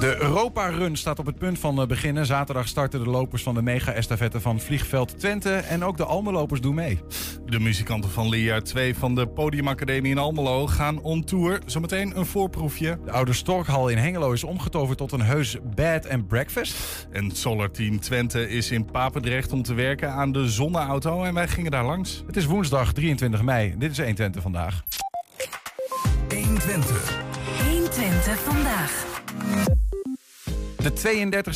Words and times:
De 0.00 0.16
Europa 0.20 0.66
Run 0.66 0.96
staat 0.96 1.18
op 1.18 1.26
het 1.26 1.38
punt 1.38 1.58
van 1.58 1.80
eh, 1.80 1.86
beginnen. 1.86 2.26
Zaterdag 2.26 2.68
starten 2.68 3.04
de 3.04 3.10
lopers 3.10 3.42
van 3.42 3.54
de 3.54 3.62
mega-estafette 3.62 4.40
van 4.40 4.60
Vliegveld 4.60 5.18
Twente. 5.18 5.54
En 5.54 5.84
ook 5.84 5.96
de 5.96 6.04
Almelopers 6.04 6.60
doen 6.60 6.74
mee. 6.74 7.00
De 7.46 7.60
muzikanten 7.60 8.10
van 8.10 8.28
leerjaar 8.28 8.62
2 8.62 8.94
van 8.94 9.14
de 9.14 9.26
Podiumacademie 9.26 10.10
in 10.10 10.18
Almelo 10.18 10.66
gaan 10.66 11.02
on 11.02 11.24
tour. 11.24 11.60
Zometeen 11.66 12.18
een 12.18 12.26
voorproefje. 12.26 12.98
De 13.04 13.10
oude 13.10 13.32
Storkhal 13.32 13.88
in 13.88 13.98
Hengelo 13.98 14.32
is 14.32 14.44
omgetoverd 14.44 14.98
tot 14.98 15.12
een 15.12 15.22
heus 15.22 15.56
bed 15.74 16.08
and 16.08 16.28
breakfast. 16.28 17.08
En 17.12 17.30
Solar 17.30 17.70
Team 17.70 18.00
Twente 18.00 18.48
is 18.48 18.70
in 18.70 18.84
Papendrecht 18.84 19.52
om 19.52 19.62
te 19.62 19.74
werken 19.74 20.12
aan 20.12 20.32
de 20.32 20.48
zonneauto. 20.48 21.24
En 21.24 21.34
wij 21.34 21.48
gingen 21.48 21.70
daar 21.70 21.84
langs. 21.84 22.22
Het 22.26 22.36
is 22.36 22.44
woensdag 22.44 22.92
23 22.92 23.42
mei. 23.42 23.74
Dit 23.78 23.90
is 23.90 23.98
1 23.98 24.14
Twente 24.14 24.40
vandaag. 24.40 24.82
120. 26.28 27.18
120 27.64 28.38
vandaag. 28.38 29.08
De 30.80 30.92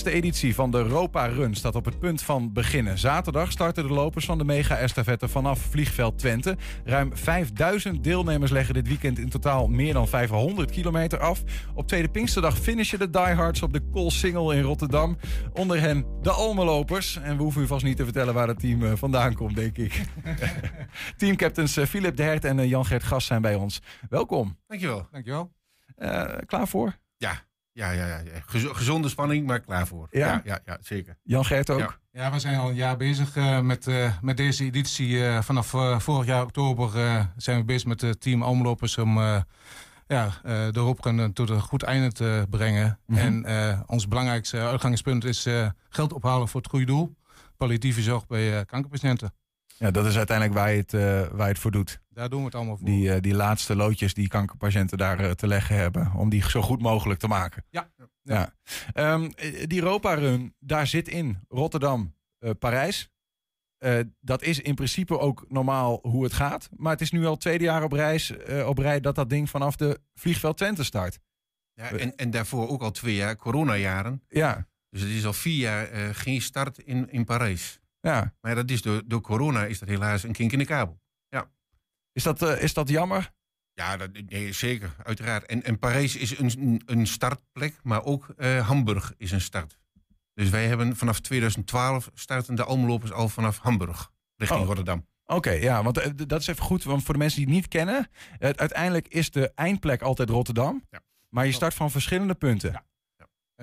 32e 0.06 0.12
editie 0.12 0.54
van 0.54 0.70
de 0.70 0.78
Europa 0.78 1.26
Run 1.26 1.54
staat 1.54 1.74
op 1.74 1.84
het 1.84 1.98
punt 1.98 2.22
van 2.22 2.52
beginnen. 2.52 2.98
Zaterdag 2.98 3.52
starten 3.52 3.86
de 3.86 3.92
lopers 3.92 4.24
van 4.24 4.38
de 4.38 4.44
mega-estafette 4.44 5.28
vanaf 5.28 5.60
Vliegveld 5.60 6.18
Twente. 6.18 6.56
Ruim 6.84 7.16
5000 7.16 8.04
deelnemers 8.04 8.50
leggen 8.50 8.74
dit 8.74 8.88
weekend 8.88 9.18
in 9.18 9.28
totaal 9.28 9.68
meer 9.68 9.92
dan 9.92 10.08
500 10.08 10.70
kilometer 10.70 11.18
af. 11.18 11.42
Op 11.74 11.88
tweede 11.88 12.08
Pinksterdag 12.08 12.58
finishen 12.58 12.98
de 12.98 13.10
diehards 13.10 13.62
op 13.62 13.72
de 13.72 13.80
Koolsingel 13.92 14.52
in 14.52 14.62
Rotterdam. 14.62 15.16
Onder 15.52 15.80
hen 15.80 16.06
de 16.22 16.30
Almelopers. 16.30 17.16
En 17.16 17.36
we 17.36 17.42
hoeven 17.42 17.62
u 17.62 17.66
vast 17.66 17.84
niet 17.84 17.96
te 17.96 18.04
vertellen 18.04 18.34
waar 18.34 18.48
het 18.48 18.60
team 18.60 18.84
eh, 18.84 18.92
vandaan 18.94 19.34
komt, 19.34 19.56
denk 19.56 19.76
ik. 19.76 20.02
Teamcaptains 21.16 21.76
eh, 21.76 21.86
Philip 21.86 22.16
de 22.16 22.22
Hert 22.22 22.44
en 22.44 22.58
eh, 22.58 22.68
Jan-Gert 22.68 23.02
Gas 23.02 23.26
zijn 23.26 23.42
bij 23.42 23.54
ons. 23.54 23.82
Welkom. 24.08 24.58
Dankjewel. 24.66 25.08
Dankjewel. 25.10 25.52
Eh, 25.96 26.24
klaar 26.46 26.68
voor? 26.68 26.98
Ja, 27.16 27.42
ja, 27.74 27.90
ja, 27.90 28.06
ja. 28.06 28.18
ja. 28.18 28.30
Gez- 28.46 28.68
gezonde 28.72 29.08
spanning, 29.08 29.46
maar 29.46 29.60
klaar 29.60 29.86
voor. 29.86 30.08
Ja? 30.10 30.26
ja, 30.26 30.40
ja, 30.44 30.58
ja, 30.64 30.78
zeker. 30.80 31.16
Jan-Gert 31.22 31.70
ook? 31.70 31.78
Ja. 31.78 31.96
Ja, 32.12 32.30
we 32.32 32.38
zijn 32.38 32.58
al 32.58 32.68
een 32.68 32.74
jaar 32.74 32.96
bezig 32.96 33.36
eh, 33.36 33.60
met, 33.60 33.86
eh, 33.86 34.12
met 34.20 34.36
deze 34.36 34.64
editie. 34.64 35.26
Eh, 35.26 35.42
vanaf 35.42 35.74
eh, 35.74 35.98
vorig 35.98 36.26
jaar 36.26 36.42
oktober 36.42 36.98
eh, 37.04 37.24
zijn 37.36 37.58
we 37.58 37.64
bezig 37.64 37.88
met 37.88 38.00
het 38.00 38.20
team 38.20 38.42
Almelopers 38.42 38.98
om 38.98 39.18
eh, 39.18 39.40
ja, 40.06 40.26
eh, 40.42 40.66
de 40.70 40.80
hoopkunde 40.80 41.32
tot 41.32 41.50
een 41.50 41.60
goed 41.60 41.82
einde 41.82 42.12
te 42.12 42.46
brengen. 42.50 42.98
Mhm. 43.06 43.18
En 43.18 43.44
eh, 43.44 43.80
ons 43.86 44.08
belangrijkste 44.08 44.58
uitgangspunt 44.58 45.24
is 45.24 45.46
eh, 45.46 45.68
geld 45.88 46.12
ophalen 46.12 46.48
voor 46.48 46.60
het 46.60 46.70
goede 46.70 46.86
doel. 46.86 47.14
Palliatieve 47.56 48.02
zorg 48.02 48.26
bij 48.26 48.58
eh, 48.58 48.66
kankerpatiënten. 48.66 49.34
Ja, 49.78 49.90
dat 49.90 50.06
is 50.06 50.16
uiteindelijk 50.16 50.58
waar 50.58 50.70
je 50.70 50.76
het, 50.80 50.94
eh, 50.94 51.00
waar 51.28 51.46
je 51.46 51.52
het 51.52 51.58
voor 51.58 51.70
doet. 51.70 52.00
Daar 52.08 52.28
doen 52.28 52.38
we 52.38 52.44
het 52.44 52.54
allemaal 52.54 52.76
voor. 52.76 52.86
Die, 52.86 53.12
eh, 53.12 53.20
die 53.20 53.34
laatste 53.34 53.76
loodjes 53.76 54.14
die 54.14 54.28
kankerpatiënten 54.28 54.98
daar 54.98 55.18
eh, 55.20 55.30
te 55.30 55.46
leggen 55.46 55.76
hebben. 55.76 56.12
Om 56.16 56.28
die 56.28 56.48
zo 56.50 56.62
goed 56.62 56.82
mogelijk 56.82 57.20
te 57.20 57.28
maken. 57.28 57.64
Ja. 57.70 57.90
ja. 58.22 58.54
Ehm, 58.92 59.24
eh, 59.36 59.66
die 59.66 59.80
Europa 59.82 60.14
Run, 60.14 60.54
daar 60.58 60.86
zit 60.86 61.08
in 61.08 61.38
Rotterdam, 61.48 62.14
eh, 62.38 62.50
Parijs. 62.58 63.12
Eh, 63.78 63.98
dat 64.20 64.42
is 64.42 64.60
in 64.60 64.74
principe 64.74 65.18
ook 65.18 65.44
normaal 65.48 65.98
hoe 66.02 66.24
het 66.24 66.32
gaat. 66.32 66.68
Maar 66.76 66.92
het 66.92 67.00
is 67.00 67.10
nu 67.10 67.24
al 67.24 67.30
het 67.30 67.40
tweede 67.40 67.64
jaar 67.64 67.82
op, 67.82 67.92
reis, 67.92 68.36
eh, 68.36 68.66
op 68.68 68.78
rij 68.78 69.00
dat 69.00 69.14
dat 69.14 69.30
ding 69.30 69.50
vanaf 69.50 69.76
de 69.76 70.00
vliegveld 70.14 70.56
Twente 70.56 70.84
start. 70.84 71.18
Ja, 71.74 71.90
en, 71.90 72.16
en 72.16 72.30
daarvoor 72.30 72.68
ook 72.68 72.82
al 72.82 72.90
twee 72.90 73.14
jaar 73.14 73.36
coronajaren. 73.36 74.22
Ja, 74.28 74.66
Dus 74.90 75.00
het 75.00 75.10
is 75.10 75.26
al 75.26 75.32
vier 75.32 75.58
jaar 75.58 75.88
eh, 75.88 76.08
geen 76.12 76.42
start 76.42 76.78
in, 76.78 77.10
in 77.10 77.24
Parijs. 77.24 77.80
Ja. 78.04 78.34
Maar 78.40 78.54
dat 78.54 78.70
is 78.70 78.82
door, 78.82 79.02
door 79.06 79.20
corona 79.20 79.64
is 79.64 79.78
dat 79.78 79.88
helaas 79.88 80.22
een 80.22 80.32
kink 80.32 80.52
in 80.52 80.58
de 80.58 80.64
kabel. 80.64 81.02
Is, 82.14 82.22
dat, 82.22 82.42
eh, 82.42 82.62
is 82.62 82.74
dat 82.74 82.88
jammer? 82.88 83.32
Ja, 83.72 83.96
dat, 83.96 84.10
nee, 84.26 84.52
zeker, 84.52 84.94
uiteraard. 85.02 85.46
En, 85.46 85.62
en 85.62 85.78
Parijs 85.78 86.16
is 86.16 86.38
een, 86.38 86.82
een 86.86 87.06
startplek, 87.06 87.80
maar 87.82 88.04
ook 88.04 88.28
eh, 88.36 88.68
Hamburg 88.68 89.14
is 89.16 89.30
een 89.30 89.40
start. 89.40 89.78
Dus 90.34 90.50
wij 90.50 90.66
hebben 90.66 90.96
vanaf 90.96 91.20
2012 91.20 92.10
starten 92.14 92.54
de 92.54 92.64
Almelopers 92.64 93.12
al 93.12 93.28
vanaf 93.28 93.58
Hamburg 93.58 94.10
richting 94.36 94.60
Oh. 94.60 94.66
Rotterdam. 94.66 95.06
Oké, 95.26 95.50
ja, 95.50 95.82
want 95.82 95.98
eh, 95.98 96.10
dat 96.26 96.40
is 96.40 96.46
even 96.46 96.62
goed. 96.62 96.84
Want 96.84 97.02
voor 97.02 97.14
de 97.14 97.20
mensen 97.20 97.38
die 97.38 97.46
het 97.46 97.56
niet 97.56 97.68
kennen, 97.68 98.08
uiteindelijk 98.38 99.08
is 99.08 99.30
de 99.30 99.52
eindplek 99.54 100.02
altijd 100.02 100.30
Rotterdam. 100.30 100.86
Ja. 100.90 101.00
Maar 101.28 101.46
je 101.46 101.52
start 101.52 101.74
van 101.74 101.90
verschillende 101.90 102.34
punten. 102.34 102.72
Ja. 102.72 102.84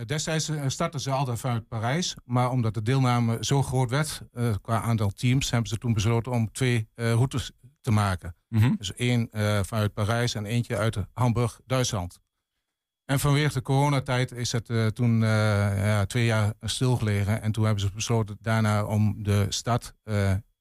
Eh, 0.02 0.08
Destijds 0.08 0.50
eh, 0.50 0.64
startten 0.68 1.00
ze 1.00 1.12
altijd 1.12 1.40
vanuit 1.40 1.68
Parijs. 1.68 2.16
Maar 2.26 2.52
omdat 2.52 2.74
de 2.74 2.82
deelname 2.82 3.38
zo 3.42 3.64
groot 3.64 3.90
werd 3.90 4.22
eh, 4.34 4.54
qua 4.62 4.82
aantal 4.82 5.10
teams, 5.10 5.50
hebben 5.50 5.70
ze 5.70 5.78
toen 5.78 5.94
besloten 5.94 6.32
om 6.32 6.52
twee 6.52 6.88
routes 6.96 7.52
te 7.82 7.92
maken. 7.92 8.36
Mhm. 8.48 8.76
Dus 8.78 8.94
één 8.94 9.30
vanuit 9.66 9.94
Parijs 9.94 10.36
en 10.36 10.46
eentje 10.46 10.78
uit 10.78 10.98
Hamburg, 11.14 11.60
Duitsland. 11.66 12.20
En 13.06 13.20
vanwege 13.20 13.54
de 13.54 13.62
coronatijd 13.62 14.32
is 14.32 14.52
het 14.52 14.96
toen 14.96 15.20
ja, 15.22 16.06
twee 16.06 16.26
jaar 16.26 16.54
stilgelegen. 16.62 17.42
En 17.42 17.52
toen 17.52 17.64
hebben 17.64 17.82
ze 17.82 17.92
besloten 17.94 18.38
daarna 18.42 18.86
om 18.86 19.24
de 19.24 19.46
stad 19.50 19.96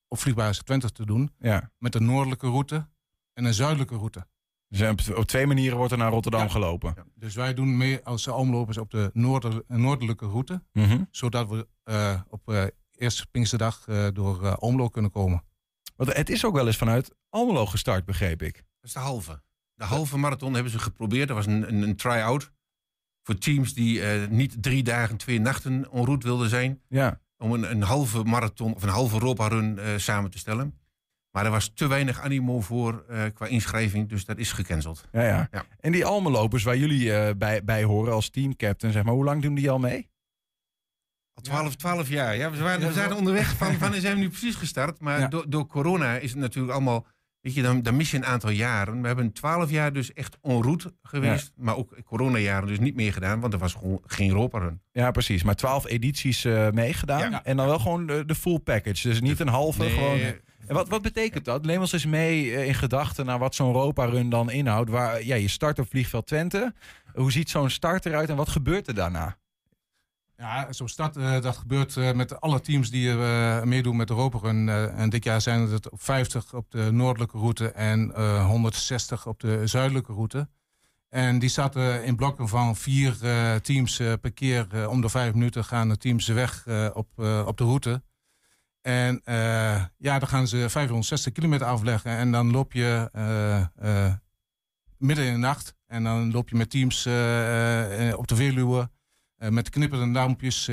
op 0.09 0.19
vliegbasis 0.19 0.63
Twente 0.63 0.93
te 0.93 1.07
doen. 1.07 1.33
Ja. 1.39 1.71
Met 1.79 1.95
een 1.95 2.05
noordelijke 2.05 2.47
route 2.47 2.89
en 3.33 3.45
een 3.45 3.55
zuidelijke 3.55 3.97
route. 3.97 4.27
Dus 4.71 5.09
op- 5.09 5.17
op 5.17 5.25
twee 5.25 5.47
manieren 5.47 5.77
wordt 5.77 5.93
er 5.93 5.99
naar 5.99 6.11
Rotterdam 6.11 6.41
Ja. 6.43 6.49
gelopen. 6.49 6.95
Dus 7.15 7.35
wij 7.35 7.55
doen 7.55 7.77
mee 7.77 8.05
als 8.05 8.27
omlopers 8.29 8.79
op 8.79 8.91
de 8.91 9.11
noorder- 9.13 9.63
noordelijke 9.67 10.27
route. 10.27 10.63
Mhm. 10.73 11.03
Zodat 11.11 11.49
we 11.49 11.69
eh, 11.85 12.21
op 12.29 12.49
eh 12.53 12.65
eerste 12.91 13.27
Pinksterdag 13.31 13.85
eh, 13.89 14.07
door 14.13 14.45
eh 14.47 14.55
Omlo 14.59 14.89
kunnen 14.89 15.11
komen. 15.11 15.43
Want 15.97 16.13
het 16.17 16.31
is 16.31 16.45
ook 16.45 16.55
wel 16.55 16.67
eens 16.67 16.77
vanuit 16.77 17.15
Almelo 17.29 17.67
gestart, 17.67 18.05
begreep 18.05 18.43
ik. 18.43 18.55
Dat 18.55 18.65
is 18.83 18.93
de 18.93 18.99
halve. 18.99 19.43
De 19.75 19.85
halve 19.85 20.19
marathon 20.19 20.55
hebben 20.55 20.73
ze 20.73 20.79
geprobeerd. 20.79 21.29
Dat 21.29 21.37
was 21.37 21.47
een, 21.47 21.69
een, 21.69 21.83
een 21.83 21.97
try-out. 21.97 22.51
Voor 23.23 23.39
teams 23.39 23.75
die 23.75 24.03
eh, 24.03 24.29
niet 24.29 24.63
drie 24.63 24.83
dagen, 24.83 25.17
twee 25.17 25.41
nachten 25.41 25.73
en 25.93 26.05
route 26.05 26.27
wilden 26.27 26.49
zijn. 26.49 26.81
Ja. 26.89 27.21
Om 27.39 27.53
een, 27.53 27.71
een 27.71 27.83
halve 27.83 28.23
marathon 28.25 28.75
of 28.75 28.83
een 28.83 28.89
halve 28.89 29.15
Europa-run 29.15 29.79
eh, 29.79 29.97
samen 29.97 30.31
te 30.31 30.39
stellen. 30.39 30.80
Maar 31.31 31.45
er 31.45 31.51
was 31.51 31.71
te 31.75 31.87
weinig 31.87 32.21
animo 32.21 32.61
voor 32.61 33.05
eh, 33.09 33.23
qua 33.35 33.47
inschrijving. 33.47 34.09
Dus 34.09 34.25
dat 34.25 34.39
is 34.39 34.53
gecanceld. 34.53 35.05
Ja, 35.13 35.23
ja. 35.23 35.49
Ja. 35.51 35.65
En 35.81 35.93
die 35.93 36.05
Almelopers 36.05 36.63
waar 36.63 36.77
jullie 36.77 37.13
eh, 37.15 37.35
bij, 37.37 37.65
bij 37.65 37.83
horen 37.85 38.13
als 38.13 38.31
teamcaptain, 38.31 38.93
zeg 38.93 39.03
maar, 39.03 39.15
hoe 39.15 39.25
lang 39.25 39.43
doen 39.43 39.55
die 39.55 39.71
al 39.71 39.79
mee? 39.79 40.09
Al 41.35 41.43
12, 41.43 41.77
12 41.77 42.09
jaar. 42.09 42.37
Ja, 42.37 42.51
we, 42.51 42.59
waren, 42.63 42.87
we 42.87 42.93
zijn 42.93 43.13
onderweg 43.15 43.57
van 43.57 43.79
wanneer 43.79 44.01
zijn 44.01 44.15
we 44.15 44.21
nu 44.21 44.29
precies 44.29 44.55
gestart. 44.55 45.01
Maar 45.01 45.21
Ja. 45.21 45.29
door, 45.29 45.45
door 45.51 45.67
corona 45.67 46.17
is 46.17 46.31
het 46.31 46.39
natuurlijk 46.39 46.73
allemaal... 46.75 47.07
Weet 47.41 47.55
je, 47.55 47.63
dan, 47.63 47.83
dan 47.83 47.97
mis 47.97 48.11
je 48.11 48.17
een 48.17 48.25
aantal 48.25 48.51
jaren. 48.51 49.01
We 49.01 49.07
hebben 49.07 49.33
12 49.33 49.71
jaar 49.71 49.93
dus 49.93 50.13
echt 50.13 50.39
en 50.43 50.63
route 50.63 50.95
geweest. 51.03 51.53
Maar 51.57 51.77
ook 51.77 51.95
coronajaren 52.05 52.69
dus 52.69 52.79
niet 52.79 52.95
meer 52.95 53.13
gedaan. 53.13 53.41
Want 53.41 53.53
er 53.53 53.59
was 53.59 53.73
gewoon 53.75 54.01
geen 54.07 54.29
Europa-run. 54.29 54.83
Ja, 54.93 55.11
precies. 55.11 55.43
Maar 55.43 55.55
twaalf 55.55 55.87
edities 55.87 56.45
eh, 56.45 56.71
meegedaan. 56.71 57.45
En 57.45 57.57
dan 57.57 57.67
wel 57.67 57.79
gewoon 57.79 58.07
de, 58.07 58.25
de 58.25 58.35
full 58.35 58.59
package. 58.59 59.09
Dus 59.09 59.21
niet 59.21 59.41
een 59.41 59.49
halve, 59.49 59.83
Nee, 59.83 59.91
gewoon... 59.91 60.19
En 60.71 60.77
wat, 60.77 60.89
wat 60.89 61.03
betekent 61.03 61.45
dat? 61.45 61.65
Neem 61.65 61.81
ons 61.81 61.93
eens 61.93 62.07
mee 62.07 62.55
eh, 62.55 62.67
in 62.67 62.75
gedachten 62.75 63.27
naar 63.27 63.39
wat 63.39 63.55
zo'n 63.55 63.67
Europa-run 63.67 64.31
dan 64.31 64.51
inhoudt. 64.51 64.91
Waar, 64.91 65.25
ja, 65.25 65.35
je 65.35 65.49
start 65.49 65.79
op 65.79 65.89
vliegveld 65.89 66.27
Twente. 66.27 66.75
Hoe 67.15 67.33
ziet 67.33 67.51
zo'n 67.51 67.71
start 67.71 68.07
eruit 68.07 68.29
en 68.29 68.37
wat 68.37 68.49
gebeurt 68.49 68.89
er 68.89 68.95
daarna? 68.95 69.37
Ja, 70.37 70.73
zo'n 70.73 70.89
start 70.89 71.17
eh, 71.17 71.41
dat 71.41 71.57
gebeurt 71.57 71.97
eh, 71.97 72.13
met 72.13 72.41
alle 72.41 72.61
teams 72.61 72.91
die 72.91 73.15
meedoen 73.65 73.97
met 73.97 74.09
de 74.09 74.31
Run. 74.43 74.69
En 74.69 75.11
dit 75.11 75.25
jaar 75.25 75.41
zijn 75.41 75.61
het 75.61 75.89
50 75.93 76.55
op 76.55 76.71
de 76.71 76.91
noordelijke 76.91 77.39
route 77.39 77.71
en 77.71 78.15
eh, 78.15 78.47
160 78.47 79.27
op 79.27 79.41
de 79.41 79.67
zuidelijke 79.67 80.13
route. 80.13 80.49
En 81.09 81.39
die 81.39 81.49
zaten 81.49 82.05
in 82.05 82.17
blokken 82.17 82.49
van 82.49 82.77
vier 82.77 83.17
teams 83.63 83.97
per 83.97 84.33
keer. 84.33 84.89
om 84.89 85.01
de 85.01 85.09
vijf 85.09 85.33
minuten 85.33 85.65
gaan 85.65 85.89
de 85.89 85.97
teams 85.97 86.27
weg 86.27 86.67
op, 86.95 87.09
op 87.47 87.57
de 87.57 87.65
route. 87.65 88.03
En 88.83 89.21
eh, 89.25 89.85
ja, 89.97 90.19
dan 90.19 90.29
gaan 90.29 90.47
ze 90.49 90.69
560 90.69 91.33
kilometer 91.33 91.67
afleggen. 91.67 92.11
En 92.11 92.33
dan 92.33 92.51
loop 92.51 92.73
je 92.73 93.09
eh, 93.13 93.61
eh, 94.07 94.15
midden 94.99 95.25
in 95.25 95.33
de 95.33 95.39
nacht. 95.39 95.75
En 95.87 96.05
dan 96.05 96.31
loop 96.31 96.49
je 96.49 96.57
met 96.57 96.71
teams 96.71 96.97
op 98.17 98.27
de 98.29 98.37
Veluwe. 98.37 98.91
met 99.49 99.71
knipperende 99.71 100.19
lampjes. 100.19 100.65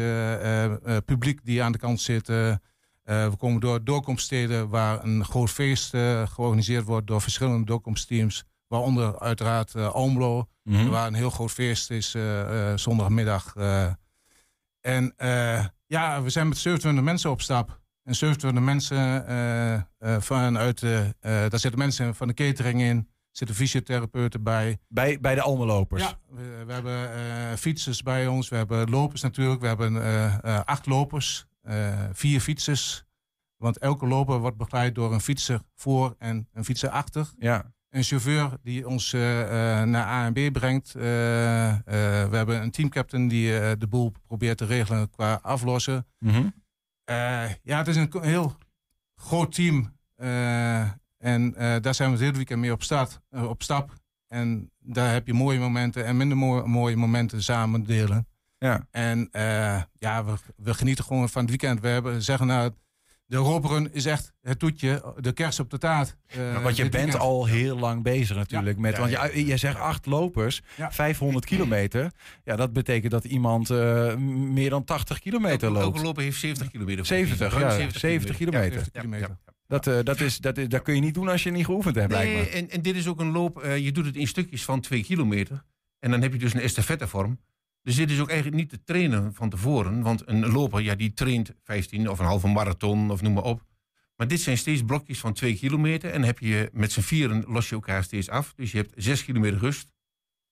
publiek 1.06 1.46
die 1.46 1.64
aan 1.64 1.72
de 1.72 1.78
kant 1.78 2.02
zit. 2.02 2.28
we 2.28 3.34
komen 3.38 3.60
door 3.62 3.84
doorkomststeden 3.84 4.70
waar 4.70 5.04
een 5.04 5.26
groot 5.26 5.50
feest 5.50 5.90
georganiseerd 6.30 6.86
wordt 6.86 7.08
door 7.08 7.22
verschillende 7.22 7.66
doorkomstteams. 7.66 8.44
Waaronder 8.68 9.20
uiteraard 9.20 9.76
Almelo, 9.76 10.48
Mhm. 10.64 10.88
waar 10.90 11.08
een 11.08 11.14
heel 11.14 11.30
groot 11.30 11.52
feest 11.52 11.90
is 11.92 12.16
zondagmiddag. 12.76 13.54
en 14.82 15.14
ja, 15.86 16.22
we 16.22 16.30
zijn 16.30 16.48
met 16.48 16.58
27 16.58 17.04
mensen 17.04 17.30
op 17.32 17.42
stap. 17.42 17.80
En 18.08 18.16
27 18.16 18.64
mensen 18.64 19.28
eh, 19.28 19.74
eh, 19.74 19.82
vanuit 20.20 20.80
de, 20.80 21.16
eh, 21.20 21.32
daar 21.32 21.60
zitten 21.60 21.80
mensen 21.80 22.16
van 22.16 22.28
de 22.28 22.34
catering 22.34 22.82
in, 22.82 23.10
zitten 23.32 23.56
fysiotherapeuten 23.56 24.44
bij. 24.44 24.78
Bij, 24.88 25.20
bij 25.20 25.36
de 25.36 25.42
Almelopers. 25.42 26.04
Ja, 26.04 26.20
we, 26.30 26.64
we 26.66 26.74
hebben 26.74 27.58
fietsers 27.58 28.04
bij 28.04 28.28
ons, 28.28 28.50
we 28.50 28.56
hebben 28.56 28.90
lopers 28.90 29.22
natuurlijk, 29.22 29.62
we 29.62 29.68
hebben 29.68 30.04
eh, 30.04 30.60
acht 30.66 30.86
lopers, 30.86 31.46
vier 32.12 32.40
fietsers. 32.40 33.06
Want 33.58 33.78
elke 33.78 34.08
loper 34.08 34.40
wordt 34.40 34.58
begeleid 34.58 34.96
door 34.96 35.14
een 35.14 35.22
fietser 35.22 35.62
voor 35.76 36.16
en 36.18 36.48
een 36.54 36.66
fietser 36.66 36.90
achter. 36.90 37.30
Ja. 37.40 37.74
Een 37.90 38.04
chauffeur 38.04 38.58
die 38.64 38.88
ons 38.88 39.12
naar 39.12 39.96
A 39.96 40.26
en 40.26 40.34
B 40.34 40.54
brengt. 40.54 40.92
We 40.94 42.30
hebben 42.32 42.62
een 42.62 42.72
teamcaptain 42.72 43.28
die 43.28 43.78
de 43.78 43.88
boel 43.88 44.14
probeert 44.28 44.58
te 44.58 44.66
regelen 44.66 45.10
qua 45.10 45.40
aflossen. 45.42 46.08
Eh, 46.20 46.38
ja, 47.64 47.78
het 47.78 47.88
is 47.88 47.96
een 47.96 48.10
heel 48.22 48.56
groot 49.16 49.52
team. 49.52 49.96
Eh, 50.16 50.82
en 51.18 51.56
eh, 51.56 51.76
daar 51.82 51.96
zijn 51.96 52.10
we 52.10 52.16
het 52.16 52.24
hele 52.24 52.36
weekend 52.36 52.60
mee 52.60 52.72
op, 52.72 52.84
start, 52.84 53.20
eh, 53.30 53.50
op 53.50 53.64
stap. 53.64 53.94
En 54.28 54.72
daar 54.80 55.14
heb 55.14 55.28
je 55.28 55.34
mooie 55.34 55.60
momenten 55.60 56.06
en 56.06 56.18
minder 56.18 56.38
mooie, 56.38 56.68
mooie 56.68 56.96
momenten 56.96 57.44
samen 57.44 57.84
delen. 57.84 58.28
Ja. 58.58 58.88
En 58.92 59.30
eh, 59.32 59.82
ja, 60.00 60.26
we, 60.26 60.34
we 60.56 60.74
genieten 60.74 61.04
gewoon 61.04 61.30
van 61.30 61.42
het 61.42 61.50
weekend. 61.50 61.80
We 61.80 61.88
hebben, 61.88 62.22
zeggen 62.24 62.48
nou, 62.48 62.72
de 63.28 63.36
Europarun 63.36 63.94
is 63.94 64.06
echt 64.06 64.34
het 64.42 64.60
toetje, 64.60 65.14
de 65.20 65.32
kers 65.32 65.60
op 65.60 65.70
de 65.70 65.78
taart. 65.78 66.16
eh, 66.28 66.64
want 66.64 66.76
je 66.76 66.82
bent 66.82 66.94
weekend. 66.94 67.16
al 67.22 67.46
heel 67.46 67.78
lang 67.80 68.04
bezig 68.04 68.36
natuurlijk 68.36 68.78
met. 68.78 68.94
Ja, 68.94 69.00
want 69.00 69.12
ja, 69.12 69.26
je, 69.26 69.46
je 69.46 69.58
zegt 69.58 69.78
acht 69.80 70.06
lopers, 70.06 70.62
Ja. 70.78 70.92
500 70.92 71.46
kilometer. 71.46 72.12
Ja, 72.44 72.56
dat 72.56 72.74
betekent 72.74 73.12
dat 73.12 73.24
iemand 73.26 73.70
eh, 73.70 74.16
meer 74.16 74.70
dan 74.70 74.84
80 74.84 75.20
kilometer 75.20 75.68
Elke 75.68 75.80
loopt. 75.80 76.02
loper 76.02 76.24
heeft 76.24 76.40
70 76.40 76.72
kilometer. 76.72 77.06
70, 77.06 77.52
Ruim 77.52 77.64
ja, 77.64 77.70
70 77.72 78.00
70 78.00 78.38
kilometer. 78.38 78.64
70 78.72 78.94
Ja, 78.94 79.00
kilometer. 79.00 79.28
ja, 79.30 79.38
ja. 79.46 79.54
Dat, 79.68 79.88
eh, 79.88 79.98
dat, 80.04 80.20
is, 80.20 80.38
dat, 80.38 80.58
is, 80.58 80.68
dat 80.68 80.82
kun 80.82 80.96
je 80.96 81.02
niet 81.02 81.14
doen 81.14 81.28
als 81.28 81.44
je 81.44 81.52
niet 81.52 81.66
geoefend 81.66 81.96
hebt, 81.96 82.12
Nee, 82.14 82.36
me. 82.36 82.50
en, 82.50 82.70
en 82.70 82.82
dit 82.82 82.96
is 82.96 83.08
ook 83.08 83.20
een 83.20 83.32
loop, 83.32 83.64
je 83.80 83.92
doet 83.92 84.06
het 84.06 84.16
in 84.16 84.28
stukjes 84.28 84.64
van 84.64 84.82
2 84.82 85.04
kilometer. 85.04 85.64
En 86.00 86.12
dan 86.12 86.22
heb 86.22 86.32
je 86.34 86.40
dus 86.40 86.54
een 86.54 86.60
estafettevorm. 86.62 87.40
Dus 87.88 87.96
dit 87.96 88.12
is 88.12 88.20
ook 88.20 88.28
eigenlijk 88.28 88.58
niet 88.58 88.70
te 88.70 88.84
trainen 88.84 89.34
van 89.34 89.50
tevoren. 89.50 90.02
Want 90.02 90.28
een 90.28 90.52
loper, 90.52 90.82
ja, 90.82 90.96
die 90.96 91.14
traint 91.14 91.52
15 91.64 92.10
of 92.10 92.20
een 92.20 92.26
halve 92.26 92.48
marathon 92.48 93.12
of 93.12 93.22
noem 93.22 93.34
maar 93.34 93.44
op. 93.44 93.66
Maar 94.16 94.28
dit 94.28 94.40
zijn 94.42 94.58
steeds 94.58 94.84
blokjes 94.84 95.20
van 95.20 95.34
2 95.34 95.56
kilometer. 95.58 96.12
En 96.12 96.24
heb 96.24 96.40
je 96.40 96.70
met 96.74 96.92
z'n 96.92 97.00
vieren 97.02 97.44
los 97.48 97.70
je 97.70 97.76
elkaar 97.76 98.04
steeds 98.04 98.30
af. 98.30 98.54
Dus 98.56 98.72
je 98.72 98.78
hebt 98.78 98.94
6 98.96 99.24
kilometer 99.26 99.60
rust. 99.60 99.94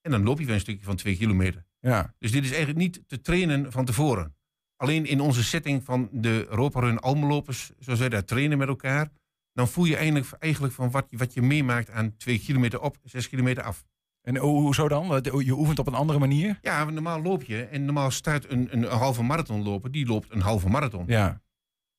En 0.01 0.11
dan 0.11 0.23
loop 0.23 0.39
je 0.39 0.45
weer 0.45 0.53
een 0.53 0.59
stukje 0.59 0.85
van 0.85 0.95
2 0.95 1.17
kilometer. 1.17 1.65
Ja. 1.79 2.13
Dus 2.19 2.31
dit 2.31 2.43
is 2.43 2.49
eigenlijk 2.49 2.79
niet 2.79 3.01
te 3.07 3.21
trainen 3.21 3.71
van 3.71 3.85
tevoren. 3.85 4.35
Alleen 4.75 5.05
in 5.05 5.19
onze 5.19 5.43
setting 5.43 5.83
van 5.83 6.09
de 6.11 6.45
Roparun 6.49 6.99
Almelopers, 6.99 7.71
zoals 7.79 7.99
wij 7.99 8.09
daar 8.09 8.25
trainen 8.25 8.57
met 8.57 8.67
elkaar, 8.67 9.09
dan 9.53 9.67
voel 9.67 9.85
je 9.85 9.95
eigenlijk, 9.95 10.27
eigenlijk 10.39 10.73
van 10.73 10.91
wat, 10.91 11.05
je- 11.09 11.17
wat 11.17 11.33
je 11.33 11.41
meemaakt 11.41 11.89
aan 11.89 12.17
twee 12.17 12.39
kilometer 12.39 12.81
op, 12.81 12.97
zes 13.03 13.29
kilometer 13.29 13.63
af. 13.63 13.85
En 14.25 14.37
ho- 14.37 14.59
hoezo 14.61 14.87
dan? 14.87 15.21
Je 15.43 15.51
oefent 15.57 15.79
op 15.79 15.87
een 15.87 15.93
andere 15.93 16.19
manier? 16.19 16.59
Ja, 16.61 16.83
normaal 16.83 17.21
loop 17.21 17.43
je 17.43 17.63
en 17.63 17.85
normaal 17.85 18.11
start 18.11 18.51
een, 18.51 18.67
een, 18.71 18.83
halve 18.83 19.23
marathon 19.23 19.63
lopen, 19.63 19.91
die 19.91 20.05
loopt 20.05 20.31
een 20.31 20.41
halve 20.41 20.69
marathon. 20.69 21.03
Ja. 21.07 21.41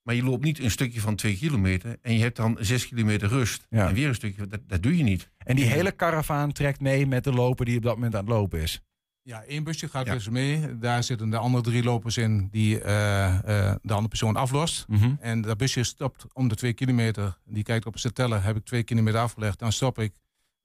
Maar 0.03 0.15
je 0.15 0.23
loopt 0.25 0.45
niet 0.45 0.59
een 0.59 0.71
stukje 0.71 1.01
van 1.01 1.15
twee 1.17 1.37
kilometer 1.37 1.97
en 2.03 2.13
je 2.15 2.21
hebt 2.23 2.37
dan 2.37 2.57
zes 2.61 2.89
kilometer 2.89 3.29
rust. 3.29 3.67
Ja. 3.71 3.89
En 3.89 3.95
weer 3.95 4.09
een 4.09 4.15
stukje, 4.15 4.47
dat, 4.47 4.61
dat 4.67 4.83
doe 4.83 4.97
je 4.97 5.03
niet. 5.03 5.31
En 5.39 5.57
die 5.57 5.65
hele 5.65 5.93
karavaan 5.93 6.53
trekt 6.53 6.81
mee 6.81 7.07
met 7.07 7.25
de 7.25 7.33
loper 7.33 7.65
die 7.65 7.77
op 7.77 7.83
dat 7.83 7.95
moment 7.95 8.15
aan 8.15 8.21
het 8.25 8.29
lopen 8.29 8.61
is. 8.61 8.81
Ja, 9.23 9.43
één 9.43 9.65
busje 9.65 9.89
gaat 9.89 10.07
Ja. 10.07 10.13
dus 10.13 10.29
mee. 10.29 10.79
Daar 10.79 11.03
zitten 11.03 11.31
de 11.31 11.37
andere 11.39 11.63
drie 11.63 11.83
lopers 11.83 12.17
in 12.17 12.49
die 12.51 12.81
eh, 12.81 13.27
eh, 13.35 13.75
de 13.83 13.93
andere 13.93 14.09
persoon 14.09 14.37
aflost. 14.37 14.85
Mhm. 14.89 15.15
En 15.21 15.41
dat 15.41 15.57
busje 15.57 15.85
stopt 15.85 16.27
om 16.33 16.49
de 16.49 16.55
twee 16.55 16.73
kilometer. 16.73 17.39
Die 17.45 17.63
kijkt 17.63 17.87
op 17.87 17.99
zijn 17.99 18.13
teller, 18.13 18.43
heb 18.45 18.57
ik 18.57 18.65
twee 18.65 18.83
kilometer 18.83 19.21
afgelegd. 19.21 19.59
Dan 19.59 19.73
stop 19.73 19.99
ik. 19.99 20.15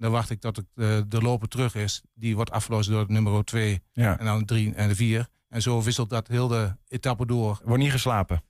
Dan 0.01 0.11
wacht 0.11 0.29
ik 0.29 0.39
tot 0.39 0.57
ik, 0.57 0.65
eh, 0.75 0.99
de 1.07 1.21
loper 1.21 1.47
terug 1.47 1.75
is. 1.75 2.01
Die 2.13 2.35
wordt 2.35 2.51
afgelost 2.51 2.89
door 2.89 2.99
het 2.99 3.09
nummer 3.09 3.43
twee. 3.45 3.81
Ja. 3.91 4.19
En 4.19 4.25
dan 4.25 4.39
de 4.39 4.45
drie 4.45 4.73
en 4.73 4.87
de 4.87 4.95
vier. 4.95 5.27
En 5.49 5.61
zo 5.61 5.81
wisselt 5.81 6.09
dat 6.09 6.27
heel 6.27 6.47
de 6.47 6.75
etappe 6.87 7.25
door. 7.25 7.61
Wordt 7.65 7.83
niet 7.83 7.91
geslapen. 7.91 8.43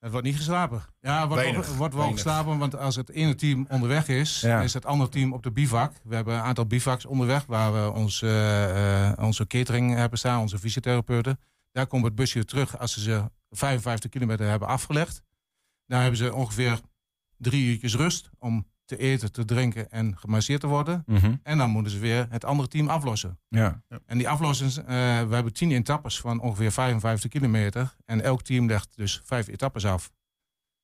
Het 0.00 0.10
wordt 0.12 0.26
niet 0.26 0.36
geslapen. 0.36 0.82
Ja, 1.00 1.26
wordt, 1.28 1.42
Weinig, 1.42 1.66
wordt 1.66 1.94
wel 1.94 2.02
weinig. 2.02 2.22
geslapen. 2.22 2.58
Want 2.58 2.76
als 2.76 2.96
het 2.96 3.10
ene 3.10 3.34
team 3.34 3.66
onderweg 3.68 4.08
is, 4.08 4.40
Ja. 4.40 4.60
is 4.60 4.74
het 4.74 4.84
andere 4.86 5.10
team 5.10 5.32
op 5.32 5.42
de 5.42 5.50
bivak. 5.52 5.92
We 6.04 6.14
hebben 6.14 6.34
een 6.34 6.40
aantal 6.40 6.66
bivaks 6.66 7.06
onderweg 7.06 7.46
waar 7.46 7.72
we 7.72 7.92
ons, 7.92 8.22
eh, 8.22 9.10
eh, 9.10 9.18
onze 9.18 9.46
catering 9.46 9.94
hebben 9.94 10.18
staan, 10.18 10.40
onze 10.40 10.58
fysiotherapeuten. 10.58 11.40
Daar 11.72 11.86
komt 11.86 12.04
het 12.04 12.14
busje 12.14 12.44
terug 12.44 12.78
als 12.78 12.92
ze 12.92 13.00
ze 13.00 13.30
55 13.50 14.10
kilometer 14.10 14.46
hebben 14.48 14.68
afgelegd. 14.68 15.22
Daar 15.86 16.00
hebben 16.00 16.18
ze 16.18 16.34
ongeveer 16.34 16.80
drie 17.36 17.66
uurtjes 17.66 17.96
rust 17.96 18.30
om 18.38 18.66
te 18.84 18.96
eten, 18.96 19.32
te 19.32 19.44
drinken 19.44 19.90
en 19.90 20.18
gemasseerd 20.18 20.60
te 20.60 20.66
worden. 20.66 21.02
Mhm. 21.06 21.34
En 21.42 21.58
dan 21.58 21.70
moeten 21.70 21.92
ze 21.92 21.98
weer 21.98 22.26
het 22.30 22.44
andere 22.44 22.68
team 22.68 22.88
aflossen. 22.88 23.38
Ja. 23.48 23.82
En 24.06 24.18
die 24.18 24.28
aflossers, 24.28 24.78
eh, 24.78 24.86
we 25.28 25.34
hebben 25.34 25.52
tien 25.52 25.72
etappes 25.72 26.20
van 26.20 26.40
ongeveer 26.40 26.72
55 26.72 27.30
kilometer. 27.30 27.94
En 28.04 28.20
elk 28.20 28.42
team 28.42 28.66
legt 28.66 28.96
dus 28.96 29.20
vijf 29.24 29.48
etappes 29.48 29.86
af. 29.86 30.10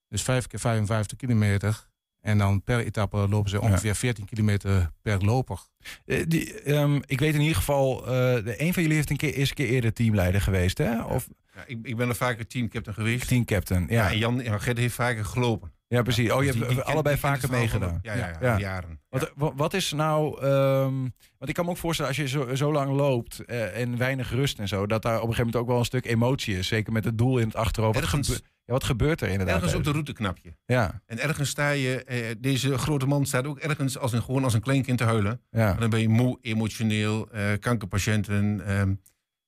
Dus 0.08 0.22
vijf 0.22 0.46
keer 0.46 0.58
55 0.60 1.16
kilometer. 1.18 1.88
En 2.20 2.38
dan 2.38 2.62
per 2.62 2.78
etappe 2.78 3.28
lopen 3.28 3.50
ze 3.50 3.60
ongeveer 3.60 3.94
14 3.94 4.24
kilometer 4.24 4.90
per 5.02 5.24
loper. 5.24 5.60
Eh, 6.04 6.24
die, 6.28 6.60
ehm, 6.60 7.00
ik 7.06 7.20
weet 7.20 7.34
in 7.34 7.40
ieder 7.40 7.56
geval, 7.56 8.00
eh, 8.00 8.08
de, 8.44 8.54
een 8.56 8.72
van 8.72 8.82
jullie 8.82 8.96
heeft 8.96 9.10
een 9.10 9.16
keer, 9.16 9.36
is 9.36 9.48
een 9.48 9.54
keer 9.54 9.68
eerder 9.68 9.92
teamleider 9.92 10.40
geweest, 10.40 10.78
hè? 10.78 11.02
Of 11.02 11.28
Ja, 11.60 11.64
ik, 11.66 11.78
ik 11.82 11.96
ben 11.96 12.08
er 12.08 12.14
vaker 12.14 12.46
teamcaptain 12.46 12.96
geweest. 12.96 13.28
teamcaptain. 13.28 13.86
Ja, 13.88 13.94
Ja, 14.04 14.10
en 14.10 14.18
Jan, 14.18 14.40
Jan 14.42 14.60
Gert 14.60 14.78
heeft 14.78 14.94
vaker 14.94 15.24
gelopen. 15.24 15.72
ja 15.88 16.02
precies. 16.02 16.30
Oh, 16.32 16.42
je 16.44 16.50
Dus 16.52 16.60
hebt 16.60 16.70
die- 16.72 16.80
allebei 16.82 17.16
vaker 17.16 17.50
meegedaan. 17.50 17.98
Ja, 18.02 18.14
ja, 18.14 18.36
ja, 18.40 18.58
jaren. 18.58 18.90
Ja. 18.90 18.96
Wat, 19.08 19.32
wa- 19.36 19.54
wat 19.54 19.74
is 19.74 19.92
nou... 19.92 20.40
ehm, 20.42 20.94
want 21.38 21.48
ik 21.48 21.54
kan 21.54 21.64
me 21.64 21.70
ook 21.70 21.76
voorstellen, 21.76 22.10
als 22.10 22.20
je 22.20 22.28
zo, 22.28 22.54
zo 22.54 22.72
lang 22.72 22.90
loopt 22.96 23.44
eh, 23.44 23.80
en 23.80 23.96
weinig 23.96 24.30
rust 24.30 24.58
en 24.58 24.68
zo... 24.68 24.86
dat 24.86 25.02
daar 25.02 25.12
op 25.16 25.20
een 25.20 25.34
gegeven 25.34 25.44
moment 25.44 25.62
ook 25.62 25.68
wel 25.68 25.78
een 25.78 25.84
stuk 25.84 26.06
emotie 26.06 26.58
is. 26.58 26.66
Zeker 26.66 26.92
met 26.92 27.04
het 27.04 27.18
doel 27.18 27.38
in 27.38 27.46
het 27.46 27.56
achterhoofd. 27.56 27.94
Wat, 27.94 28.04
Ergens- 28.04 28.28
gebe- 28.28 28.40
ja, 28.64 28.72
wat 28.72 28.84
gebeurt 28.84 29.20
er 29.20 29.28
inderdaad? 29.28 29.54
Ergens 29.54 29.74
op 29.74 29.84
de 29.84 29.90
tijdens- 29.92 30.18
route 30.18 30.22
knap 30.22 30.38
je. 30.66 30.74
Ja, 30.74 31.02
En 31.06 31.18
ergens 31.18 31.48
sta 31.50 31.70
je, 31.70 32.04
eh, 32.04 32.34
deze 32.38 32.78
grote 32.78 33.06
man 33.06 33.26
staat 33.26 33.46
ook 33.46 33.58
ergens 33.58 33.98
als 33.98 34.12
een, 34.12 34.22
gewoon 34.22 34.44
als 34.44 34.54
een 34.54 34.60
kleinkind 34.60 34.98
te 34.98 35.04
huilen. 35.04 35.40
ja. 35.50 35.72
En 35.74 35.80
dan 35.80 35.90
ben 35.90 36.00
je 36.00 36.08
moe, 36.08 36.38
emotioneel, 36.40 37.30
eh, 37.30 37.42
kankerpatiënten. 37.60 38.66
ehm, 38.66 38.94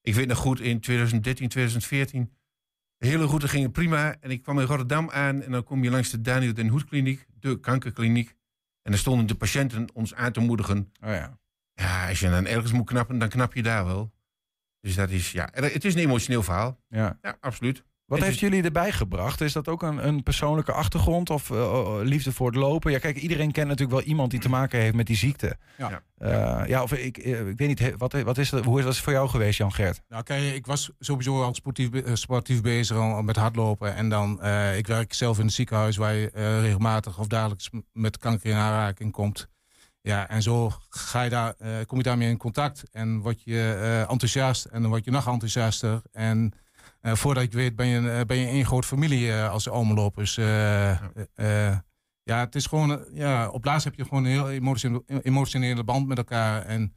ik 0.02 0.14
weet 0.14 0.26
nog 0.26 0.38
goed, 0.38 0.60
in 0.60 0.80
2013, 0.80 1.48
2014, 1.48 2.32
de 2.96 3.06
hele 3.06 3.24
route 3.24 3.48
ging 3.48 3.72
prima. 3.72 4.16
En 4.20 4.30
ik 4.30 4.42
kwam 4.42 4.58
in 4.58 4.66
Rotterdam 4.66 5.10
aan 5.10 5.42
en 5.42 5.50
dan 5.50 5.64
kom 5.64 5.84
je 5.84 5.90
langs 5.90 6.10
de 6.10 6.20
Daniel 6.20 6.54
den 6.54 6.68
Hoed 6.68 6.84
kliniek, 6.84 7.26
de 7.40 7.60
kankerkliniek. 7.60 8.28
En 8.82 8.90
dan 8.90 9.00
stonden 9.00 9.26
de 9.26 9.34
patiënten 9.34 9.94
ons 9.94 10.14
aan 10.14 10.32
te 10.32 10.40
moedigen. 10.40 10.92
Oh, 11.00 11.10
ja. 11.10 11.38
Ja, 11.74 12.08
als 12.08 12.20
je 12.20 12.30
dan 12.30 12.46
ergens 12.46 12.72
moet 12.72 12.86
knappen, 12.86 13.18
dan 13.18 13.28
knap 13.28 13.54
je 13.54 13.62
daar 13.62 13.84
wel. 13.84 14.12
Dus 14.80 14.94
dat 14.94 15.10
is, 15.10 15.32
ja, 15.32 15.48
het 15.52 15.84
is 15.84 15.94
een 15.94 16.00
emotioneel 16.00 16.42
verhaal. 16.42 16.80
ja. 16.88 17.18
Ja, 17.22 17.36
absoluut. 17.40 17.84
Wat 18.12 18.20
heeft 18.20 18.38
jullie 18.38 18.62
erbij 18.62 18.92
gebracht? 18.92 19.40
Is 19.40 19.52
dat 19.52 19.68
ook 19.68 19.82
een, 19.82 20.06
een 20.06 20.22
persoonlijke 20.22 20.72
achtergrond 20.72 21.30
of 21.30 21.50
eh, 21.50 21.72
oh, 21.72 22.02
liefde 22.02 22.32
voor 22.32 22.46
het 22.46 22.56
lopen? 22.56 22.92
Ja, 22.92 22.98
kijk, 22.98 23.16
iedereen 23.16 23.52
kent 23.52 23.68
natuurlijk 23.68 23.98
wel 23.98 24.08
iemand 24.08 24.30
die 24.30 24.40
te 24.40 24.48
maken 24.48 24.80
heeft 24.80 24.94
met 24.94 25.06
die 25.06 25.16
ziekte. 25.16 25.56
Ja. 25.78 26.02
Eh, 26.18 26.62
ja, 26.66 26.82
of 26.82 26.92
ik, 26.92 27.18
eh, 27.18 27.48
ik 27.48 27.58
weet 27.58 27.68
niet, 27.68 27.94
wat, 27.96 28.12
wat 28.12 28.38
is 28.38 28.50
dat, 28.50 28.64
hoe 28.64 28.78
is 28.78 28.84
dat 28.84 28.96
voor 28.96 29.12
jou 29.12 29.28
geweest, 29.28 29.58
Jan 29.58 29.72
Gert? 29.72 30.02
Nou, 30.08 30.22
kijk, 30.22 30.54
ik 30.54 30.66
was 30.66 30.90
sowieso 30.98 31.42
al 31.42 31.54
sportief, 31.54 31.90
eh, 31.90 32.14
sportief 32.14 32.62
bezig 32.62 32.96
al 32.96 33.22
met 33.22 33.36
hardlopen. 33.36 33.94
En 33.94 34.08
dan, 34.08 34.42
eh, 34.42 34.76
ik 34.76 34.86
werk 34.86 35.12
zelf 35.12 35.38
in 35.38 35.44
het 35.44 35.54
ziekenhuis 35.54 35.96
waar 35.96 36.14
je 36.14 36.30
eh, 36.30 36.60
regelmatig 36.60 37.18
of 37.18 37.26
dagelijks 37.26 37.70
met 37.92 38.18
kanker 38.18 38.50
in 38.50 38.56
aanraking 38.56 39.12
komt. 39.12 39.50
Ja, 40.02 40.28
en 40.28 40.42
zo 40.42 40.72
ga 40.88 41.22
je 41.22 41.30
daar, 41.30 41.54
eh, 41.58 41.70
kom 41.86 41.98
je 41.98 42.04
daarmee 42.04 42.28
in 42.28 42.36
contact 42.36 42.82
en 42.92 43.20
word 43.20 43.42
je 43.44 43.78
eh, 43.80 44.10
enthousiast 44.10 44.64
en 44.64 44.80
dan 44.80 44.90
word 44.90 45.04
je 45.04 45.10
nog 45.10 45.26
enthousiaster. 45.26 46.02
En 46.12 46.52
eh, 47.02 47.14
voordat 47.14 47.42
je 47.42 47.48
het 47.48 47.58
weet 47.58 47.76
ben 47.76 47.86
je, 47.86 48.10
eh, 48.10 48.20
ben 48.26 48.36
je 48.36 48.46
één 48.46 48.66
grote 48.66 48.86
familie 48.86 49.32
eh, 49.32 49.50
als 49.50 49.66
eh, 49.66 50.90
eh, 51.34 51.78
ja, 52.22 52.38
het 52.38 52.54
is 52.54 52.66
gewoon, 52.66 53.04
ja, 53.12 53.48
op 53.48 53.64
laatst 53.64 53.84
heb 53.84 53.94
je 53.94 54.04
gewoon 54.04 54.24
een 54.24 54.30
heel 54.30 54.50
emotionele, 54.50 55.02
emotionele 55.22 55.84
band 55.84 56.06
met 56.06 56.18
elkaar. 56.18 56.62
En 56.64 56.96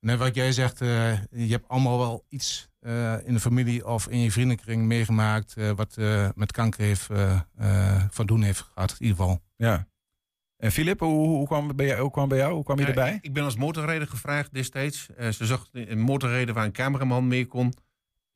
net 0.00 0.18
wat 0.18 0.34
jij 0.34 0.52
zegt, 0.52 0.80
eh, 0.80 1.12
je 1.30 1.50
hebt 1.50 1.68
allemaal 1.68 1.98
wel 1.98 2.24
iets 2.28 2.68
eh, 2.80 3.26
in 3.26 3.34
de 3.34 3.40
familie 3.40 3.86
of 3.86 4.08
in 4.08 4.18
je 4.20 4.32
vriendenkring 4.32 4.82
meegemaakt 4.82 5.56
eh, 5.56 5.70
wat 5.70 5.96
eh, 5.96 6.28
met 6.34 6.52
kanker 6.52 6.84
heeft, 6.84 7.08
van 8.10 8.26
doen 8.26 8.42
heeft 8.42 8.60
gehad, 8.60 8.90
in 8.90 9.06
ieder 9.06 9.16
geval. 9.16 9.40
Ja. 9.56 9.86
En 10.56 10.72
Filip, 10.72 11.00
hoe, 11.00 11.28
hoe, 11.28 11.46
kwam 11.46 11.76
bij 11.76 11.86
jou, 11.86 12.00
hoe 12.00 12.10
kwam 12.10 12.28
bij 12.28 12.38
jou? 12.38 12.54
Hoe 12.54 12.64
kwam 12.64 12.76
je 12.76 12.82
Ja, 12.82 12.88
erbij? 12.88 13.14
Ik, 13.14 13.24
ik 13.24 13.32
ben 13.32 13.44
als 13.44 13.56
motorrijder 13.56 14.08
gevraagd 14.08 14.54
destijds. 14.54 15.08
Eh, 15.16 15.28
ze 15.28 15.46
zocht 15.46 15.68
een 15.72 16.00
motorrijder 16.00 16.54
waar 16.54 16.64
een 16.64 16.72
cameraman 16.72 17.28
mee 17.28 17.46
kon. 17.46 17.72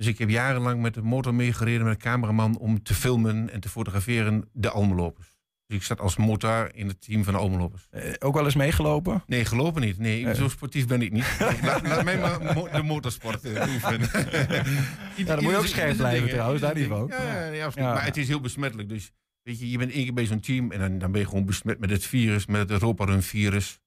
Dus 0.01 0.09
ik 0.09 0.19
heb 0.19 0.29
jarenlang 0.29 0.81
met 0.83 0.95
de 0.95 1.03
motor 1.03 1.35
meegereden 1.35 1.85
met 1.85 1.95
een 1.95 2.01
cameraman 2.01 2.59
om 2.59 2.83
te 2.83 2.95
filmen 2.95 3.51
en 3.51 3.61
te 3.61 3.69
fotograferen 3.69 4.49
de 4.53 4.71
Almelopers. 4.71 5.29
Dus 5.67 5.77
ik 5.79 5.83
zat 5.85 6.01
als 6.01 6.17
motor 6.17 6.75
in 6.75 6.89
het 6.89 7.01
team 7.01 7.25
van 7.25 7.33
de 7.33 7.39
Almelopers. 7.39 7.87
Eh, 7.91 8.13
ook 8.19 8.35
wel 8.35 8.45
eens 8.45 8.55
meegelopen? 8.55 9.23
Nee, 9.27 9.45
gelopen 9.45 9.83
niet. 9.83 9.99
Nee, 9.99 10.27
Eh. 10.29 10.35
zo 10.35 10.49
sportief 10.49 10.87
ben 10.87 11.03
ik 11.03 11.13
niet. 11.13 11.37
laat, 11.63 11.83
laat 11.87 12.05
mij 12.05 12.19
maar 12.19 12.55
mo- 12.55 12.69
de 12.73 12.83
motorsport 12.83 13.45
eh, 13.45 13.69
oefenen. 13.75 14.09
Ja, 15.17 15.25
dan 15.25 15.43
moet 15.43 15.53
je 15.53 15.59
ook 15.59 15.67
scherp 15.67 15.97
blijven 15.97 16.29
trouwens, 16.29 16.61
daar 16.61 16.75
niet 16.75 16.87
van. 16.87 17.07
Ja, 17.09 17.23
ja, 17.23 17.47
ja, 17.47 17.65
absoluut. 17.65 17.89
Ja. 17.89 17.95
Maar 17.95 18.05
het 18.05 18.17
is 18.17 18.29
heel 18.29 18.41
besmettelijk. 18.41 18.89
Dus 18.89 19.13
Weet 19.43 19.59
je, 19.61 19.71
je 19.71 19.79
bent 19.79 19.93
één 19.93 20.05
keer 20.05 20.15
bij 20.15 20.27
zo'n 20.27 20.41
team 20.41 20.73
en 20.73 20.79
dan, 20.81 20.99
dan 20.99 21.13
ben 21.13 21.21
je 21.21 21.27
gewoon 21.27 21.45
besmet 21.45 21.79
met 21.79 21.91
het 21.91 22.05
virus, 22.07 22.47
met 22.47 22.61
het 22.61 22.71
Europa 22.71 23.05
Run 23.05 23.23
virus. 23.23 23.81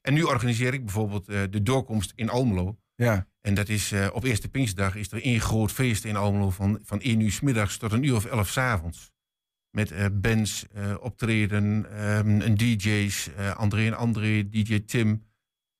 En 0.00 0.14
nu 0.14 0.22
organiseer 0.22 0.74
ik 0.74 0.84
bijvoorbeeld 0.84 1.28
eh, 1.28 1.40
de 1.50 1.62
doorkomst 1.62 2.12
in 2.14 2.28
Almelo. 2.30 2.76
Ja. 2.94 3.26
En 3.40 3.54
dat 3.54 3.68
is 3.68 3.92
eh, 3.92 4.08
op 4.12 4.24
eerste 4.24 4.48
Pinksterdag 4.48 4.94
is 4.94 5.12
er 5.12 5.22
één 5.22 5.40
groot 5.40 5.72
feest 5.72 6.04
in 6.04 6.16
Almelo 6.16 6.50
van, 6.50 6.78
van 6.82 7.00
1 7.00 7.20
uur 7.20 7.30
's 7.30 7.40
middags 7.40 7.76
tot 7.76 7.92
een 7.92 8.02
uur 8.02 8.14
of 8.14 8.24
11 8.24 8.48
's 8.48 8.56
avonds. 8.56 9.12
Met 9.70 9.90
eh, 9.90 10.06
bands, 10.12 10.66
eh, 10.68 10.94
optreden, 11.00 11.90
ehm, 11.90 12.40
en 12.40 12.54
DJ's, 12.54 13.30
André 13.56 13.86
en 13.86 13.96
André, 13.96 14.48
DJ 14.48 14.80
Tim. 14.80 15.26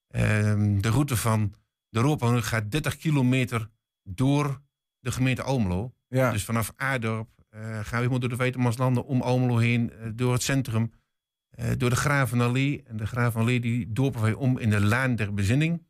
Ehm, 0.06 0.80
de 0.80 0.88
route 0.88 1.16
van 1.16 1.54
de 1.88 2.00
Run 2.00 2.42
gaat 2.42 2.70
30 2.70 2.96
kilometer 2.96 3.70
door 4.02 4.62
de 4.98 5.12
gemeente 5.12 5.42
Almelo. 5.42 5.94
Ja. 6.08 6.30
Dus 6.30 6.44
vanaf 6.44 6.72
Aardorp 6.76 7.28
gaan 7.50 7.82
we 7.82 7.96
helemaal 7.96 8.18
door 8.18 8.28
de 8.28 8.36
Wetermanslanden, 8.36 9.04
om 9.04 9.20
Almelo 9.20 9.58
heen, 9.58 9.92
door 10.14 10.32
het 10.32 10.42
centrum, 10.42 10.92
door 11.76 11.90
de 11.90 11.96
Gravenallee. 11.96 12.82
En 12.82 12.96
de 12.96 13.06
Gravenallee 13.06 13.60
die 13.60 13.92
dopen 13.92 14.20
wij 14.20 14.32
om 14.32 14.58
in 14.58 14.70
de 14.70 14.80
Laan 14.80 15.16
der 15.16 15.34
Bezinning. 15.34 15.82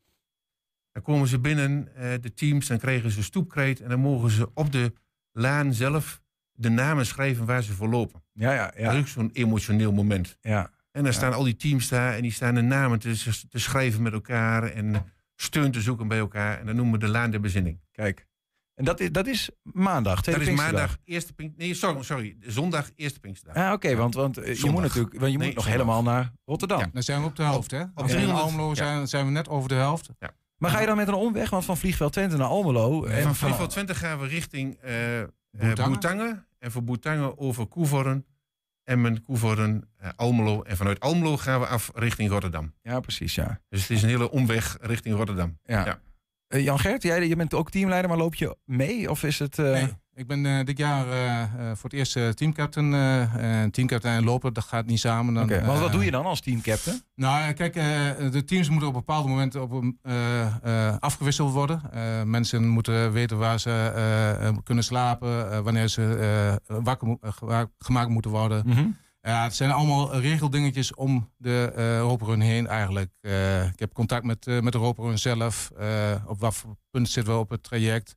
Dan 0.92 1.02
komen 1.02 1.28
ze 1.28 1.38
binnen, 1.38 1.88
eh, 1.96 2.12
de 2.20 2.34
teams, 2.34 2.66
dan 2.66 2.78
krijgen 2.78 3.10
ze 3.10 3.22
stoepkreet 3.22 3.80
en 3.80 3.88
dan 3.88 4.00
mogen 4.00 4.30
ze 4.30 4.50
op 4.54 4.72
de 4.72 4.92
laan 5.32 5.74
zelf 5.74 6.20
de 6.52 6.68
namen 6.68 7.06
schrijven 7.06 7.46
waar 7.46 7.62
ze 7.62 7.72
voor 7.72 7.88
lopen. 7.88 8.22
Ja, 8.32 8.52
ja, 8.52 8.64
Dat 8.66 8.74
is 8.76 8.82
ja. 8.82 8.98
ook 8.98 9.06
zo'n 9.08 9.30
emotioneel 9.32 9.92
moment. 9.92 10.36
ja. 10.40 10.70
En 10.92 11.04
dan 11.04 11.12
staan 11.12 11.32
al 11.32 11.44
die 11.44 11.56
teams 11.56 11.88
daar 11.88 12.14
en 12.14 12.22
die 12.22 12.32
staan 12.32 12.54
de 12.54 12.60
namen 12.60 12.98
te, 12.98 13.42
te 13.48 13.58
schrijven 13.58 14.02
met 14.02 14.12
elkaar 14.12 14.62
en 14.62 15.12
steun 15.36 15.70
te 15.72 15.80
zoeken 15.80 16.08
bij 16.08 16.18
elkaar. 16.18 16.58
En 16.58 16.66
dan 16.66 16.76
noemen 16.76 16.92
we 17.00 17.06
de 17.06 17.12
Laan 17.12 17.30
der 17.30 17.40
Bezinning. 17.40 17.80
Kijk. 17.92 18.26
En 18.74 18.84
dat 18.84 19.00
is, 19.00 19.10
dat 19.12 19.26
is 19.26 19.50
maandag, 19.62 20.22
tweede 20.22 20.40
Dat 20.40 20.48
is 20.48 20.56
maandag, 20.60 20.96
eerste 21.04 21.32
Pink... 21.32 21.56
Nee, 21.56 21.74
sorry, 21.74 22.02
sorry. 22.02 22.36
Zondag, 22.40 22.90
eerste 22.96 23.20
Pinksterdag. 23.20 23.64
Ah, 23.64 23.72
oké, 23.72 23.96
want, 23.96 24.14
want 24.14 24.38
eh, 24.38 24.54
je 24.54 24.70
moet 24.70 24.82
natuurlijk 24.82 25.18
want 25.18 25.32
je 25.32 25.38
Nee, 25.38 25.46
moet 25.46 25.56
nog 25.56 25.64
zondag. 25.64 25.80
helemaal 25.80 26.02
naar 26.02 26.32
Rotterdam. 26.44 26.78
Ja. 26.78 26.90
Dan 26.92 27.02
zijn 27.02 27.20
we 27.20 27.26
op 27.26 27.36
de 27.36 27.42
helft, 27.42 27.70
hè? 27.70 27.78
Als 27.94 28.12
we 28.12 28.18
in 28.18 28.24
300, 28.24 28.44
Almelo 28.44 28.68
ja. 28.68 28.74
zijn, 28.74 29.08
zijn 29.08 29.24
we 29.24 29.30
net 29.30 29.48
over 29.48 29.68
de 29.68 29.74
helft. 29.74 30.10
Maar 30.60 30.70
ga 30.70 30.80
je 30.80 30.86
dan 30.86 30.96
met 30.96 31.08
een 31.08 31.14
omweg, 31.14 31.50
want 31.50 31.64
van 31.64 31.76
Vliegveld 31.76 32.12
Twente 32.12 32.36
naar 32.36 32.46
Almelo... 32.46 33.04
en 33.04 33.22
van 33.22 33.34
Vliegveld 33.34 33.70
Twente 33.70 33.94
gaan 33.94 34.18
we 34.20 34.26
richting 34.26 34.74
eh 34.80 35.20
eh, 35.20 35.28
Boetangen. 35.84 36.46
En 36.58 36.70
van 36.72 36.84
Boetangen 36.84 37.38
over 37.38 37.66
Koevoorn. 37.66 38.24
Emmen, 38.84 39.22
Koevoorn, 39.22 39.84
eh, 39.96 40.08
Almelo. 40.16 40.62
En 40.62 40.76
vanuit 40.76 41.00
Almelo 41.00 41.36
gaan 41.36 41.60
we 41.60 41.66
af 41.66 41.90
richting 41.94 42.30
Rotterdam. 42.30 42.74
Ja, 42.82 43.00
precies, 43.00 43.34
ja. 43.34 43.60
Dus 43.68 43.80
het 43.80 43.90
is 43.90 44.02
een 44.02 44.08
hele 44.08 44.30
omweg 44.30 44.76
richting 44.80 45.16
Rotterdam. 45.16 45.58
ja. 45.64 45.84
Ja. 45.86 46.00
Eh, 46.48 46.64
Jan 46.64 46.78
Gert, 46.78 47.02
jij 47.02 47.28
je 47.28 47.36
bent 47.36 47.54
ook 47.54 47.70
teamleider, 47.70 48.08
maar 48.08 48.18
loop 48.18 48.34
je 48.34 48.56
mee? 48.64 49.10
Of 49.10 49.22
is 49.22 49.38
het... 49.38 49.58
eh, 49.58 49.72
Nee, 49.72 49.88
ik 50.20 50.26
ben 50.26 50.46
eh, 50.46 50.64
dit 50.64 50.78
jaar 50.78 51.06
eh, 51.10 51.42
eh, 51.42 51.48
voor 51.74 51.90
het 51.90 51.92
eerst 51.92 52.36
teamcaptain. 52.36 52.90
teamcaptain 53.70 54.16
en 54.16 54.24
loper, 54.24 54.52
dat 54.52 54.64
gaat 54.64 54.86
niet 54.86 55.00
samen. 55.00 55.34
Dan, 55.34 55.64
want 55.66 55.78
wat 55.78 55.92
doe 55.92 56.04
je 56.04 56.10
dan 56.10 56.24
als 56.24 56.40
teamcaptain? 56.40 57.02
Nou, 57.14 57.52
kijk, 57.52 57.74
de 58.32 58.44
teams 58.44 58.68
moeten 58.68 58.88
op 58.88 58.94
bepaalde 58.94 59.28
momenten 59.28 59.62
op, 59.62 59.84
afgewisseld 61.00 61.52
worden. 61.52 61.80
Mensen 62.30 62.68
moeten 62.68 63.12
weten 63.12 63.38
waar 63.38 63.60
ze 63.60 64.60
kunnen 64.64 64.84
slapen, 64.84 65.64
wanneer 65.64 65.88
ze 65.88 66.58
wakker 66.66 67.06
mo- 67.08 67.18
gemaakt 67.78 68.08
moeten 68.08 68.30
worden. 68.30 68.62
Mhm. 68.66 68.86
Ja, 69.22 69.42
het 69.42 69.54
zijn 69.54 69.70
allemaal 69.70 70.16
regeldingetjes 70.16 70.94
om 70.94 71.30
de 71.36 71.72
Europa 71.74 72.24
Run 72.26 72.40
heen 72.40 72.66
eigenlijk. 72.66 73.10
Ik 73.72 73.78
heb 73.78 73.92
contact 73.92 74.24
met, 74.24 74.46
eh, 74.46 74.60
met 74.60 74.72
de 74.72 74.78
Europa 74.78 75.02
Run 75.02 75.18
zelf. 75.18 75.70
op 76.26 76.40
wat 76.40 76.64
punt 76.90 77.08
zitten 77.08 77.32
we 77.32 77.38
op 77.38 77.50
het 77.50 77.62
traject. 77.62 78.16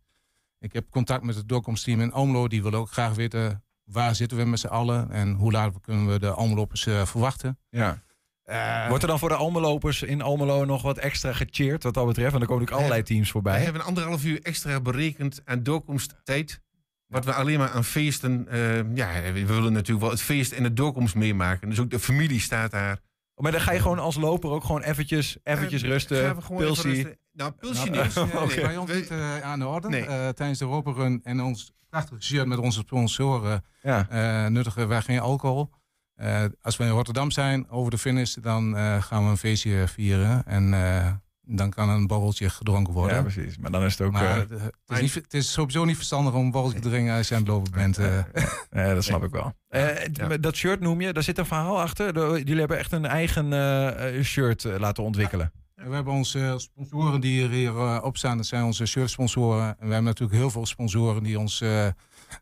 Ik 0.63 0.73
heb 0.73 0.89
contact 0.89 1.23
met 1.23 1.35
het 1.35 1.49
doorkomstteam 1.49 2.01
in 2.01 2.11
Almelo. 2.11 2.47
Die 2.47 2.63
willen 2.63 2.79
ook 2.79 2.91
graag 2.91 3.15
weten 3.15 3.63
waar 3.83 4.15
zitten 4.15 4.37
we 4.37 4.45
met 4.45 4.59
z'n 4.59 4.67
allen 4.67 5.11
en 5.11 5.33
hoe 5.33 5.51
laat 5.51 5.81
kunnen 5.81 6.07
we 6.07 6.19
de 6.19 6.29
Almelopers 6.31 6.85
eh, 6.85 7.05
verwachten. 7.05 7.59
Ja. 7.69 8.03
Eh, 8.43 8.87
Wordt 8.87 9.03
er 9.03 9.09
dan 9.09 9.19
voor 9.19 9.29
de 9.29 9.35
Almelopers 9.35 10.01
in 10.01 10.21
Almelo 10.21 10.65
nog 10.65 10.81
wat 10.81 10.97
extra 10.97 11.33
gecheerd 11.33 11.83
wat 11.83 11.93
dat 11.93 12.05
betreft? 12.05 12.31
Want 12.31 12.43
er 12.43 12.49
komen 12.49 12.63
natuurlijk 12.63 12.71
allerlei 12.71 13.03
teams 13.03 13.31
voorbij. 13.31 13.63
hebben 13.63 13.83
anderhalf 13.83 14.23
uur 14.23 14.41
extra 14.41 14.81
berekend 14.81 15.41
aan 15.45 15.63
doorkomsttijd. 15.63 16.61
Wat 17.07 17.25
we 17.25 17.33
alleen 17.33 17.59
maar 17.59 17.69
aan 17.69 17.83
feesten... 17.83 18.47
eh, 18.47 18.95
ja, 18.95 19.31
we 19.33 19.45
willen 19.45 19.73
natuurlijk 19.73 20.01
wel 20.01 20.09
het 20.09 20.21
feest 20.21 20.51
en 20.51 20.63
de 20.63 20.73
doorkomst 20.73 21.15
meemaken. 21.15 21.69
Dus 21.69 21.79
ook 21.79 21.89
de 21.89 21.99
familie 21.99 22.39
staat 22.39 22.71
daar. 22.71 22.99
Maar 23.35 23.51
dan 23.51 23.61
ga 23.61 23.71
je 23.71 23.79
gewoon 23.79 23.99
als 23.99 24.15
loper 24.15 24.49
ook 24.49 24.63
gewoon 24.63 24.81
eventjes, 24.81 25.37
eventjes 25.43 25.83
rusten, 25.83 26.35
we 26.35 26.55
pilsie. 26.55 27.21
Nou, 27.33 27.51
Nou, 27.61 27.89
niet. 27.89 27.99
eh, 28.17 28.43
is 28.47 28.55
bij 28.61 28.77
ons 28.77 28.93
niet 28.93 29.07
eh, 29.09 29.41
aan 29.41 29.59
de 29.59 29.67
orde. 29.67 29.89
Nee. 29.89 30.05
Eh, 30.05 30.29
tijdens 30.29 30.59
de 30.59 30.65
Europa 30.65 30.91
Run 30.91 31.19
en 31.23 31.41
ons 31.41 31.71
prachtige 31.89 32.21
shirt 32.21 32.47
met 32.47 32.57
onze 32.57 32.79
sponsoren 32.79 33.63
Ja. 33.81 34.07
eh, 34.09 34.51
nuttigen 34.51 34.87
wij 34.87 35.01
geen 35.01 35.19
alcohol. 35.19 35.69
Eh, 36.15 36.43
als 36.61 36.77
we 36.77 36.83
in 36.83 36.89
Rotterdam 36.89 37.31
zijn 37.31 37.69
over 37.69 37.91
de 37.91 37.97
finish, 37.97 38.33
dan 38.33 38.77
eh, 38.77 39.01
gaan 39.01 39.23
we 39.23 39.29
een 39.29 39.37
feestje 39.37 39.87
vieren. 39.87 40.45
En 40.45 40.73
eh, 40.73 41.11
dan 41.41 41.69
kan 41.69 41.89
een 41.89 42.07
borreltje 42.07 42.49
gedronken 42.49 42.93
worden. 42.93 43.15
ja, 43.15 43.21
precies. 43.21 43.57
Maar 43.57 43.71
dan 43.71 43.83
is 43.83 43.91
het 43.97 44.07
ook... 44.07 44.11
maar 44.13 44.23
eh, 44.23 44.35
het, 44.37 44.49
het 44.49 44.71
is 44.87 44.99
niet, 45.01 45.13
het 45.13 45.33
is 45.33 45.51
sowieso 45.51 45.85
niet 45.85 45.95
verstandig 45.95 46.33
om 46.33 46.45
een 46.45 46.51
borreltje 46.51 46.79
te 46.79 46.89
drinken 46.89 47.13
als 47.15 47.27
je 47.27 47.35
aan 47.35 47.41
het 47.41 47.49
lopen 47.49 47.71
bent. 47.71 47.97
eh. 47.97 48.19
Ja, 48.71 48.93
dat 48.93 49.03
snap 49.03 49.23
ik 49.23 49.31
wel. 49.31 49.53
Eh, 49.67 50.05
Ja. 50.13 50.37
Dat 50.37 50.55
shirt 50.55 50.79
noem 50.79 51.01
je, 51.01 51.13
daar 51.13 51.23
zit 51.23 51.37
een 51.37 51.45
verhaal 51.45 51.81
achter. 51.81 52.37
Jullie 52.37 52.59
hebben 52.59 52.77
echt 52.77 52.91
een 52.91 53.05
eigen 53.05 54.25
shirt 54.25 54.63
laten 54.63 55.03
ontwikkelen. 55.03 55.51
En 55.75 55.89
We 55.89 55.95
hebben 55.95 56.13
onze 56.13 56.53
sponsoren 56.57 57.21
die 57.21 57.43
er 57.43 57.49
hier 57.49 57.77
eh, 57.77 57.99
op 58.03 58.17
staan. 58.17 58.37
Dat 58.37 58.45
zijn 58.45 58.63
onze 58.63 58.85
shirtsponsoren. 58.85 59.65
En 59.67 59.75
we 59.87 59.93
hebben 59.93 60.03
natuurlijk 60.03 60.39
heel 60.39 60.49
veel 60.49 60.65
sponsoren 60.65 61.23
die 61.23 61.39
ons 61.39 61.61
eh, 61.61 61.87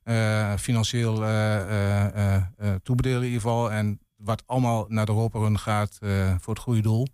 eh, 0.04 0.58
financieel 0.60 1.14
toebedelen 2.84 3.18
in 3.20 3.26
ieder 3.26 3.42
geval. 3.42 3.72
En 3.72 4.00
wat 4.16 4.44
allemaal 4.46 4.86
naar 4.88 5.06
de 5.06 5.12
Europa 5.12 5.40
Run 5.40 5.60
gaat 5.60 5.98
voor 6.40 6.54
het 6.54 6.64
goede 6.64 6.82
doel. 6.82 7.08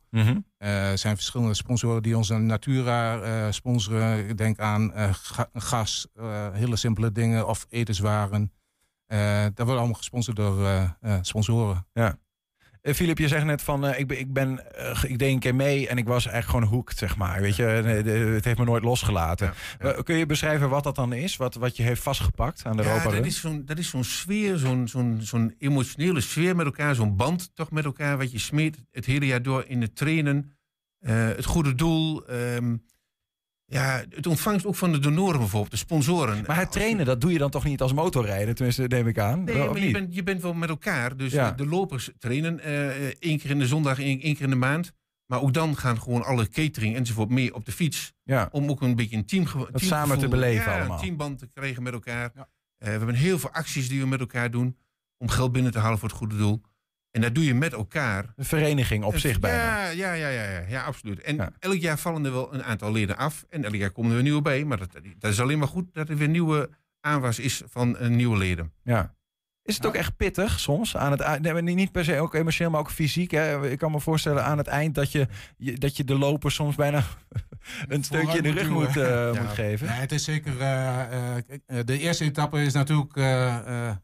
Eh, 0.57 0.91
Er 0.91 0.97
zijn 0.97 1.15
verschillende 1.15 1.53
sponsoren 1.53 2.03
die 2.03 2.17
ons 2.17 2.29
een 2.29 2.45
Natura 2.45 3.19
eh, 3.19 3.51
sponsoren. 3.51 4.29
Ik 4.29 4.37
Denk 4.37 4.59
aan 4.59 4.91
ga- 5.11 5.49
gas, 5.53 6.07
hele 6.51 6.75
simpele 6.75 7.11
dingen 7.11 7.47
of 7.47 7.65
etenswaren. 7.69 8.51
Dat 9.53 9.65
wordt 9.65 9.71
allemaal 9.79 9.93
gesponsord 9.93 10.35
door 10.37 10.67
sponsoren. 11.21 11.85
Eh, 11.93 12.09
Filip, 12.95 13.17
je 13.17 13.27
zegt 13.27 13.45
net 13.45 13.61
van, 13.61 13.85
eh, 13.85 13.99
ik, 13.99 14.07
ben, 14.07 14.19
ik, 14.19 14.33
ben, 14.33 14.75
eh, 14.75 15.03
ik 15.03 15.19
deed 15.19 15.31
een 15.33 15.39
keer 15.39 15.55
mee 15.55 15.87
en 15.87 15.97
ik 15.97 16.07
was 16.07 16.27
echt 16.27 16.49
gewoon 16.49 16.63
hoekt, 16.63 16.97
zeg 16.97 17.17
maar. 17.17 17.41
Weet 17.41 17.55
je, 17.55 17.63
het 17.63 18.45
heeft 18.45 18.57
me 18.57 18.65
nooit 18.65 18.83
losgelaten. 18.83 19.47
Ja, 19.79 19.87
ja. 19.87 19.93
Eh, 19.93 20.03
kun 20.03 20.15
je 20.15 20.25
beschrijven 20.25 20.69
wat 20.69 20.83
dat 20.83 20.95
dan 20.95 21.13
is? 21.13 21.37
Wat, 21.37 21.55
wat 21.55 21.77
je 21.77 21.83
heeft 21.83 22.01
vastgepakt 22.01 22.65
aan 22.65 22.77
de 22.77 22.83
Ja, 22.83 22.89
Europa 22.89 23.09
dat 23.11 23.25
is 23.25 23.39
zo'n 23.39 23.65
dat 23.65 23.77
is 23.77 23.89
zo'n 23.89 24.03
sfeer, 24.03 24.57
zo'n 24.57 24.87
zo'n 24.87 25.17
zo'n 25.21 25.55
emotionele 25.57 26.21
sfeer 26.21 26.55
met 26.55 26.65
elkaar. 26.65 26.95
Zo'n 26.95 27.15
band 27.15 27.51
toch 27.55 27.71
met 27.71 27.85
elkaar, 27.85 28.17
wat 28.17 28.31
je 28.31 28.39
smeert 28.39 28.77
het 28.91 29.05
hele 29.05 29.25
jaar 29.25 29.41
door 29.41 29.63
in 29.67 29.81
het 29.81 29.95
trainen. 29.95 30.51
eh, 30.99 31.27
het 31.27 31.45
goede 31.45 31.75
doel. 31.75 32.25
ehm, 32.25 32.75
ja, 33.69 34.03
het 34.09 34.27
ontvangst 34.27 34.65
ook 34.65 34.75
van 34.75 34.91
de 34.91 34.99
donoren 34.99 35.39
bijvoorbeeld, 35.39 35.71
de 35.71 35.77
sponsoren. 35.77 36.43
Maar 36.47 36.57
het 36.57 36.71
trainen, 36.71 37.05
dat 37.05 37.21
doe 37.21 37.31
je 37.31 37.37
dan 37.37 37.49
toch 37.49 37.63
niet 37.63 37.81
als 37.81 37.93
motorrijden? 37.93 38.55
Tenminste, 38.55 38.83
neem 38.87 39.07
ik 39.07 39.19
aan. 39.19 39.43
Nee, 39.43 39.55
Wel, 39.55 39.67
of 39.67 39.73
maar 39.73 39.81
je 39.83 39.91
bent, 39.91 40.15
je 40.15 40.23
bent 40.23 40.41
wel 40.41 40.53
met 40.53 40.69
elkaar. 40.69 41.17
Dus 41.17 41.31
Ja. 41.31 41.51
de, 41.51 41.65
lopers 41.65 42.09
trainen 42.19 42.59
eh, 42.59 42.87
één 43.19 43.39
keer 43.39 43.49
in 43.49 43.59
de 43.59 43.67
zondag, 43.67 43.99
één, 43.99 44.19
één 44.21 44.33
keer 44.35 44.43
in 44.43 44.49
de 44.49 44.55
maand. 44.55 44.91
Maar 45.25 45.41
ook 45.41 45.53
dan 45.53 45.77
gaan 45.77 46.01
gewoon 46.01 46.23
alle 46.23 46.49
catering 46.49 46.95
enzovoort 46.95 47.29
mee 47.29 47.53
op 47.53 47.65
de 47.65 47.71
fiets. 47.71 48.13
Ja. 48.23 48.49
Om 48.51 48.69
ook 48.69 48.81
een 48.81 48.95
beetje 48.95 49.17
een 49.17 49.25
team 49.25 49.45
teamgevoel- 49.45 49.79
samen 49.79 50.19
te 50.19 50.27
beleven 50.27 50.71
ja, 50.71 50.77
allemaal. 50.77 50.97
een 50.97 51.03
teamband 51.03 51.39
te 51.39 51.47
krijgen 51.53 51.83
met 51.83 51.93
elkaar. 51.93 52.31
Eh, 52.35 52.43
we 52.77 52.89
hebben 52.89 53.15
heel 53.15 53.39
veel 53.39 53.51
acties 53.51 53.89
die 53.89 53.99
we 54.01 54.07
met 54.07 54.19
elkaar 54.19 54.51
doen. 54.51 54.77
Om 55.17 55.29
geld 55.29 55.51
binnen 55.51 55.71
te 55.71 55.79
halen 55.79 55.99
voor 55.99 56.07
het 56.09 56.17
goede 56.17 56.37
doel. 56.37 56.61
En 57.11 57.21
dat 57.21 57.35
doe 57.35 57.45
je 57.45 57.53
met 57.53 57.73
elkaar. 57.73 58.33
Een 58.35 58.45
vereniging 58.45 59.03
op 59.03 59.17
zich 59.17 59.39
bijna. 59.39 59.87
Ja, 59.89 59.89
ja, 59.89 60.13
ja, 60.13 60.27
ja, 60.29 60.49
ja, 60.51 60.63
ja 60.67 60.83
absoluut. 60.83 61.21
En 61.21 61.35
Ja. 61.35 61.51
elk 61.59 61.79
jaar 61.79 61.97
vallen 61.97 62.25
er 62.25 62.31
wel 62.31 62.53
een 62.53 62.63
aantal 62.63 62.91
leden 62.91 63.17
af. 63.17 63.45
En 63.49 63.63
elk 63.63 63.75
jaar 63.75 63.91
komen 63.91 64.09
er 64.09 64.15
weer 64.15 64.23
nieuwe 64.25 64.41
bij. 64.41 64.63
Maar 64.65 64.77
dat, 64.77 64.89
dat 65.17 65.31
is 65.31 65.41
alleen 65.41 65.57
maar 65.59 65.67
goed 65.67 65.93
dat 65.93 66.09
er 66.09 66.17
weer 66.17 66.29
nieuwe 66.29 66.69
aanwas 67.01 67.39
is 67.39 67.61
van 67.69 67.97
eh, 67.97 68.07
nieuwe 68.07 68.37
leden. 68.37 68.73
Ja. 68.83 69.15
Is 69.67 69.75
het 69.75 69.85
ook 69.85 69.95
echt 69.95 70.17
pittig 70.17 70.59
soms? 70.59 70.97
Aan 70.97 71.11
het, 71.11 71.41
nee, 71.41 71.61
niet 71.61 71.91
per 71.91 72.03
se 72.03 72.19
ook 72.19 72.33
emotioneel, 72.33 72.71
maar 72.71 72.79
ook 72.79 72.91
fysiek. 72.91 73.31
Hè? 73.31 73.69
Ik 73.69 73.77
kan 73.77 73.91
me 73.91 73.99
voorstellen 73.99 74.43
aan 74.45 74.57
het 74.57 74.67
eind 74.67 74.95
dat 74.95 75.11
je, 75.11 75.27
je- 75.57 75.77
dat 75.77 75.97
je 75.97 76.03
de 76.03 76.17
loper 76.17 76.51
soms 76.51 76.75
bijna 76.75 77.03
een 77.87 78.03
steuntje 78.03 78.37
in 78.37 78.43
de 78.43 78.51
rug 78.51 78.69
moet, 78.69 78.97
eh, 78.97 79.33
Ja. 79.33 79.41
moet 79.41 79.51
geven. 79.51 79.87
Ja, 79.87 79.93
het 79.93 80.11
is 80.11 80.23
zeker. 80.23 80.59
eh, 80.61 81.37
eh, 81.37 81.43
de 81.85 81.99
eerste 81.99 82.23
etappe 82.23 82.63
is 82.63 82.73
natuurlijk. 82.73 83.13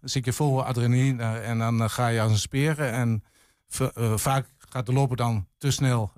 zit 0.01 0.25
je 0.25 0.33
vol 0.33 0.63
adrenaline 0.65 1.23
en 1.39 1.57
dan 1.57 1.89
ga 1.89 2.07
je 2.07 2.21
als 2.21 2.31
een 2.31 2.37
speer. 2.37 2.79
En 2.79 3.23
vaak 4.15 4.45
gaat 4.69 4.85
de 4.85 4.93
loper 4.93 5.17
dan 5.17 5.47
te 5.57 5.71
snel 5.71 6.11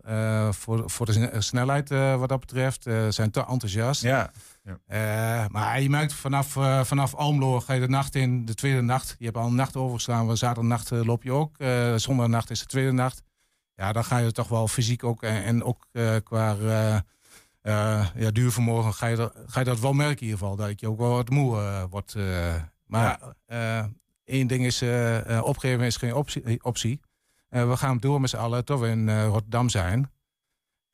voor, 0.52 0.90
voor 0.90 1.06
de 1.06 1.12
sne- 1.12 1.42
snelheid 1.42 1.90
wat 1.90 2.30
dat 2.30 2.40
betreft. 2.40 2.84
Zijn 3.10 3.32
te 3.32 3.46
enthousiast. 3.46 4.02
Ja. 4.02 4.32
Eh, 4.66 5.46
maar 5.48 5.82
je 5.82 5.90
merkt 5.90 6.14
vanaf, 6.14 6.56
eh, 6.56 6.84
vanaf 6.84 7.16
Almelo 7.16 7.60
ga 7.60 7.74
je 7.74 7.80
de 7.80 7.88
nacht 7.88 8.16
in, 8.16 8.46
de 8.46 8.54
tweede 8.54 8.82
nacht. 8.82 9.16
Je 9.20 9.26
hebt 9.26 9.38
al 9.38 9.48
een 9.48 9.56
nacht 9.56 9.76
overgestaan. 9.76 10.28
We 10.28 10.36
Zaterdagnacht 10.36 10.92
eh, 10.92 11.06
loop 11.06 11.24
je 11.24 11.32
ook. 11.32 11.56
Zondagnacht 12.00 12.50
is 12.50 12.60
de 12.60 12.66
tweede 12.66 12.92
nacht. 12.92 13.24
Ja, 13.76 13.92
dan 13.92 14.04
ga 14.04 14.18
je 14.18 14.32
toch 14.32 14.48
wel 14.48 14.68
fysiek 14.68 15.04
ook 15.04 15.24
en, 15.24 15.44
en 15.44 15.64
ook 15.64 15.88
qua 16.24 16.56
ja, 18.16 18.32
duurvermogen 18.32 18.94
ga 18.94 19.08
je, 19.08 19.16
dat, 19.16 19.34
ga 19.46 19.60
je 19.60 19.66
dat 19.66 19.80
wel 19.80 19.94
merken 19.94 20.18
in 20.18 20.24
ieder 20.24 20.40
geval. 20.40 20.56
Dat 20.56 20.80
je 20.80 20.90
ook 20.90 20.98
wel 20.98 21.10
wat 21.10 21.30
moe 21.30 21.88
wordt. 21.90 22.16
maar 22.86 23.20
Eén 24.26 24.48
ding 24.48 24.66
is, 24.66 24.84
opgeven 25.42 25.86
is 25.86 25.98
geen 25.98 26.14
optie. 26.14 26.64
optie. 26.64 27.00
We 27.50 27.78
gaan 27.78 27.98
door 27.98 28.22
met 28.22 28.30
z'n 28.30 28.38
allen 28.38 28.66
tot 28.66 28.80
we 28.80 28.88
in 28.88 29.24
Rotterdam 29.24 29.70
zijn. 29.70 30.12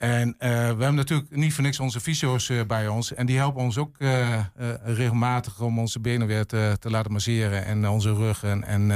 En 0.01 0.35
eh, 0.37 0.49
we 0.49 0.55
hebben 0.55 0.95
natuurlijk 0.95 1.35
niet 1.35 1.53
voor 1.53 1.63
niks 1.63 1.79
onze 1.79 1.99
fysio's 1.99 2.49
eh, 2.49 2.65
bij 2.65 2.87
ons. 2.87 3.13
En 3.13 3.25
die 3.25 3.37
helpen 3.37 3.61
ons 3.61 3.77
ook 3.77 3.97
eh, 3.97 4.45
regelmatig 4.83 5.61
om 5.61 5.79
onze 5.79 5.99
benen 5.99 6.27
weer 6.27 6.45
te, 6.45 6.75
te 6.79 6.89
laten 6.89 7.11
masseren. 7.11 7.65
En 7.65 7.89
onze 7.89 8.13
ruggen. 8.13 8.63
En 8.63 8.87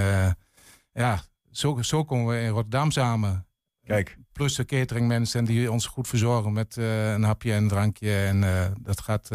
ja, 0.92 1.22
zo, 1.52 1.82
zo 1.82 2.04
komen 2.04 2.36
we 2.36 2.42
in 2.42 2.50
Rotterdam 2.50 2.92
samen. 2.92 3.48
Kijk, 3.84 4.18
Plus 4.32 4.56
de 4.56 4.66
cateringmensen 4.66 5.46
die 5.46 5.72
ons 5.72 5.86
goed 5.86 6.08
verzorgen 6.08 6.54
met 6.54 6.76
een 6.76 7.24
hapje 7.24 7.52
en 7.52 7.58
een 7.58 7.68
drankje. 7.68 8.16
En 8.16 8.74
dat 8.82 9.02
gaat... 9.02 9.30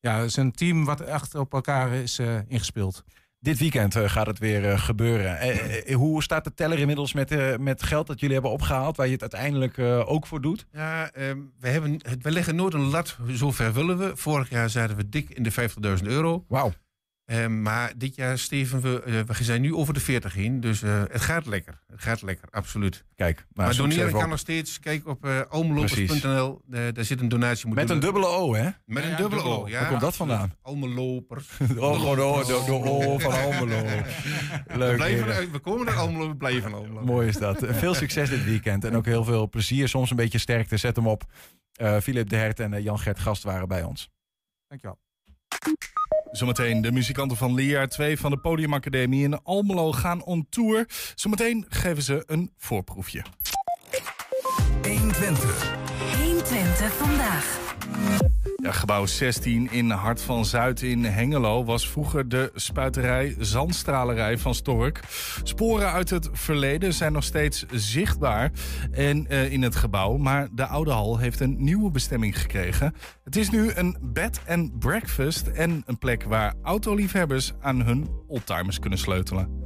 ja, 0.00 0.16
het 0.16 0.26
is 0.26 0.36
een 0.36 0.52
team 0.52 0.84
wat 0.84 1.00
echt 1.00 1.34
op 1.34 1.52
elkaar 1.52 1.92
is 1.92 2.18
ingespeeld. 2.48 3.04
Dit 3.40 3.58
weekend 3.58 3.96
eh, 3.96 4.08
gaat 4.08 4.26
het 4.26 4.38
weer 4.38 4.70
eh, 4.70 4.78
gebeuren. 4.80 5.38
Eh, 5.38 5.94
hoe 5.94 6.22
staat 6.22 6.44
de 6.44 6.54
teller 6.54 6.78
inmiddels 6.78 7.12
met, 7.12 7.30
eh, 7.30 7.56
met 7.56 7.82
geld 7.82 8.06
dat 8.06 8.20
jullie 8.20 8.34
hebben 8.34 8.52
opgehaald, 8.52 8.96
waar 8.96 9.06
je 9.06 9.12
het 9.12 9.20
uiteindelijk 9.20 9.78
eh, 9.78 10.10
ook 10.10 10.26
voor 10.26 10.40
doet? 10.40 10.66
Ja, 10.72 11.10
ehm, 11.10 11.38
we, 11.60 11.68
hebben, 11.68 11.92
het- 11.92 12.22
we 12.22 12.30
leggen 12.30 12.56
nooit 12.56 12.74
een 12.74 12.80
lat, 12.90 13.18
zo 13.34 13.50
ver 13.50 13.72
willen 13.72 13.98
we. 13.98 14.12
Vorig 14.14 14.50
jaar 14.50 14.70
zaten 14.70 14.96
we 14.96 15.08
dik 15.08 15.30
in 15.30 15.42
de 15.42 15.50
50.000 15.52 16.06
euro. 16.06 16.44
Wauw. 16.48 16.72
Ehm, 17.26 17.62
maar 17.62 17.92
dit 17.96 18.14
jaar, 18.14 18.38
Steven, 18.38 18.80
we, 18.80 19.02
eh, 19.02 19.36
we 19.36 19.44
zijn 19.44 19.60
nu 19.60 19.74
over 19.74 19.94
de 19.94 20.00
40 20.00 20.34
heen. 20.34 20.60
Dus 20.60 20.82
eh, 20.82 21.02
het 21.10 21.20
gaat 21.20 21.46
lekker. 21.46 21.80
Het 21.86 22.02
gaat 22.02 22.22
lekker, 22.22 22.48
absoluut. 22.50 23.04
Kijk, 23.14 23.36
nou, 23.36 23.68
maar 23.68 23.76
doneren 23.76 24.12
kan 24.12 24.28
nog 24.28 24.38
steeds. 24.38 24.80
Kijk 24.80 25.06
op 25.06 25.24
uh. 25.24 25.38
Eh, 25.38 26.94
daar 26.94 27.04
zit 27.04 27.20
een 27.20 27.28
donatie. 27.28 27.68
Met 27.68 27.90
een 27.90 28.00
dubbele 28.00 28.26
O, 28.26 28.54
hè? 28.54 28.68
Met 28.84 29.04
een 29.04 29.16
dubbele 29.16 29.28
dubbel. 29.28 29.62
O, 29.62 29.68
ja. 29.68 29.80
Waar 29.80 29.88
komt 29.88 30.00
dat 30.00 30.16
vandaan? 30.16 30.54
Almelopers. 30.62 31.48
Oh, 31.76 32.00
gewoon 32.00 32.16
de 32.16 32.22
O, 32.22 32.44
de, 32.44 32.62
de 32.66 32.72
O 32.72 33.18
van 33.18 33.32
Almelo. 33.32 33.82
We, 34.66 34.78
Leuk. 34.78 34.96
blijven 34.96 35.18
heren. 35.18 35.34
uit, 35.34 35.50
we 35.50 35.58
komen 35.58 35.86
naar 35.86 35.96
Almelo, 35.96 36.28
we 36.28 36.36
blijven 36.36 36.74
Almelo. 36.74 37.04
Mooi 37.04 37.28
is 37.28 37.36
dat. 37.36 37.64
Veel 37.68 37.94
succes 37.94 38.28
dit 38.28 38.44
weekend. 38.44 38.84
En 38.84 38.96
ook 38.96 39.04
heel 39.04 39.24
veel 39.24 39.48
plezier. 39.48 39.88
Soms 39.88 40.10
een 40.10 40.16
beetje 40.16 40.38
sterkte. 40.38 40.76
Zet 40.76 40.96
hem 40.96 41.06
op. 41.06 41.24
Eh 41.72 41.96
Philip 42.00 42.28
de 42.28 42.36
Hert 42.36 42.60
en 42.60 42.82
Jan-Gert 42.82 43.18
Gast 43.18 43.42
waren 43.42 43.68
bij 43.68 43.82
ons. 43.82 44.10
Dankjewel. 44.68 44.98
Zometeen 46.36 46.80
de 46.80 46.92
muzikanten 46.92 47.36
van 47.36 47.54
leerjaar 47.54 47.88
2 47.88 48.18
van 48.18 48.30
de 48.30 48.36
Podiumacademie 48.36 49.24
in 49.24 49.42
Almelo 49.42 49.92
gaan 49.92 50.24
on 50.24 50.46
tour. 50.50 50.86
Zometeen 51.14 51.66
geven 51.68 52.02
ze 52.02 52.22
een 52.26 52.52
voorproefje. 52.56 53.24
120. 54.82 55.76
120 56.22 56.92
vandaag. 56.92 57.58
Ja, 58.62 58.72
gebouw 58.72 59.06
16 59.06 59.70
in 59.70 59.90
Hart 59.90 60.22
van 60.22 60.44
Zuid 60.44 60.82
in 60.82 61.04
Hengelo 61.04 61.64
was 61.64 61.88
vroeger 61.90 62.28
de 62.28 62.50
spuiterij 62.54 63.36
Zandstralerij 63.38 64.38
van 64.38 64.54
Stork. 64.54 65.00
Sporen 65.42 65.92
uit 65.92 66.10
het 66.10 66.28
verleden 66.32 66.92
zijn 66.92 67.12
nog 67.12 67.24
steeds 67.24 67.64
zichtbaar 67.70 68.50
eh, 68.92 69.52
in 69.52 69.62
het 69.62 69.76
gebouw, 69.76 70.16
maar 70.16 70.48
de 70.52 70.66
oude 70.66 70.90
hal 70.90 71.18
heeft 71.18 71.40
een 71.40 71.56
nieuwe 71.58 71.90
bestemming 71.90 72.40
gekregen. 72.40 72.94
Het 73.24 73.36
is 73.36 73.50
nu 73.50 73.70
een 73.74 73.96
bed 74.02 74.40
and 74.48 74.78
breakfast 74.78 75.46
en 75.46 75.82
een 75.86 75.98
plek 75.98 76.22
waar 76.22 76.54
autoliefhebbers 76.62 77.52
aan 77.60 77.82
hun 77.82 78.08
oldtimers 78.26 78.78
kunnen 78.78 78.98
sleutelen. 78.98 79.64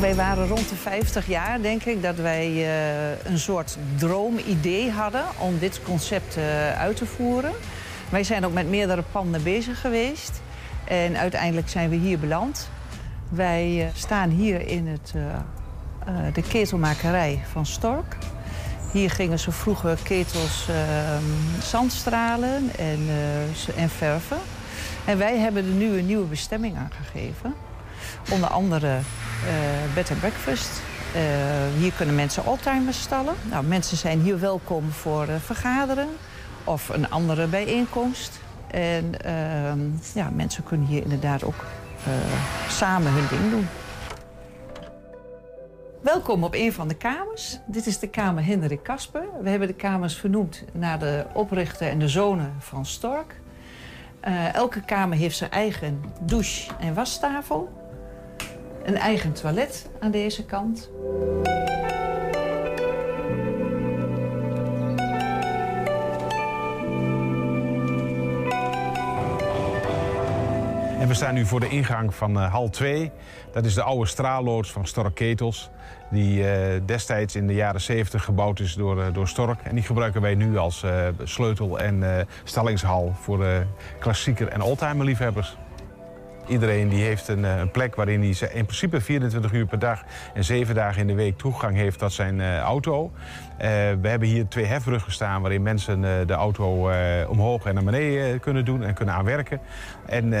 Wij 0.00 0.14
waren 0.14 0.46
rond 0.48 0.68
de 0.68 0.74
50 0.74 1.26
jaar, 1.26 1.62
denk 1.62 1.82
ik, 1.84 2.02
dat 2.02 2.16
wij 2.16 2.46
eh, 2.46 3.30
een 3.32 3.38
soort 3.38 3.78
droomidee 3.96 4.90
hadden 4.90 5.24
om 5.38 5.58
dit 5.58 5.82
concept 5.82 6.36
eh, 6.36 6.78
uit 6.78 6.96
te 6.96 7.06
voeren. 7.06 7.52
Wij 8.08 8.24
zijn 8.24 8.44
ook 8.44 8.52
met 8.52 8.68
meerdere 8.68 9.02
panden 9.12 9.42
bezig 9.42 9.80
geweest 9.80 10.40
en 10.84 11.16
uiteindelijk 11.16 11.68
zijn 11.68 11.90
we 11.90 11.96
hier 11.96 12.18
beland. 12.18 12.68
Wij 13.28 13.82
eh, 13.82 13.88
staan 13.94 14.30
hier 14.30 14.68
in 14.68 14.86
het, 14.86 15.12
de 16.34 16.42
ketelmakerij 16.42 17.42
van 17.52 17.66
Stork. 17.66 18.16
Hier 18.96 19.10
gingen 19.10 19.38
ze 19.38 19.52
vroeger 19.52 19.98
ketels 20.02 20.68
eh, 20.68 20.76
zandstralen 21.62 22.70
en, 22.78 23.08
en 23.76 23.90
verven. 23.90 24.38
En 25.04 25.18
wij 25.18 25.38
hebben 25.38 25.64
er 25.64 25.72
nu 25.72 25.98
een 25.98 26.06
nieuwe 26.06 26.26
bestemming 26.26 26.76
aan 26.76 26.90
gegeven. 27.04 27.54
Onder 28.30 28.48
andere 28.48 28.98
bed 29.94 30.10
and 30.10 30.20
breakfast. 30.20 30.82
Eh, 31.16 31.22
hier 31.78 31.92
kunnen 31.92 32.14
mensen 32.14 32.46
oldtimers 32.46 33.00
stallen. 33.00 33.34
Nou, 33.50 33.64
mensen 33.64 33.96
zijn 33.96 34.20
hier 34.20 34.40
welkom 34.40 34.90
voor 34.90 35.28
eh, 35.28 35.34
vergaderen 35.40 36.08
of 36.64 36.88
een 36.88 37.10
andere 37.10 37.46
bijeenkomst. 37.46 38.40
En 38.66 39.22
ehm, 39.24 39.80
ja, 40.14 40.30
mensen 40.30 40.64
kunnen 40.64 40.86
hier 40.86 41.02
inderdaad 41.02 41.44
ook 41.44 41.64
eh, 42.04 42.12
samen 42.68 43.12
hun 43.12 43.26
ding 43.30 43.50
doen. 43.50 43.68
Welkom 46.02 46.44
op 46.44 46.54
een 46.54 46.72
van 46.72 46.88
de 46.88 46.94
kamers. 46.94 47.58
Dit 47.66 47.86
is 47.86 47.98
de 47.98 48.08
kamer 48.08 48.44
Hendrik 48.44 48.82
Kasper. 48.82 49.24
We 49.42 49.48
hebben 49.48 49.68
de 49.68 49.74
kamers 49.74 50.16
vernoemd 50.16 50.64
naar 50.72 50.98
de 50.98 51.24
oprichter 51.32 51.88
en 51.88 51.98
de 51.98 52.08
zonen 52.08 52.54
van 52.58 52.86
Stork. 52.86 53.40
Eh, 54.20 54.54
elke 54.54 54.80
kamer 54.80 55.18
heeft 55.18 55.36
zijn 55.36 55.50
eigen 55.50 56.02
douche- 56.20 56.72
en 56.80 56.94
wastafel. 56.94 57.85
Een 58.86 58.96
eigen 58.96 59.32
toilet 59.32 59.88
aan 60.00 60.10
deze 60.10 60.44
kant. 60.44 60.90
En 70.98 71.08
we 71.08 71.14
staan 71.14 71.34
nu 71.34 71.46
voor 71.46 71.60
de 71.60 71.68
ingang 71.68 72.14
van 72.14 72.40
eh, 72.40 72.52
hal 72.52 72.68
2. 72.68 73.10
Dat 73.52 73.64
is 73.64 73.74
de 73.74 73.82
oude 73.82 74.06
straalloods 74.06 74.72
van 74.72 74.86
Stork 74.86 75.14
Ketels. 75.14 75.70
Die 76.10 76.50
eh, 76.50 76.80
destijds 76.84 77.36
in 77.36 77.46
de 77.46 77.54
jaren 77.54 77.80
70 77.80 78.24
gebouwd 78.24 78.60
is 78.60 78.74
door, 78.74 79.00
eh, 79.02 79.06
door 79.12 79.28
Stork. 79.28 79.60
En 79.62 79.74
die 79.74 79.84
gebruiken 79.84 80.20
wij 80.20 80.34
nu 80.34 80.56
als 80.56 80.84
sleutel- 81.24 81.78
en 81.78 82.26
stallingshal 82.44 83.14
voor 83.20 83.46
klassieker- 83.98 84.48
en 84.48 84.62
oldtimerliefhebbers. 84.62 85.56
Iedereen 86.48 86.88
die 86.88 87.04
heeft 87.04 87.28
een, 87.28 87.44
eh, 87.44 87.62
plek 87.72 87.94
waarin 87.94 88.20
hij 88.20 88.48
in 88.52 88.64
principe 88.64 89.00
24 89.00 89.52
uur 89.52 89.66
per 89.66 89.78
dag 89.78 90.02
en 90.34 90.44
7 90.44 90.74
dagen 90.74 91.00
in 91.00 91.06
de 91.06 91.14
week 91.14 91.38
toegang 91.38 91.76
heeft 91.76 91.98
tot 91.98 92.12
zijn 92.12 92.40
eh, 92.40 92.58
auto. 92.58 93.10
Eh, 93.56 93.68
we 94.00 94.08
hebben 94.08 94.28
hier 94.28 94.48
twee 94.48 94.64
hefbruggen 94.64 95.12
staan 95.12 95.40
waarin 95.40 95.62
mensen 95.62 96.00
de 96.26 96.32
auto 96.32 96.90
omhoog 97.28 97.64
en 97.64 97.74
naar 97.74 97.84
beneden 97.84 98.40
kunnen 98.40 98.64
doen 98.64 98.82
en 98.82 98.94
kunnen 98.94 99.14
aanwerken. 99.14 99.60
En 100.06 100.32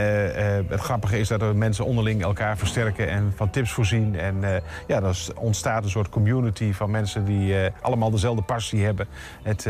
het 0.68 0.80
grappige 0.80 1.18
is 1.18 1.28
dat 1.28 1.42
er 1.42 1.56
mensen 1.56 1.84
onderling 1.84 2.22
elkaar 2.22 2.56
versterken 2.56 3.08
en 3.08 3.32
van 3.36 3.50
tips 3.50 3.72
voorzien. 3.72 4.18
En 4.18 4.62
ja, 4.86 5.00
dan 5.00 5.14
ontstaat 5.36 5.84
een 5.84 5.90
soort 5.90 6.08
community 6.08 6.72
van 6.72 6.90
mensen 6.90 7.24
die 7.24 7.54
allemaal 7.80 8.10
dezelfde 8.10 8.42
passie 8.42 8.84
hebben. 8.84 9.06
Het, 9.42 9.68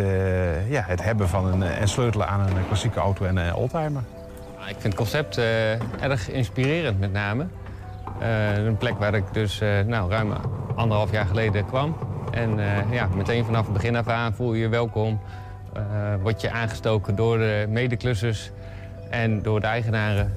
ja, 0.68 0.82
het 0.86 1.02
hebben 1.02 1.28
van 1.28 1.46
een, 1.46 1.62
en 1.62 1.88
sleutelen 1.88 2.28
aan 2.28 2.40
een 2.40 2.66
klassieke 2.66 3.00
auto 3.00 3.24
en 3.24 3.36
een 3.36 3.54
oldtimer. 3.54 4.02
Ik 4.68 4.76
vind 4.78 4.82
het 4.82 4.94
concept 4.94 5.38
eh, 5.38 6.02
erg 6.02 6.30
inspirerend 6.30 7.00
met 7.00 7.12
name. 7.12 7.46
Eh, 8.20 8.64
een 8.64 8.76
plek 8.76 8.98
waar 8.98 9.14
ik 9.14 9.24
dus 9.32 9.60
eh, 9.60 9.80
nou, 9.86 10.10
ruim 10.10 10.32
anderhalf 10.76 11.10
jaar 11.10 11.26
geleden 11.26 11.66
kwam. 11.66 11.96
En 12.30 12.58
ja, 12.90 13.08
meteen 13.14 13.44
vanaf 13.44 13.64
het 13.64 13.72
begin 13.72 13.96
af 13.96 14.08
aan 14.08 14.34
voel 14.34 14.54
je 14.54 14.60
je 14.60 14.68
welkom. 14.68 15.20
Word 16.22 16.40
je 16.40 16.50
aangestoken 16.50 17.16
door 17.16 17.38
de 17.38 17.66
medeklussers 17.68 18.50
en 19.10 19.42
door 19.42 19.60
de 19.60 19.66
eigenaren. 19.66 20.32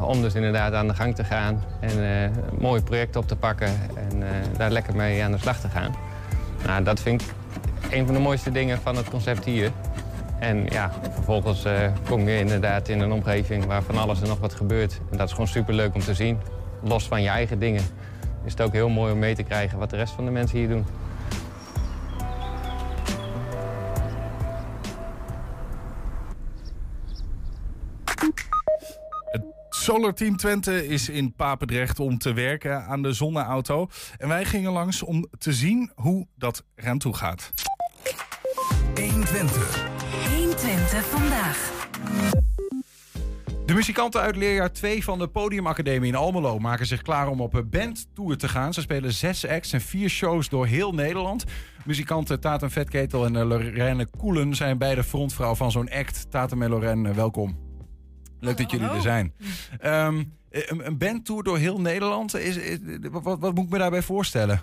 om 0.00 0.22
dus 0.22 0.34
inderdaad 0.34 0.72
aan 0.72 0.88
de 0.88 0.94
gang 0.94 1.14
te 1.14 1.24
gaan 1.24 1.62
en 1.80 1.90
eh, 1.90 2.22
een 2.22 2.32
mooi 2.58 2.82
project 2.82 3.16
op 3.16 3.28
te 3.28 3.36
pakken 3.36 3.68
en 4.10 4.22
daar 4.56 4.70
lekker 4.70 4.96
mee 4.96 5.22
aan 5.22 5.32
de 5.32 5.38
slag 5.38 5.60
te 5.60 5.68
gaan. 5.68 5.94
Nou, 6.66 6.82
dat 6.82 7.00
vind 7.00 7.22
ik 7.22 7.28
een 7.90 8.04
van 8.04 8.14
de 8.14 8.20
mooiste 8.20 8.52
dingen 8.52 8.78
van 8.78 8.96
het 8.96 9.10
concept 9.10 9.44
hier. 9.44 9.70
En 10.38 10.66
ja, 10.68 10.92
vervolgens 11.10 11.64
eh, 11.64 11.92
kom 12.08 12.28
je 12.28 12.38
inderdaad 12.38 12.88
in 12.88 13.00
een 13.00 13.12
omgeving 13.12 13.64
waar 13.64 13.82
van 13.82 13.98
alles 13.98 14.22
en 14.22 14.28
nog 14.28 14.38
wat 14.38 14.54
gebeurt. 14.54 15.00
En 15.10 15.16
dat 15.16 15.26
is 15.26 15.32
gewoon 15.32 15.48
superleuk 15.48 15.94
om 15.94 16.00
te 16.00 16.14
zien. 16.14 16.38
Los 16.82 17.08
van 17.08 17.22
je 17.22 17.28
eigen 17.28 17.58
dingen 17.58 17.82
is 18.44 18.52
het 18.52 18.60
ook 18.60 18.72
heel 18.72 18.88
mooi 18.88 19.12
om 19.12 19.18
mee 19.18 19.34
te 19.34 19.42
krijgen 19.42 19.78
wat 19.78 19.90
de 19.90 19.96
rest 19.96 20.14
van 20.14 20.24
de 20.24 20.30
mensen 20.30 20.58
hier 20.58 20.68
doen. 20.68 20.84
Solar 29.84 30.14
Team 30.14 30.36
Twente 30.36 30.86
is 30.86 31.08
in 31.08 31.34
Papendrecht 31.34 32.00
om 32.00 32.18
te 32.18 32.32
werken 32.32 32.84
aan 32.84 33.02
de 33.02 33.12
zonneauto. 33.12 33.88
En 34.18 34.28
wij 34.28 34.44
gingen 34.44 34.72
langs 34.72 35.02
om 35.02 35.26
te 35.38 35.52
zien 35.52 35.90
hoe 35.94 36.26
dat 36.36 36.64
eraan 36.74 36.98
toe 36.98 37.16
gaat. 37.16 37.52
120. 38.94 39.93
120 40.94 41.04
vandaag. 41.20 41.72
De 43.66 43.74
muzikanten 43.74 44.20
uit 44.20 44.36
leerjaar 44.36 44.72
2 44.72 45.04
van 45.04 45.18
de 45.18 45.28
Podiumacademie 45.28 46.08
in 46.08 46.14
Almelo 46.18 46.58
maken 46.58 46.86
zich 46.86 47.02
klaar 47.02 47.28
om 47.28 47.40
op 47.40 47.54
een 47.54 47.68
bandtour 47.68 48.36
te 48.36 48.48
gaan. 48.48 48.72
Ze 48.74 48.80
spelen 48.80 49.12
zes 49.12 49.46
acts 49.46 49.72
en 49.72 49.80
vier 49.80 50.08
shows 50.08 50.48
door 50.48 50.66
heel 50.66 50.92
Nederland. 50.92 51.44
Muzikanten 51.84 52.40
Tatum 52.40 52.70
Vetketel 52.70 53.24
en 53.24 53.36
eh, 53.36 53.46
Lorraine 53.46 54.06
Koelen 54.18 54.54
zijn 54.54 54.78
beide 54.78 55.04
frontvrouw 55.04 55.54
van 55.54 55.70
zo'n 55.70 55.90
act. 55.90 56.30
Tatum 56.30 56.62
en 56.62 56.70
Lorraine, 56.70 57.08
eh, 57.08 57.14
welkom. 57.14 57.58
Leuk 58.40 58.56
dat 58.56 58.70
jullie 58.70 58.88
er 58.88 59.00
zijn. 59.00 59.32
Ehm, 59.80 60.22
een, 60.50 60.86
een 60.86 60.98
bandtour 60.98 61.42
door 61.42 61.58
heel 61.58 61.80
Nederland, 61.80 62.36
is, 62.36 62.56
is- 62.56 62.78
wat, 63.10 63.38
wat 63.38 63.54
moet 63.54 63.64
ik 63.64 63.70
me 63.70 63.78
daarbij 63.78 64.02
voorstellen? 64.02 64.62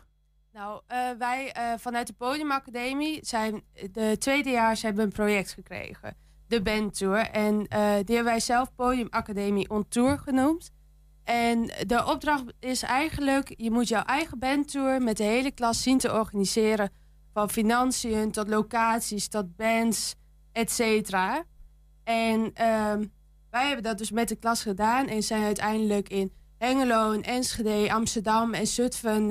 Nou, 0.54 0.82
eh, 0.88 1.10
wij 1.18 1.52
eh, 1.52 1.74
vanuit 1.78 2.08
de 2.08 2.14
Podiumacademie 2.14 3.20
zijn 3.22 3.64
de 3.92 4.16
tweedejaars 4.20 4.82
hebben 4.82 5.04
een 5.04 5.12
project 5.12 5.52
gekregen. 5.52 6.16
De 6.48 6.62
bandtour. 6.62 7.18
En 7.18 7.68
eh, 7.68 7.80
die 7.80 8.16
hebben 8.16 8.24
wij 8.24 8.40
zelf 8.40 8.76
Podiumacademie 8.76 9.70
on 9.70 9.88
Tour 9.88 10.20
genoemd. 10.20 10.72
En 11.24 11.70
de 11.88 12.06
opdracht 12.06 12.44
is 12.60 12.82
eigenlijk, 12.82 13.54
je 13.58 13.72
moet 13.72 13.88
jouw 13.88 14.04
eigen 14.04 14.40
bandtour 14.40 15.02
met 15.02 15.18
de 15.18 15.24
hele 15.24 15.52
klas 15.52 15.84
zien 15.84 15.98
te 15.98 16.14
organiseren. 16.14 16.90
Van 17.34 17.50
financiën 17.50 18.32
tot 18.32 18.48
locaties, 18.48 19.28
tot 19.28 19.56
bands, 19.56 20.16
et 20.52 20.72
cetera. 20.72 21.44
En 22.04 22.54
ehm, 22.54 23.06
wij 23.50 23.66
hebben 23.66 23.84
dat 23.84 23.98
dus 23.98 24.12
met 24.12 24.28
de 24.28 24.36
klas 24.36 24.62
gedaan. 24.62 25.08
En 25.08 25.24
zijn 25.24 25.44
uiteindelijk 25.44 26.10
in 26.10 26.34
Hengelo, 26.58 27.12
en 27.12 27.24
Enschede, 27.24 27.94
Amsterdam 27.94 28.54
en 28.54 28.68
Zutphen... 28.68 29.30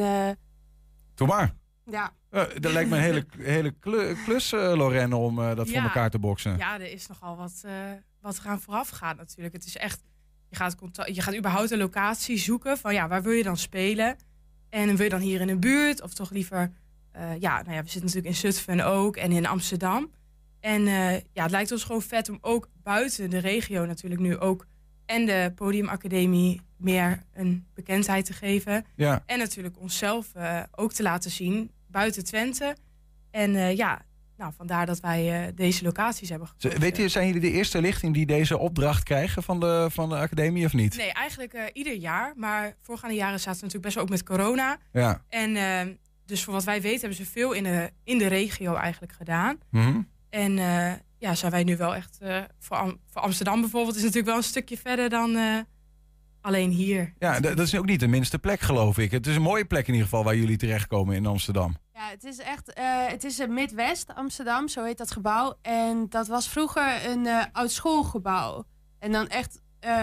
Doe 1.20 1.28
maar. 1.28 1.54
ja, 1.84 2.12
Eh, 2.30 2.42
dat 2.60 2.72
lijkt 2.72 2.90
me 2.90 2.96
een 2.96 3.02
hele, 3.02 3.26
hele 3.56 3.70
klu- 3.70 4.14
klus, 4.24 4.52
eh, 4.52 4.72
Lorraine, 4.76 5.16
om 5.16 5.38
eh, 5.38 5.54
dat 5.56 5.68
voor 5.68 5.78
elkaar 5.82 6.10
te 6.10 6.18
boksen. 6.18 6.56
Ja, 6.56 6.74
er 6.80 6.92
is 6.92 7.06
nogal 7.06 7.36
wat, 7.36 7.64
wat 8.20 8.38
eraan 8.38 8.60
vooraf 8.60 8.88
gaat 8.88 9.16
natuurlijk. 9.16 9.54
Het 9.54 9.64
is 9.66 9.76
echt, 9.76 10.02
je 10.48 10.56
gaat, 10.56 10.76
contact, 10.76 11.14
je 11.14 11.22
gaat 11.22 11.36
überhaupt 11.36 11.70
een 11.70 11.78
locatie 11.78 12.38
zoeken 12.38 12.78
van 12.78 12.94
ja, 12.94 13.08
waar 13.08 13.22
wil 13.22 13.32
je 13.32 13.42
dan 13.42 13.56
spelen? 13.56 14.16
En 14.68 14.86
wil 14.96 15.04
je 15.04 15.08
dan 15.10 15.20
hier 15.20 15.40
in 15.40 15.46
de 15.46 15.56
buurt 15.56 16.02
of 16.02 16.14
toch 16.14 16.30
liever, 16.30 16.72
ja, 17.38 17.62
nou 17.62 17.72
ja, 17.72 17.82
we 17.82 17.88
zitten 17.90 18.00
natuurlijk 18.00 18.26
in 18.26 18.34
Zutphen 18.34 18.80
ook 18.86 19.16
en 19.16 19.32
in 19.32 19.46
Amsterdam. 19.46 20.10
En 20.60 20.82
ja, 21.32 21.42
het 21.42 21.50
lijkt 21.50 21.72
ons 21.72 21.84
gewoon 21.84 22.02
vet 22.02 22.28
om 22.28 22.38
ook 22.40 22.68
buiten 22.82 23.30
de 23.30 23.38
regio 23.38 23.84
natuurlijk 23.86 24.20
nu 24.20 24.38
ook 24.38 24.66
en 25.10 25.26
de 25.26 25.52
Podiumacademie 25.54 26.60
meer 26.76 27.22
een 27.34 27.66
bekendheid 27.74 28.24
te 28.24 28.32
geven. 28.32 28.84
Ja. 28.94 29.22
En 29.26 29.38
natuurlijk 29.38 29.78
onszelf 29.78 30.34
eh, 30.34 30.62
ook 30.70 30.92
te 30.92 31.02
laten 31.02 31.30
zien 31.30 31.70
buiten 31.86 32.24
Twente. 32.24 32.76
En 33.30 33.54
eh, 33.54 33.76
ja, 33.76 34.02
nou, 34.36 34.52
vandaar 34.56 34.86
dat 34.86 35.00
wij 35.00 35.46
eh, 35.46 35.52
deze 35.54 35.84
locaties 35.84 36.28
hebben 36.28 36.48
gekozen. 36.48 36.80
Weet 36.80 36.96
je, 36.96 37.08
zijn 37.08 37.26
jullie 37.26 37.40
de 37.40 37.50
eerste 37.50 37.80
lichting 37.80 38.14
die 38.14 38.26
deze 38.26 38.58
opdracht 38.58 39.02
krijgen 39.02 39.42
van 39.42 39.60
de, 39.60 39.88
van 39.90 40.08
de 40.08 40.16
academie 40.16 40.64
of 40.64 40.72
niet? 40.72 40.96
Nee, 40.96 41.12
eigenlijk 41.12 41.70
ieder 41.72 41.94
jaar. 41.94 42.32
Maar 42.36 42.76
voorgaande 42.82 43.16
jaren 43.16 43.40
zaten 43.40 43.52
natuurlijk 43.52 43.84
best 43.84 43.94
wel 43.94 44.04
ook 44.04 44.10
met 44.10 44.22
corona. 44.22 44.78
Ja. 44.92 45.22
En 45.28 45.54
dus 46.26 46.44
voor 46.44 46.54
wat 46.54 46.64
wij 46.64 46.80
weten 46.80 47.00
hebben 47.00 47.26
ze 47.26 47.32
veel 47.32 47.52
in 47.52 47.62
de, 47.62 47.90
in 48.04 48.18
de 48.18 48.26
regio 48.26 48.74
eigenlijk 48.74 49.12
gedaan. 49.12 49.58
Mhm. 49.70 50.00
En 50.30 50.58
eh, 50.58 50.92
ja, 51.20 51.34
zijn 51.34 51.52
wij 51.52 51.64
nu 51.64 51.76
wel 51.76 51.94
echt... 51.94 52.18
eh, 52.20 52.42
voor, 52.58 52.76
Am- 52.76 53.00
voor 53.06 53.22
Amsterdam 53.22 53.60
bijvoorbeeld 53.60 53.94
is 53.96 54.00
natuurlijk 54.02 54.28
wel 54.28 54.36
een 54.36 54.42
stukje 54.42 54.76
verder 54.76 55.08
dan 55.08 55.36
eh, 55.36 55.58
alleen 56.40 56.70
hier. 56.70 57.12
Ja, 57.18 57.40
dat 57.40 57.58
is 57.58 57.74
ook 57.74 57.86
niet 57.86 58.00
de 58.00 58.06
minste 58.08 58.38
plek, 58.38 58.60
geloof 58.60 58.98
ik. 58.98 59.10
Het 59.10 59.26
is 59.26 59.36
een 59.36 59.42
mooie 59.42 59.64
plek 59.64 59.86
in 59.86 59.92
ieder 59.94 60.08
geval 60.08 60.24
waar 60.24 60.36
jullie 60.36 60.56
terechtkomen 60.56 61.16
in 61.16 61.26
Amsterdam. 61.26 61.76
Ja, 61.94 62.08
het 62.10 62.24
is 62.24 62.38
echt, 62.38 62.72
eh, 62.72 63.06
het 63.06 63.24
is 63.24 63.38
een 63.38 63.54
Midwest 63.54 64.14
Amsterdam, 64.14 64.68
zo 64.68 64.84
heet 64.84 64.98
dat 64.98 65.10
gebouw. 65.10 65.54
En 65.62 66.06
dat 66.08 66.26
was 66.28 66.48
vroeger 66.48 67.06
een 67.10 67.26
eh, 67.26 67.44
oud 67.52 67.70
schoolgebouw. 67.70 68.64
En 68.98 69.12
dan 69.12 69.28
echt 69.28 69.60
eh, 69.80 70.02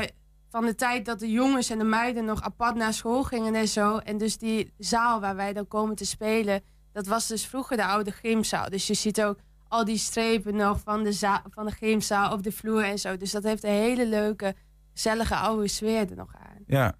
van 0.50 0.66
de 0.66 0.76
tijd 0.76 1.06
dat 1.06 1.20
de 1.20 1.32
jongens 1.32 1.70
en 1.70 1.78
de 1.78 1.84
meiden 1.84 2.26
nog 2.26 2.42
apart 2.42 2.76
naar 2.76 2.94
school 2.94 3.24
gingen 3.24 3.56
en 3.56 3.68
zo. 3.68 3.98
En 3.98 4.18
dus 4.18 4.38
die 4.38 4.74
zaal 4.78 5.20
waar 5.20 5.36
wij 5.36 5.54
dan 5.54 5.68
komen 5.68 5.96
te 5.96 6.06
spelen, 6.06 6.62
dat 6.94 7.08
was 7.08 7.28
dus 7.28 7.46
vroeger 7.46 7.78
de 7.78 7.86
oude 7.86 8.12
gymzaal. 8.12 8.70
Dus 8.70 8.88
je 8.88 8.94
ziet 8.94 9.22
ook 9.24 9.40
al 9.70 9.86
die 9.86 9.98
strepen 9.98 10.56
nog 10.56 10.80
van 10.80 11.04
de, 11.04 11.12
za- 11.12 11.44
van 11.50 11.66
de 11.66 11.72
gymzaal 11.72 12.32
op 12.34 12.44
de 12.44 12.52
vloer 12.52 12.84
en 12.84 13.00
zo. 13.00 13.18
Dus 13.18 13.32
dat 13.32 13.44
heeft 13.44 13.64
een 13.64 13.70
hele 13.70 14.08
leuke, 14.08 14.56
gezellige 14.94 15.36
oude 15.36 15.68
sfeer 15.68 16.10
er 16.10 16.16
nog 16.16 16.36
aan. 16.36 16.64
Ja. 16.68 16.96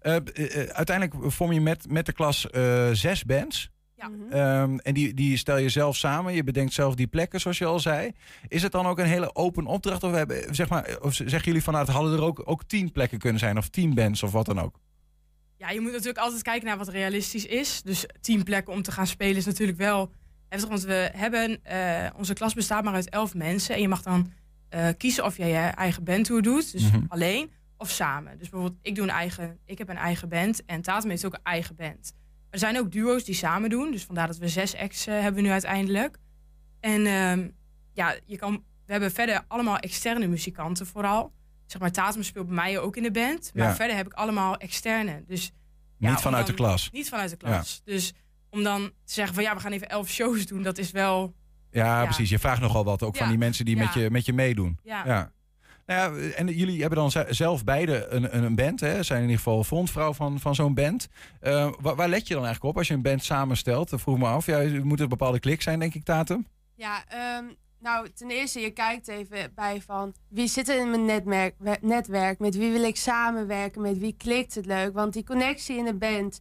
Eh, 0.00 0.16
eh, 0.16 0.62
eh, 0.62 0.68
uiteindelijk 0.68 1.32
vorm 1.32 1.52
je 1.52 1.60
met, 1.60 1.90
met 1.90 2.06
de 2.06 2.12
klas 2.12 2.50
eh, 2.50 2.90
zes 2.92 3.24
bands. 3.24 3.70
Ja. 3.94 4.10
Ehm, 4.30 4.78
en 4.78 4.94
die, 4.94 5.14
die 5.14 5.36
stel 5.36 5.56
je 5.56 5.68
zelf 5.68 5.96
samen. 5.96 6.34
Je 6.34 6.44
bedenkt 6.44 6.72
zelf 6.72 6.94
die 6.94 7.06
plekken, 7.06 7.40
zoals 7.40 7.58
je 7.58 7.64
al 7.64 7.80
zei. 7.80 8.12
Is 8.48 8.62
het 8.62 8.72
dan 8.72 8.86
ook 8.86 8.98
een 8.98 9.06
hele 9.06 9.34
open 9.34 9.66
opdracht? 9.66 10.02
Of, 10.02 10.12
hebben, 10.12 10.54
zeg 10.54 10.68
maar, 10.68 10.98
of 11.00 11.14
zeggen 11.14 11.44
jullie 11.44 11.62
van, 11.62 11.74
het 11.74 11.88
hadden 11.88 12.12
er 12.12 12.22
ook, 12.22 12.42
ook 12.44 12.64
tien 12.64 12.92
plekken 12.92 13.18
kunnen 13.18 13.38
zijn? 13.38 13.58
Of 13.58 13.68
tien 13.68 13.94
bands 13.94 14.22
of 14.22 14.32
wat 14.32 14.46
dan 14.46 14.60
ook? 14.60 14.78
Ja, 15.56 15.70
je 15.70 15.80
moet 15.80 15.90
natuurlijk 15.92 16.18
altijd 16.18 16.42
kijken 16.42 16.66
naar 16.66 16.78
wat 16.78 16.88
realistisch 16.88 17.46
is. 17.46 17.82
Dus 17.82 18.06
tien 18.20 18.42
plekken 18.42 18.72
om 18.72 18.82
te 18.82 18.92
gaan 18.92 19.06
spelen 19.06 19.36
is 19.36 19.46
natuurlijk 19.46 19.78
wel 19.78 20.12
heftig. 20.48 20.68
Want 20.68 20.82
we 20.82 21.10
hebben, 21.16 21.64
eh, 21.64 22.10
onze 22.16 22.32
klas 22.34 22.54
bestaat 22.54 22.84
maar 22.84 22.94
uit 22.94 23.08
elf 23.08 23.34
mensen. 23.34 23.74
En 23.74 23.80
je 23.80 23.88
mag 23.88 24.02
dan 24.02 24.32
eh, 24.68 24.88
kiezen 24.96 25.24
of 25.24 25.36
je 25.36 25.44
je 25.44 25.56
eigen 25.56 26.04
bandtour 26.04 26.42
doet. 26.42 26.72
Dus 26.72 26.82
Mhm. 26.90 27.04
alleen 27.08 27.50
of 27.76 27.90
samen. 27.90 28.38
Dus 28.38 28.48
bijvoorbeeld, 28.48 28.78
ik, 28.82 28.94
doe 28.94 29.04
een 29.04 29.10
eigen, 29.10 29.58
ik 29.64 29.78
heb 29.78 29.88
een 29.88 29.96
eigen 29.96 30.28
band. 30.28 30.64
En 30.64 30.82
Tatum 30.82 31.10
heeft 31.10 31.24
ook 31.24 31.34
een 31.34 31.40
eigen 31.42 31.76
band. 31.76 32.12
Er 32.50 32.58
zijn 32.58 32.78
ook 32.78 32.92
duo's 32.92 33.24
die 33.24 33.34
samen 33.34 33.70
doen. 33.70 33.90
Dus 33.90 34.04
vandaar 34.04 34.26
dat 34.26 34.36
we 34.38 34.48
zes 34.48 34.76
acts 34.76 35.06
eh, 35.06 35.20
hebben 35.20 35.42
nu 35.42 35.50
uiteindelijk. 35.50 36.16
En 36.80 37.06
ehm, 37.06 37.48
ja, 37.92 38.14
je 38.24 38.36
kan, 38.36 38.52
we 38.86 38.92
hebben 38.92 39.12
verder 39.12 39.44
allemaal 39.48 39.78
externe 39.78 40.26
muzikanten 40.26 40.86
vooral. 40.86 41.32
Zeg 41.66 41.80
maar, 41.80 41.92
Tatum 41.92 42.22
speelt 42.22 42.46
bij 42.46 42.54
mij 42.54 42.78
ook 42.78 42.96
in 42.96 43.02
de 43.02 43.10
band. 43.10 43.50
Maar 43.54 43.66
Ja. 43.66 43.74
verder 43.74 43.96
heb 43.96 44.06
ik 44.06 44.12
allemaal 44.12 44.56
externe. 44.56 45.24
Dus 45.26 45.52
ja, 45.98 46.10
Niet 46.10 46.20
vanuit 46.20 46.46
de 46.46 46.54
klas. 46.54 46.90
Niet 46.92 47.08
vanuit 47.08 47.30
de 47.30 47.36
klas. 47.36 47.80
Dus 47.84 48.12
om 48.56 48.62
dan 48.62 48.82
te 49.04 49.12
zeggen 49.12 49.34
van 49.34 49.42
ja, 49.44 49.54
we 49.54 49.60
gaan 49.60 49.72
even 49.72 49.88
elf 49.88 50.08
shows 50.08 50.46
doen, 50.46 50.62
dat 50.62 50.78
is 50.78 50.90
wel. 50.90 51.34
Ja, 51.70 51.98
Ja. 52.00 52.04
precies. 52.04 52.30
Je 52.30 52.38
vraagt 52.38 52.60
nogal 52.60 52.84
wat. 52.84 53.02
Ook 53.02 53.16
van 53.16 53.28
die 53.28 53.38
mensen 53.38 53.64
die 53.64 53.76
met, 53.76 53.94
je, 53.94 54.10
met 54.10 54.26
je 54.26 54.32
meedoen. 54.32 54.78
Ja. 54.82 55.02
ja. 55.06 55.32
Nou 55.86 56.20
ja, 56.22 56.30
en 56.34 56.46
jullie 56.48 56.80
hebben 56.80 56.98
dan 56.98 57.10
ze- 57.10 57.26
zelf 57.28 57.64
beide 57.64 58.06
een, 58.06 58.36
een- 58.36 58.44
een 58.44 58.54
band, 58.54 58.80
hè? 58.80 59.02
Zijn 59.02 59.18
in 59.22 59.24
ieder 59.28 59.42
geval 59.42 59.64
frontvrouw 59.64 60.12
van, 60.12 60.40
van 60.40 60.54
zo'n 60.54 60.74
band. 60.74 61.08
Eh, 61.40 61.72
waar, 61.80 61.94
waar 61.94 62.08
let 62.08 62.28
je 62.28 62.34
dan 62.34 62.44
eigenlijk 62.44 62.72
op 62.74 62.78
als 62.78 62.88
je 62.88 62.94
een 62.94 63.02
band 63.02 63.24
samenstelt? 63.24 63.90
Dat 63.90 64.00
vroeg 64.00 64.18
me 64.18 64.26
af. 64.26 64.46
Ja, 64.46 64.82
moet 64.84 65.00
een 65.00 65.08
bepaalde 65.08 65.40
klik 65.40 65.62
zijn, 65.62 65.78
denk 65.78 65.94
ik, 65.94 66.04
Tatum. 66.04 66.46
Ja, 66.74 67.04
ehm, 67.08 67.44
nou, 67.80 68.08
ten 68.14 68.30
eerste, 68.30 68.60
je 68.60 68.70
kijkt 68.70 69.08
even 69.08 69.52
bij 69.54 69.80
van 69.80 70.14
wie 70.28 70.48
zit 70.48 70.68
er 70.68 70.80
in 70.80 70.90
mijn 70.90 71.04
netwerk, 71.04 71.54
we- 71.58 71.78
netwerk, 71.80 72.38
met 72.38 72.56
wie 72.56 72.72
wil 72.72 72.82
ik 72.84 72.96
samenwerken, 72.96 73.82
met 73.82 73.98
wie 73.98 74.14
klikt 74.16 74.54
het 74.54 74.66
leuk. 74.66 74.92
Want 74.94 75.12
die 75.12 75.24
connectie 75.24 75.76
in 75.78 75.84
de 75.84 75.94
band, 75.94 76.40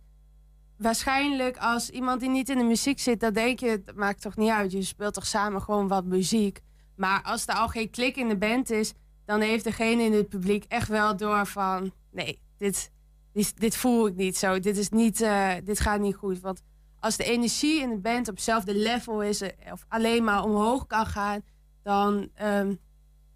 waarschijnlijk 0.77 1.57
als 1.57 1.89
iemand 1.89 2.19
die 2.19 2.29
niet 2.29 2.49
in 2.49 2.57
de 2.57 2.63
muziek 2.63 2.99
zit, 2.99 3.19
dan 3.19 3.33
denk 3.33 3.59
je, 3.59 3.67
het 3.67 3.95
maakt 3.95 4.21
toch 4.21 4.35
niet 4.35 4.49
uit, 4.49 4.71
je 4.71 4.81
speelt 4.81 5.13
toch 5.13 5.25
samen 5.25 5.61
gewoon 5.61 5.87
wat 5.87 6.05
muziek. 6.05 6.61
Maar 6.95 7.21
als 7.23 7.47
er 7.47 7.55
al 7.55 7.67
geen 7.67 7.89
klik 7.89 8.15
in 8.15 8.27
de 8.27 8.37
band 8.37 8.69
is, 8.69 8.93
dan 9.25 9.41
heeft 9.41 9.63
degene 9.63 10.03
in 10.03 10.13
het 10.13 10.29
publiek 10.29 10.65
echt 10.67 10.87
wel 10.87 11.17
door 11.17 11.45
van, 11.45 11.91
nee, 12.11 12.39
dit, 12.57 12.91
dit, 13.33 13.59
dit 13.59 13.77
voel 13.77 14.07
ik 14.07 14.15
niet 14.15 14.37
zo, 14.37 14.59
dit, 14.59 14.77
is 14.77 14.89
niet, 14.89 15.21
eh, 15.21 15.51
dit 15.63 15.79
gaat 15.79 15.99
niet 15.99 16.15
goed. 16.15 16.39
Want 16.39 16.61
als 16.99 17.17
de 17.17 17.23
energie 17.23 17.81
in 17.81 17.89
de 17.89 17.99
band 17.99 18.27
op 18.27 18.35
hetzelfde 18.35 18.75
level 18.75 19.21
is, 19.21 19.41
eh, 19.41 19.71
of 19.71 19.85
alleen 19.87 20.23
maar 20.23 20.43
omhoog 20.43 20.87
kan 20.87 21.05
gaan, 21.05 21.41
dan 21.83 22.29
ehm, 22.33 22.73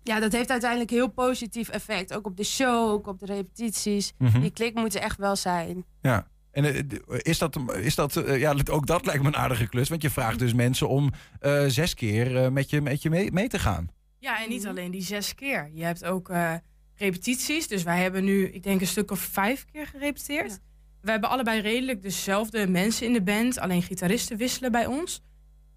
ja, 0.03 0.19
dat 0.19 0.31
heeft 0.31 0.49
uiteindelijk 0.49 0.89
heel 0.89 1.07
positief 1.07 1.69
effect. 1.69 2.13
Ook 2.13 2.25
op 2.25 2.37
de 2.37 2.43
show, 2.43 2.89
ook 2.89 3.07
op 3.07 3.19
de 3.19 3.25
repetities. 3.25 4.13
Mhm. 4.17 4.41
Die 4.41 4.51
klik 4.51 4.75
moet 4.75 4.95
er 4.95 5.01
echt 5.01 5.17
wel 5.17 5.35
zijn. 5.35 5.85
Ja. 6.01 6.27
En 6.65 6.89
eh, 7.07 7.19
is 7.21 7.37
dat, 7.37 7.59
is 7.81 7.95
dat 7.95 8.15
eh, 8.15 8.39
ja, 8.39 8.55
ook 8.71 8.87
dat 8.87 9.05
lijkt 9.05 9.21
me 9.21 9.27
een 9.27 9.35
aardige 9.35 9.67
klus. 9.67 9.89
Want 9.89 10.01
je 10.01 10.09
vraagt 10.09 10.39
dus 10.39 10.53
mensen 10.53 10.89
om 10.89 11.11
eh, 11.39 11.63
zes 11.67 11.93
keer 11.93 12.43
eh, 12.43 12.49
met 12.49 12.69
je, 12.69 12.81
met 12.81 13.01
je 13.01 13.09
mee, 13.09 13.31
mee 13.31 13.47
te 13.47 13.59
gaan. 13.59 13.87
Ja, 14.19 14.43
en 14.43 14.49
niet 14.49 14.67
alleen 14.67 14.91
die 14.91 15.01
zes 15.01 15.35
keer. 15.35 15.69
Je 15.73 15.83
hebt 15.83 16.05
ook 16.05 16.29
eh, 16.29 16.53
repetities. 16.95 17.67
Dus 17.67 17.83
wij 17.83 18.01
hebben 18.01 18.23
nu, 18.23 18.47
ik 18.47 18.63
denk, 18.63 18.81
een 18.81 18.87
stuk 18.87 19.11
of 19.11 19.19
vijf 19.19 19.65
keer 19.71 19.87
gerepeteerd. 19.87 20.59
We 21.01 21.11
hebben 21.11 21.29
allebei 21.29 21.61
redelijk 21.61 22.01
dezelfde 22.01 22.67
mensen 22.67 23.05
in 23.05 23.13
de 23.13 23.21
band. 23.21 23.59
Alleen 23.59 23.81
gitaristen 23.81 24.37
wisselen 24.37 24.71
bij 24.71 24.85
ons. 24.85 25.21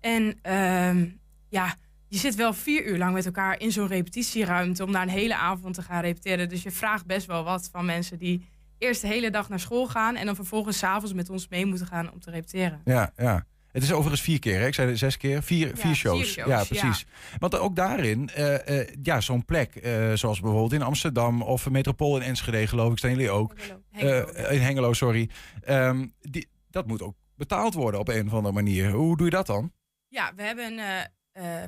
En 0.01 0.39
ehm, 0.43 1.07
ja, 1.49 1.77
je 2.09 2.19
zit 2.19 2.35
wel 2.35 2.55
vier 2.55 2.87
uur 2.87 2.99
lang 2.99 3.13
met 3.13 3.27
elkaar 3.27 3.61
in 3.61 3.73
zo'n 3.73 3.87
repetitieruimte... 3.87 4.85
om 4.85 4.93
daar 4.93 5.03
een 5.03 5.09
hele 5.09 5.37
avond 5.37 5.75
te 5.75 5.83
gaan 5.83 6.01
repeteren. 6.01 6.49
Dus 6.49 6.63
je 6.63 6.71
vraagt 6.71 7.07
best 7.07 7.27
wel 7.27 7.45
wat 7.45 7.69
van 7.73 7.85
mensen 7.85 8.19
die 8.19 8.47
eerst 8.83 9.01
de 9.01 9.07
hele 9.07 9.31
dag 9.31 9.49
naar 9.49 9.61
school 9.61 9.87
gaan... 9.87 10.17
en 10.17 10.27
dan 10.27 10.35
vervolgens 10.35 10.79
s'avonds 10.79 11.15
met 11.15 11.31
ons 11.31 11.49
mee 11.49 11.67
moeten 11.67 11.87
gaan 11.87 12.13
om 12.13 12.21
te 12.21 12.31
repeteren. 12.31 12.81
Ja, 12.85 13.13
ja. 13.17 13.47
Het 13.73 13.83
is 13.83 13.93
overigens 13.93 14.21
vier 14.21 14.39
keer, 14.39 14.61
hè? 14.61 14.67
ik 14.67 14.75
zei 14.75 14.89
het 14.89 14.99
zes 14.99 15.17
keer, 15.17 15.43
vier, 15.43 15.67
vier, 15.67 15.77
vier 15.77 15.95
shows. 15.95 16.33
shows, 16.33 16.35
Ja, 16.35 16.59
ja. 16.59 16.65
precies. 16.65 17.07
Want 17.39 17.59
ook 17.59 17.77
daarin, 17.77 18.29
eh, 18.29 18.81
eh, 18.81 18.89
ja, 19.03 19.21
zo'n 19.21 19.45
plek, 19.45 19.77
eh, 19.77 20.13
zoals 20.13 20.41
bijvoorbeeld 20.41 20.73
in 20.73 20.83
Amsterdam 20.83 21.43
of 21.43 21.71
Metropool 21.71 22.17
in 22.17 22.23
Enschede, 22.23 22.67
geloof 22.67 22.93
ik, 22.93 22.99
staan 22.99 23.11
jullie 23.11 23.31
ook. 23.31 23.55
Hengelo. 23.91 24.27
In 24.49 24.61
Hengelo, 24.61 24.93
sorry. 24.93 25.31
Ehm, 25.63 26.07
die, 26.21 26.49
dat 26.71 26.87
moet 26.87 27.03
ook 27.03 27.15
betaald 27.37 27.75
worden 27.75 28.01
op 28.01 28.09
een 28.09 28.27
of 28.27 28.33
andere 28.33 28.55
manier. 28.55 28.91
Hoe 28.91 29.17
doe 29.17 29.27
je 29.27 29.33
dat 29.33 29.47
dan? 29.47 29.73
Ja, 30.09 30.33
we 30.37 30.43
hebben 30.43 30.81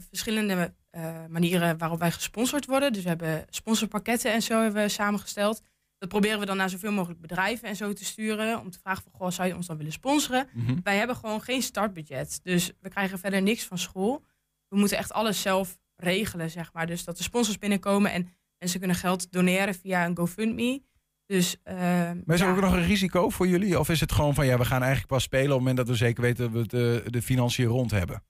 verschillende 0.09 0.75
manieren 1.29 1.79
waarop 1.79 1.99
wij 1.99 2.11
gesponsord 2.11 2.67
worden. 2.67 2.93
Dus 2.93 3.03
we 3.03 3.09
hebben 3.09 3.45
sponsorpakketten 3.49 4.33
en 4.33 4.43
zo 4.43 4.63
hebben 4.63 4.83
we 4.83 4.89
samengesteld. 4.89 5.63
Dat 5.99 6.09
proberen 6.09 6.41
we 6.41 6.47
dan 6.47 6.57
naar 6.57 6.71
zoveel 6.71 6.93
mogelijk 6.93 7.21
bedrijven 7.21 7.69
en 7.69 7.77
zo 7.77 7.93
te 7.93 8.05
sturen. 8.05 8.61
Om 8.61 8.71
te 8.71 8.79
vragen 8.79 9.03
van, 9.03 9.13
goh, 9.13 9.31
zou 9.31 9.49
je 9.49 9.57
ons 9.57 9.67
dan 9.67 9.77
willen 9.77 9.93
sponsoren? 9.93 10.49
Mhm. 10.53 10.79
Wij 10.83 10.97
hebben 10.97 11.17
gewoon 11.17 11.41
geen 11.41 11.63
startbudget. 11.63 12.41
Dus 12.43 12.73
we 12.81 12.89
krijgen 12.89 13.19
verder 13.19 13.43
niks 13.43 13.65
van 13.65 13.79
school. 13.79 14.25
We 14.69 14.79
moeten 14.79 14.99
echt 14.99 15.13
alles 15.13 15.43
zelf 15.43 15.79
regelen, 15.97 16.51
zeg 16.51 16.73
maar. 16.73 16.87
Dus 16.87 17.05
dat 17.05 17.17
de 17.17 17.23
sponsors 17.23 17.59
binnenkomen 17.59 18.13
en 18.13 18.29
mensen 18.59 18.79
kunnen 18.79 18.97
geld 18.97 19.33
doneren 19.33 19.75
via 19.75 20.07
een 20.07 20.17
GoFundMe. 20.17 20.83
Dus, 21.27 21.57
eh, 21.63 21.77
Maar 21.77 22.35
is 22.35 22.41
er 22.41 22.47
ja. 22.47 22.53
ook 22.53 22.61
nog 22.61 22.73
een 22.73 22.87
risico 22.87 23.31
voor 23.31 23.47
jullie? 23.49 23.79
Of 23.79 23.89
is 23.89 24.01
het 24.01 24.13
gewoon 24.13 24.35
van 24.35 24.47
ja, 24.47 24.59
we 24.59 24.65
gaan 24.65 24.81
eigenlijk 24.81 25.13
pas 25.13 25.23
spelen 25.23 25.45
op 25.47 25.51
het 25.51 25.59
moment 25.59 25.77
dat 25.77 25.89
we 25.89 25.95
zeker 25.95 26.23
weten 26.23 26.53
dat 26.53 26.63
we 26.63 26.69
de, 26.69 27.03
de 27.11 27.23
financiën 27.23 27.67
rond 27.67 27.91
hebben? 27.91 28.23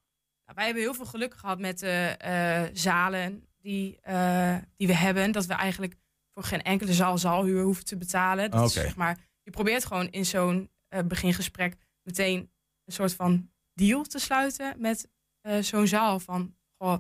Nou, 0.45 0.57
wij 0.57 0.65
hebben 0.65 0.83
heel 0.83 0.95
veel 0.95 1.07
geluk 1.07 1.35
gehad 1.35 1.59
met 1.59 1.79
de 1.79 2.15
eh, 2.19 2.63
zalen 2.73 3.45
die, 3.61 3.99
eh, 4.01 4.57
die 4.77 4.87
we 4.87 4.95
hebben. 4.95 5.33
Dat 5.33 5.47
we 5.47 5.55
eigenlijk 5.55 5.95
voor 6.35 6.43
geen 6.45 6.63
enkele 6.63 6.93
zaal 6.93 7.19
zaalhuur 7.19 7.63
hoeven 7.63 7.85
te 7.85 7.97
betalen. 7.97 8.51
Dat 8.51 8.67
is, 8.69 8.73
zeg 8.73 8.97
maar, 8.97 9.19
je 9.43 9.51
probeert 9.51 9.85
gewoon 9.85 10.09
in 10.11 10.27
zo'n 10.27 10.71
eh, 10.89 11.01
begingesprek 11.05 11.77
meteen 12.03 12.39
een 12.85 12.93
soort 12.93 13.15
van 13.15 13.51
deal 13.75 14.03
te 14.03 14.19
sluiten 14.19 14.75
met 14.79 15.09
eh, 15.41 15.59
zo'n 15.59 15.87
zaal. 15.87 16.21
Van, 16.21 16.55
goh, 16.79 16.99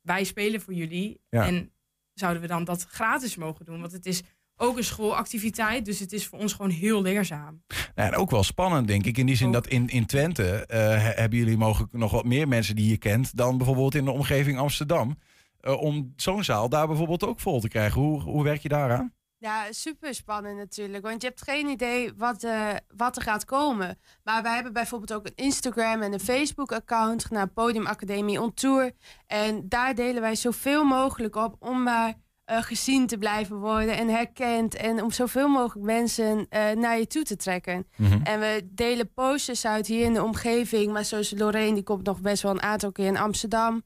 wij 0.00 0.24
spelen 0.24 0.60
voor 0.60 0.74
jullie. 0.74 1.20
Ja. 1.28 1.46
En 1.46 1.72
zouden 2.14 2.42
we 2.42 2.48
dan 2.48 2.64
dat 2.64 2.84
gratis 2.84 3.36
mogen 3.36 3.64
doen? 3.64 3.80
Want 3.80 3.92
het 3.92 4.06
is 4.06 4.22
ook 4.56 4.76
een 4.76 4.84
schoolactiviteit. 4.84 5.84
Dus 5.84 5.98
het 5.98 6.12
is 6.12 6.26
voor 6.26 6.38
ons 6.38 6.52
gewoon 6.52 6.70
heel 6.70 7.02
leerzaam. 7.02 7.62
Nou, 7.94 8.12
en 8.12 8.18
ook 8.18 8.30
wel 8.30 8.42
spannend, 8.42 8.86
denk 8.86 9.04
ik. 9.06 9.18
In 9.18 9.26
die 9.26 9.36
zin 9.36 9.52
dat 9.52 9.66
in, 9.66 9.88
in 9.88 10.06
Twente 10.06 10.66
eh, 10.66 10.78
he- 10.78 11.12
hebben 11.20 11.38
jullie 11.38 11.56
mogelijk 11.56 11.92
nog 11.92 12.10
wat 12.12 12.24
meer 12.24 12.48
mensen 12.48 12.76
die 12.76 12.90
je 12.90 12.96
kent 12.96 13.36
dan 13.36 13.56
bijvoorbeeld 13.56 13.94
in 13.94 14.04
de 14.04 14.10
omgeving 14.10 14.58
Amsterdam. 14.58 15.18
Eh, 15.60 15.82
om 15.82 16.12
zo'n 16.16 16.44
zaal 16.44 16.68
daar 16.68 16.86
bijvoorbeeld 16.86 17.24
ook 17.24 17.40
vol 17.40 17.60
te 17.60 17.68
krijgen. 17.68 18.00
Hoe, 18.00 18.20
hoe 18.20 18.44
werk 18.44 18.60
je 18.60 18.68
daaraan? 18.68 19.12
Ja, 19.38 19.72
super 19.72 20.14
spannend 20.14 20.56
natuurlijk. 20.56 21.04
Want 21.04 21.22
je 21.22 21.28
hebt 21.28 21.42
geen 21.42 21.68
idee 21.68 22.12
wat, 22.16 22.42
eh, 22.42 22.68
wat 22.96 23.16
er 23.16 23.22
gaat 23.22 23.44
komen. 23.44 23.98
Maar 24.24 24.42
wij 24.42 24.54
hebben 24.54 24.72
bijvoorbeeld 24.72 25.12
ook 25.12 25.26
een 25.26 25.44
Instagram 25.44 26.02
en 26.02 26.12
een 26.12 26.20
Facebook-account 26.20 27.24
genaamd 27.24 27.54
Podium 27.54 27.86
Academie 27.86 28.40
on 28.40 28.54
Tour. 28.54 28.92
En 29.26 29.68
daar 29.68 29.94
delen 29.94 30.20
wij 30.20 30.34
zoveel 30.34 30.84
mogelijk 30.84 31.36
op 31.36 31.56
om 31.58 31.82
maar 31.82 32.14
eh, 32.44 32.62
gezien 32.62 33.06
te 33.06 33.18
blijven 33.18 33.56
worden 33.56 33.96
en 33.96 34.08
herkend. 34.08 34.74
En 34.74 35.02
om 35.02 35.10
zoveel 35.10 35.48
mogelijk 35.48 35.86
mensen 35.86 36.46
naar 36.74 36.98
je 36.98 37.06
toe 37.06 37.22
te 37.22 37.36
trekken. 37.36 37.86
Mhm. 37.96 38.22
En 38.22 38.40
we 38.40 38.68
delen 38.70 39.12
posters 39.12 39.66
uit 39.66 39.86
hier 39.86 40.04
in 40.04 40.14
de 40.14 40.22
omgeving. 40.22 40.92
Maar 40.92 41.04
zoals 41.04 41.34
Lorraine, 41.36 41.74
die 41.74 41.82
komt 41.82 42.06
nog 42.06 42.20
best 42.20 42.42
wel 42.42 42.52
een 42.52 42.62
aantal 42.62 42.92
keer 42.92 43.06
in 43.06 43.18
Amsterdam. 43.18 43.82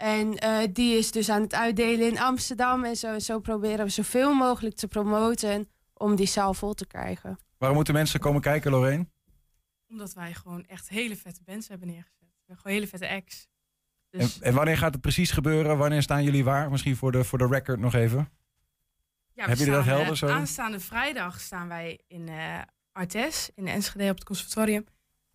En 0.00 0.38
eh, 0.38 0.68
die 0.72 0.96
is 0.96 1.10
dus 1.10 1.28
aan 1.28 1.40
het 1.42 1.54
uitdelen 1.54 2.06
in 2.06 2.18
Amsterdam. 2.18 2.84
En 2.84 2.96
zo, 2.96 3.18
zo 3.18 3.38
proberen 3.40 3.84
we 3.84 3.90
zoveel 3.90 4.34
mogelijk 4.34 4.76
te 4.76 4.88
promoten 4.88 5.68
om 5.94 6.16
die 6.16 6.26
zaal 6.26 6.54
vol 6.54 6.74
te 6.74 6.86
krijgen. 6.86 7.38
Waarom 7.58 7.76
moeten 7.76 7.94
mensen 7.94 8.20
komen 8.20 8.40
kijken, 8.40 8.70
Lorraine? 8.70 9.06
Omdat 9.88 10.12
wij 10.12 10.34
gewoon 10.34 10.64
echt 10.66 10.88
hele 10.88 11.16
vette 11.16 11.40
bands 11.44 11.68
hebben 11.68 11.88
neergezet. 11.88 12.18
We 12.20 12.26
hebben 12.36 12.56
gewoon 12.56 12.76
hele 12.76 12.86
vette 12.86 13.08
acts. 13.08 13.48
Dus 14.10 14.38
En, 14.38 14.46
en 14.46 14.54
wanneer 14.54 14.76
gaat 14.78 14.92
het 14.92 15.00
precies 15.02 15.30
gebeuren? 15.30 15.78
Wanneer 15.78 16.02
staan 16.02 16.24
jullie 16.24 16.44
waar? 16.44 16.70
Misschien 16.70 16.96
voor 16.96 17.12
de, 17.12 17.24
voor 17.24 17.38
de 17.38 17.46
record 17.46 17.80
nog 17.80 17.94
even. 17.94 18.18
Ja, 19.34 19.46
Hebben 19.46 19.56
jullie 19.56 19.72
dat 19.72 19.82
staan, 19.82 19.94
eh, 19.94 20.00
helder 20.00 20.16
zo? 20.16 20.28
Aanstaande 20.28 20.80
vrijdag 20.80 21.40
staan 21.40 21.68
wij 21.68 22.00
in 22.06 22.28
eh 22.28 22.58
Artes, 22.92 23.50
in 23.54 23.66
Enschede 23.68 24.10
op 24.10 24.14
het 24.14 24.24
conservatorium. 24.24 24.84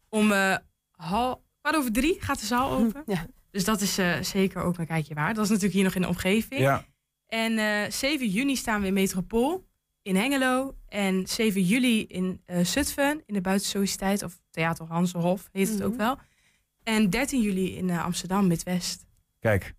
Om 0.10 0.32
eh 0.32 0.58
hal, 0.92 1.44
kwart 1.62 1.76
over 1.76 1.92
drie 1.92 2.22
gaat 2.22 2.40
de 2.40 2.46
zaal 2.46 2.72
open. 2.80 3.04
Ja. 3.06 3.26
Dus 3.56 3.64
dat 3.64 3.82
is 3.82 3.98
eh, 3.98 4.22
zeker 4.22 4.62
ook 4.62 4.78
een 4.78 4.86
kijkje 4.86 5.14
waard. 5.14 5.36
Dat 5.36 5.44
is 5.44 5.50
natuurlijk 5.50 5.76
hier 5.76 5.84
nog 5.84 5.96
in 5.96 6.02
de 6.02 6.08
omgeving. 6.08 6.62
Ja. 6.62 6.86
En 7.28 7.58
eh 7.58 7.92
7 7.92 8.28
juni 8.30 8.56
staan 8.56 8.82
we 8.82 8.88
in 8.88 8.94
Metropool 8.94 9.66
in 10.02 10.16
Hengelo. 10.16 10.76
En 10.88 11.28
7 11.28 11.62
juli 11.64 12.06
in 12.08 12.42
eh 12.46 12.66
Zutphen, 12.66 13.22
in 13.26 13.34
de 13.34 13.42
Buitensociëteit. 13.42 14.24
Of 14.24 14.40
Theater 14.52 14.86
Hansenhof 14.88 15.50
heet 15.52 15.68
het 15.70 15.78
Mhm. 15.78 15.88
ook 15.88 15.96
wel. 15.98 16.18
En 16.84 17.10
13 17.10 17.42
juli 17.42 17.78
in 17.78 17.90
eh, 17.90 18.04
Amsterdam, 18.04 18.48
Midwest. 18.48 19.06
Kijk, 19.40 19.74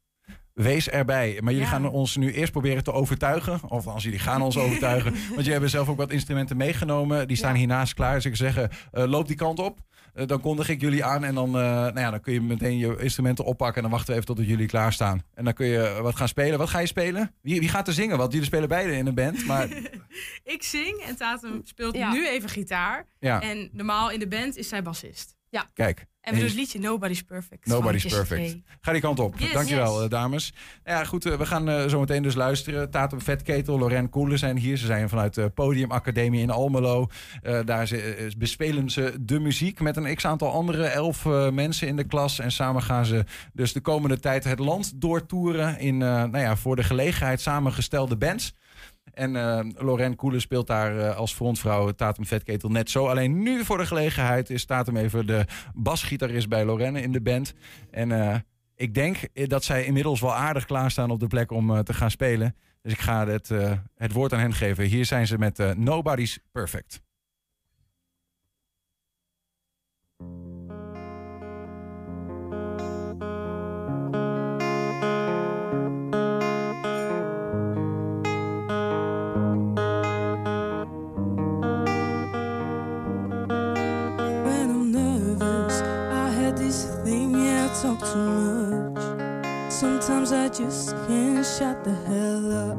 wees 0.53 0.89
erbij. 0.89 1.39
Maar 1.41 1.53
jullie 1.53 1.69
Ja. 1.69 1.73
gaan 1.75 1.89
ons 1.89 2.17
nu 2.17 2.33
eerst 2.33 2.53
proberen 2.53 2.85
te 2.85 2.93
overtuigen. 2.93 3.61
Of 3.71 3.87
als 3.87 4.03
jullie 4.05 4.19
gaan 4.19 4.43
ons 4.43 4.57
overtuigen. 4.59 5.13
Want 5.13 5.27
jullie 5.35 5.51
hebben 5.53 5.71
zelf 5.71 5.89
ook 5.89 5.97
wat 5.97 6.11
instrumenten 6.11 6.57
meegenomen. 6.57 7.29
Die 7.29 7.37
staan 7.37 7.55
hiernaast 7.55 7.95
klaar. 7.95 8.15
Dus 8.15 8.25
ik 8.25 8.37
zeg, 8.37 8.57
eh, 8.59 8.69
loop 8.93 9.27
die 9.27 9.37
kant 9.37 9.59
op. 9.59 9.79
Eh, 10.17 10.27
dan 10.27 10.41
kondig 10.41 10.69
ik 10.69 10.81
jullie 10.81 11.05
aan. 11.05 11.25
En 11.25 11.35
dan, 11.35 11.47
eh, 11.49 11.63
nou 11.63 12.01
ja, 12.01 12.11
dan 12.11 12.21
kun 12.21 12.33
je 12.33 12.41
meteen 12.41 12.79
je 12.79 12.97
instrumenten 12.99 13.45
oppakken. 13.45 13.77
En 13.77 13.83
dan 13.83 13.91
wachten 13.91 14.09
we 14.15 14.21
even 14.21 14.35
tot 14.35 14.47
jullie 14.47 14.67
klaarstaan. 14.67 15.23
En 15.35 15.45
dan 15.45 15.53
kun 15.53 15.67
je 15.67 15.99
wat 16.03 16.17
gaan 16.17 16.29
spelen. 16.29 16.59
Wat 16.59 16.69
ga 16.71 16.79
je 16.79 16.87
spelen? 16.87 17.35
Wie, 17.43 17.61
wie 17.61 17.69
gaat 17.69 17.87
er 17.89 17.93
zingen? 17.95 18.19
Want 18.19 18.33
jullie 18.33 18.47
spelen 18.47 18.69
beide 18.69 18.93
in 18.97 19.07
een 19.07 19.15
band. 19.15 19.47
Maar 19.47 19.69
Ik 20.55 20.63
zing 20.63 21.03
en 21.07 21.17
Tatum 21.17 21.61
speelt 21.65 21.97
Ja. 21.97 22.13
nu 22.13 22.29
even 22.29 22.49
gitaar. 22.49 23.07
Ja. 23.21 23.43
En 23.43 23.69
normaal 23.73 24.11
in 24.11 24.19
de 24.19 24.29
band 24.29 24.57
is 24.57 24.69
zij 24.69 24.83
bassist. 24.83 25.35
Ja. 25.51 25.71
kijk. 25.75 26.07
En 26.27 26.35
En- 26.35 26.43
het 26.43 26.55
liedje 26.55 26.79
Nobody's 26.79 27.23
Perfect. 27.23 27.67
Nobody's 27.67 28.07
perfect. 28.07 28.57
Ga 28.81 28.93
die 28.93 29.01
kant 29.01 29.19
op. 29.19 29.39
Yes. 29.39 29.53
Dankjewel, 29.53 29.95
Yes. 29.95 30.05
eh, 30.05 30.11
dames. 30.11 30.53
Nou 30.85 30.99
ja, 30.99 31.05
goed, 31.05 31.27
eh, 31.27 31.35
we 31.39 31.47
gaan 31.47 31.69
eh, 31.69 31.87
zo 31.89 32.01
meteen 32.01 32.23
dus 32.23 32.35
luisteren. 32.35 32.91
Tatum 32.91 33.21
Vetketel, 33.21 33.79
Lorraine 33.79 34.09
Koelen 34.09 34.39
zijn 34.39 34.57
hier. 34.59 34.77
Ze 34.77 34.87
zijn 34.87 35.09
vanuit 35.09 35.35
de 35.35 35.49
Podium 35.49 35.91
Academie 35.91 36.41
in 36.41 36.51
Almelo. 36.51 37.07
Daar 37.65 37.87
ze, 37.87 38.31
bespelen 38.39 38.91
ze 38.91 39.15
de 39.21 39.39
muziek 39.41 39.81
met 39.81 39.97
een 39.97 40.15
x-aantal 40.15 40.51
andere 40.53 40.85
elf 40.85 41.27
eh, 41.27 41.51
mensen 41.51 41.89
in 41.89 41.97
de 41.97 42.05
klas. 42.05 42.39
En 42.39 42.53
samen 42.53 42.83
gaan 42.83 43.05
ze 43.07 43.25
dus 43.53 43.73
de 43.73 43.81
komende 43.81 44.19
tijd 44.21 44.45
het 44.45 44.59
land 44.59 45.01
doortoeren... 45.01 45.79
in 45.79 45.97
nou 45.99 46.39
ja, 46.39 46.57
voor 46.57 46.77
de 46.77 46.85
gelegenheid 46.85 47.41
samengestelde 47.41 48.17
bands. 48.17 48.55
En 49.13 49.37
eh 49.37 49.61
Lorraine 49.75 50.15
Koelen 50.15 50.41
speelt 50.41 50.67
daar 50.67 50.99
eh, 50.99 51.17
als 51.17 51.35
frontvrouw 51.35 51.91
Tatum 51.91 52.27
Vetketel 52.27 52.71
net 52.71 52.91
zo. 52.91 53.07
Alleen 53.07 53.43
nu 53.43 53.65
voor 53.65 53.79
de 53.79 53.87
gelegenheid 53.87 54.51
is 54.51 54.65
Tatum 54.65 54.97
even 54.97 55.27
de 55.27 55.45
basgitarist 55.75 56.49
bij 56.49 56.65
Lorraine 56.65 57.01
in 57.01 57.13
de 57.13 57.21
band. 57.21 57.55
En 57.91 58.13
eh, 58.13 58.37
ik 58.75 58.95
denk 58.95 59.17
eh, 59.17 59.49
dat 59.49 59.65
zij 59.65 59.85
inmiddels 59.85 60.21
wel 60.21 60.35
aardig 60.35 60.65
klaarstaan 60.65 61.11
op 61.11 61.21
de 61.21 61.27
plek 61.27 61.51
om 61.51 61.85
te 61.85 61.95
gaan 61.95 62.11
spelen. 62.11 62.55
Dus 62.83 62.93
ik 62.93 63.01
ga 63.01 63.27
het, 63.27 63.51
het 63.95 64.13
woord 64.13 64.33
aan 64.33 64.41
hen 64.41 64.55
geven. 64.55 64.85
Hier 64.85 65.05
zijn 65.05 65.27
ze 65.27 65.39
met 65.39 65.77
Nobody's 65.77 66.39
Perfect. 66.53 67.06
Just 90.59 90.97
can't 91.07 91.45
shut 91.45 91.85
the 91.85 91.95
hell 92.07 92.53
up. 92.53 92.79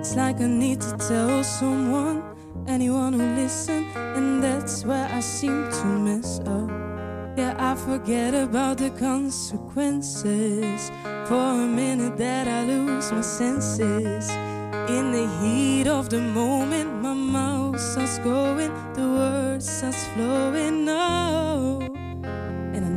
It's 0.00 0.16
like 0.16 0.40
I 0.40 0.48
need 0.48 0.80
to 0.80 0.96
tell 0.96 1.44
someone, 1.44 2.24
anyone 2.66 3.12
who 3.12 3.22
listen, 3.36 3.86
and 3.94 4.42
that's 4.42 4.84
where 4.84 5.08
I 5.12 5.20
seem 5.20 5.70
to 5.70 5.86
mess 5.86 6.40
up. 6.40 6.68
Yeah, 7.38 7.54
I 7.56 7.76
forget 7.76 8.34
about 8.34 8.78
the 8.78 8.90
consequences. 8.90 10.90
For 11.28 11.36
a 11.36 11.66
minute 11.66 12.16
that 12.16 12.48
I 12.48 12.64
lose 12.64 13.12
my 13.12 13.20
senses. 13.20 14.28
In 14.88 15.12
the 15.12 15.28
heat 15.40 15.86
of 15.86 16.08
the 16.08 16.20
moment, 16.20 17.00
my 17.00 17.14
mouth 17.14 17.78
starts 17.78 18.18
going, 18.18 18.72
the 18.94 19.02
words 19.02 19.70
starts 19.70 20.04
flowing. 20.14 20.88
I 20.88 21.81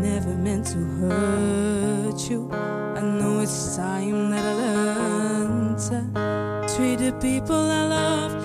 never 0.05 0.35
meant 0.35 0.67
to 0.67 0.77
hurt 0.99 2.29
you. 2.29 2.49
I 2.51 3.01
know 3.01 3.39
it's 3.39 3.75
time 3.75 4.29
that 4.29 4.45
I 4.45 4.53
learn 4.53 5.75
to 5.87 5.97
treat 6.75 6.99
the 6.99 7.11
people 7.19 7.55
I 7.55 7.87
love 7.87 8.44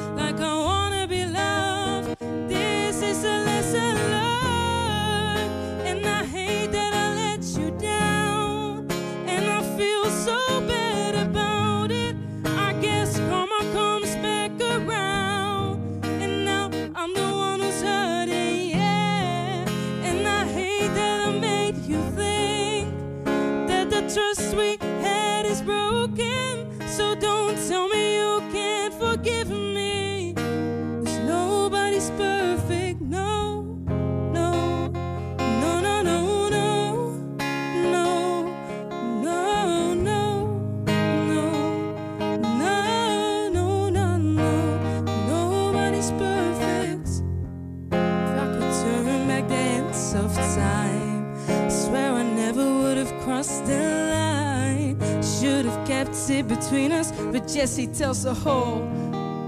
between 56.43 56.93
us. 56.93 57.13
But 57.13 57.47
Jessie 57.49 57.87
tells 57.87 58.23
the 58.23 58.35
whole 58.35 58.87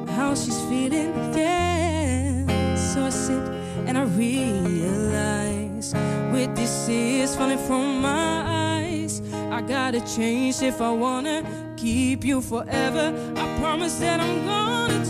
how 0.08 0.34
she's 0.34 0.60
feeling. 0.62 1.12
Yeah. 1.34 2.74
So 2.76 3.04
I 3.04 3.10
sit 3.10 3.42
and 3.86 3.96
I 3.98 4.04
realize 4.04 5.94
with 6.32 6.54
these 6.56 6.86
tears 6.86 7.34
falling 7.36 7.58
from 7.58 8.00
my 8.00 8.80
eyes, 8.80 9.22
I 9.50 9.60
gotta 9.62 10.00
change 10.16 10.62
if 10.62 10.80
I 10.80 10.90
wanna 10.90 11.42
keep 11.76 12.24
you 12.24 12.40
forever. 12.40 13.12
I 13.36 13.58
promise 13.60 13.98
that 13.98 14.20
I'm 14.20 14.44
gonna 14.44 15.04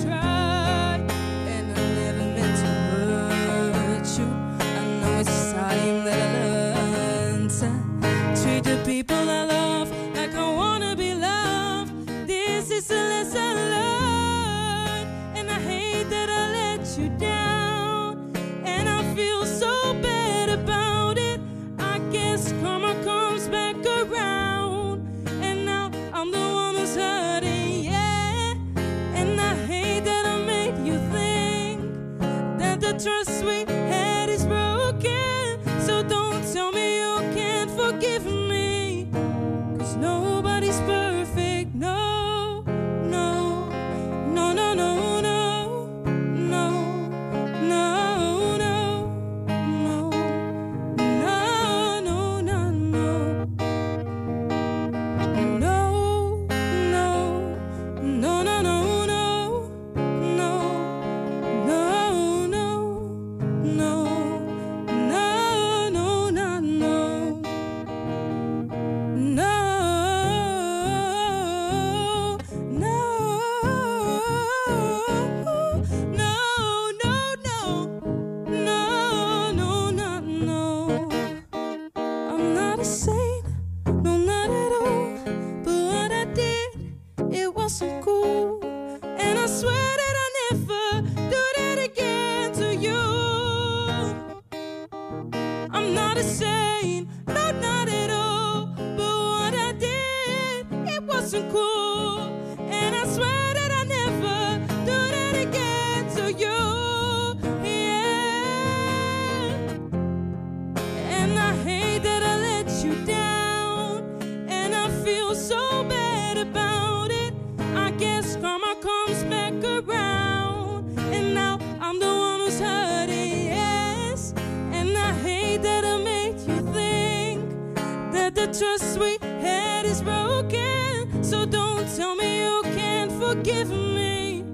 that 128.35 128.53
the 128.53 128.59
trust 128.59 128.99
we 128.99 129.18
had 129.40 129.85
is 129.85 130.03
broken. 130.03 131.23
So 131.23 131.45
don't 131.47 131.87
tell 131.97 132.14
me 132.14 132.42
you 132.42 132.62
can't 132.75 133.12
forgive 133.12 133.71
me. 133.71 134.45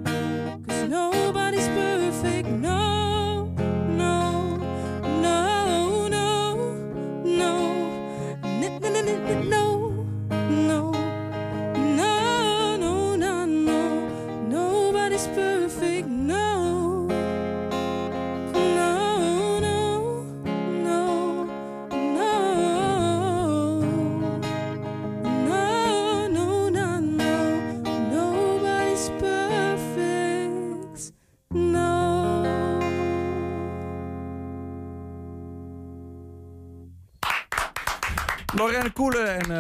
Cause 0.67 0.89
nobody's 0.89 1.58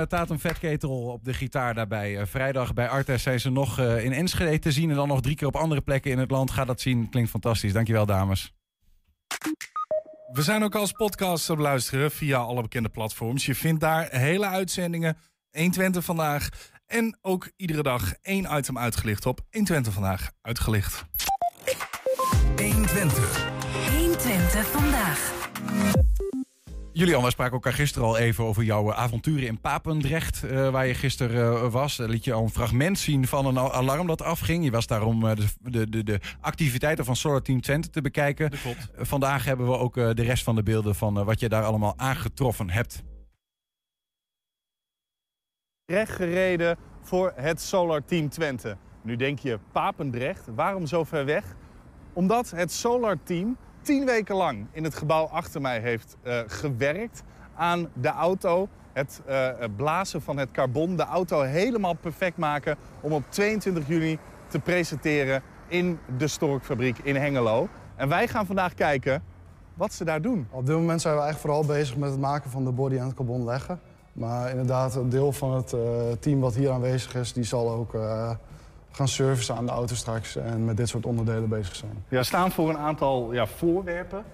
Tatum 0.08 0.38
Vetketel 0.38 1.00
op 1.00 1.24
de 1.24 1.34
gitaar 1.34 1.74
daarbij. 1.74 2.18
Eh, 2.18 2.26
vrijdag 2.26 2.74
bij 2.74 2.88
Artes 2.88 3.22
zijn 3.22 3.40
ze 3.40 3.50
nog 3.50 3.78
eh, 3.78 4.04
in 4.04 4.12
Enschede 4.12 4.58
te 4.58 4.72
zien... 4.72 4.90
en 4.90 4.96
dan 4.96 5.08
nog 5.08 5.20
drie 5.20 5.36
keer 5.36 5.46
op 5.46 5.56
andere 5.56 5.80
plekken 5.80 6.10
in 6.10 6.18
het 6.18 6.30
land. 6.30 6.50
Ga 6.50 6.64
dat 6.64 6.80
zien, 6.80 7.08
klinkt 7.08 7.30
fantastisch. 7.30 7.72
Dankjewel, 7.72 8.06
dames. 8.06 8.52
We 10.32 10.42
zijn 10.42 10.64
ook 10.64 10.74
als 10.74 10.92
podcast 10.92 11.46
te 11.46 11.56
beluisteren 11.56 12.10
via 12.10 12.38
alle 12.38 12.62
bekende 12.62 12.88
platforms. 12.88 13.46
Je 13.46 13.54
vindt 13.54 13.80
daar 13.80 14.08
hele 14.10 14.46
uitzendingen, 14.46 15.16
120 15.50 16.04
vandaag. 16.04 16.48
En 16.86 17.18
ook 17.22 17.50
iedere 17.56 17.82
dag 17.82 18.14
één 18.22 18.56
item 18.56 18.78
uitgelicht 18.78 19.26
op 19.26 19.40
120 19.50 19.92
vandaag 19.92 20.30
uitgelicht. 20.42 21.04
120. 22.56 23.48
120 23.90 24.70
vandaag. 24.70 25.36
Julian, 26.98 27.22
wij 27.22 27.30
spraken 27.30 27.52
elkaar 27.54 27.72
gisteren 27.72 28.08
al 28.08 28.18
even 28.18 28.44
over 28.44 28.62
jouw 28.62 28.92
avonturen 28.92 29.46
in 29.46 29.60
Papendrecht. 29.60 30.42
eh, 30.44 30.70
waar 30.70 30.86
je 30.86 30.94
gisteren 30.94 31.56
eh, 31.62 31.70
was. 31.72 31.96
Daar 31.96 32.08
liet 32.08 32.24
je 32.24 32.32
al 32.32 32.42
een 32.42 32.50
fragment 32.50 32.98
zien 32.98 33.26
van 33.26 33.46
een 33.46 33.56
al- 33.56 33.72
alarm 33.72 34.06
dat 34.06 34.22
afging. 34.22 34.64
Je 34.64 34.70
was 34.70 34.86
daar 34.86 35.02
om 35.02 35.26
eh, 35.26 35.36
de, 35.36 35.46
de, 35.70 35.88
de, 35.88 36.02
de 36.04 36.20
activiteiten 36.40 37.04
van 37.04 37.16
Solar 37.16 37.42
Team 37.42 37.60
Twente 37.60 37.90
te 37.90 38.00
bekijken. 38.00 38.50
Eh, 38.52 38.58
Vandaag 38.96 39.44
hebben 39.44 39.66
we 39.66 39.76
ook 39.76 39.96
eh, 39.96 40.10
de 40.12 40.22
rest 40.22 40.44
van 40.44 40.54
de 40.54 40.62
beelden 40.62 40.94
van 40.94 41.18
eh, 41.18 41.24
wat 41.24 41.40
je 41.40 41.48
daar 41.48 41.64
allemaal 41.64 41.94
aangetroffen 41.96 42.70
hebt. 42.70 43.02
recht 45.86 46.12
gereden 46.12 46.76
voor 47.02 47.32
het 47.36 47.60
Solar 47.60 48.04
Team 48.04 48.28
Twente. 48.28 48.76
Nu 49.02 49.16
denk 49.16 49.38
je, 49.38 49.58
Papendrecht, 49.72 50.46
waarom 50.54 50.86
zo 50.86 51.04
ver 51.04 51.24
weg? 51.24 51.44
Omdat 52.12 52.50
het 52.50 52.72
Solar 52.72 53.22
Team 53.22 53.56
tien 53.82 54.04
weken 54.04 54.36
lang 54.36 54.66
in 54.70 54.84
het 54.84 54.94
gebouw 54.94 55.24
achter 55.24 55.60
mij 55.60 55.80
heeft 55.80 56.16
eh, 56.22 56.40
gewerkt 56.46 57.22
aan 57.54 57.88
de 57.92 58.08
auto. 58.08 58.68
Het 58.92 59.20
eh, 59.26 59.48
blazen 59.76 60.22
van 60.22 60.36
het 60.36 60.50
carbon, 60.50 60.96
de 60.96 61.04
auto 61.04 61.40
helemaal 61.40 61.94
perfect 61.94 62.36
maken 62.36 62.76
om 63.00 63.12
op 63.12 63.22
22 63.28 63.88
juni 63.88 64.18
te 64.46 64.58
presenteren 64.58 65.42
in 65.68 65.98
de 66.16 66.28
Storkfabriek 66.28 66.98
in 66.98 67.16
Hengelo. 67.16 67.68
En 67.96 68.08
wij 68.08 68.28
gaan 68.28 68.46
vandaag 68.46 68.74
kijken 68.74 69.22
wat 69.74 69.92
ze 69.92 70.04
daar 70.04 70.22
doen. 70.22 70.46
Op 70.50 70.66
dit 70.66 70.76
moment 70.76 71.00
zijn 71.00 71.14
we 71.14 71.20
eigenlijk 71.20 71.54
vooral 71.54 71.76
bezig 71.76 71.96
met 71.96 72.10
het 72.10 72.20
maken 72.20 72.50
van 72.50 72.64
de 72.64 72.72
body 72.72 72.96
en 72.96 73.04
het 73.04 73.14
carbon 73.14 73.44
leggen. 73.44 73.80
Maar 74.12 74.50
inderdaad, 74.50 74.94
een 74.94 75.08
deel 75.08 75.32
van 75.32 75.54
het 75.54 75.72
eh, 75.72 75.80
team 76.20 76.40
wat 76.40 76.54
hier 76.54 76.70
aanwezig 76.70 77.14
is, 77.14 77.32
die 77.32 77.44
zal 77.44 77.70
ook 77.70 77.94
gaan 78.90 79.08
servicen 79.08 79.56
aan 79.56 79.66
de 79.66 79.72
auto 79.72 79.94
straks 79.94 80.36
en 80.36 80.64
met 80.64 80.76
dit 80.76 80.88
soort 80.88 81.06
onderdelen 81.06 81.48
bezig 81.48 81.76
zijn. 81.76 82.04
Ja, 82.08 82.22
staan 82.22 82.50
voor 82.50 82.68
een 82.68 82.78
aantal 82.78 83.32
ja, 83.32 83.46
voorwerpen. 83.46 84.24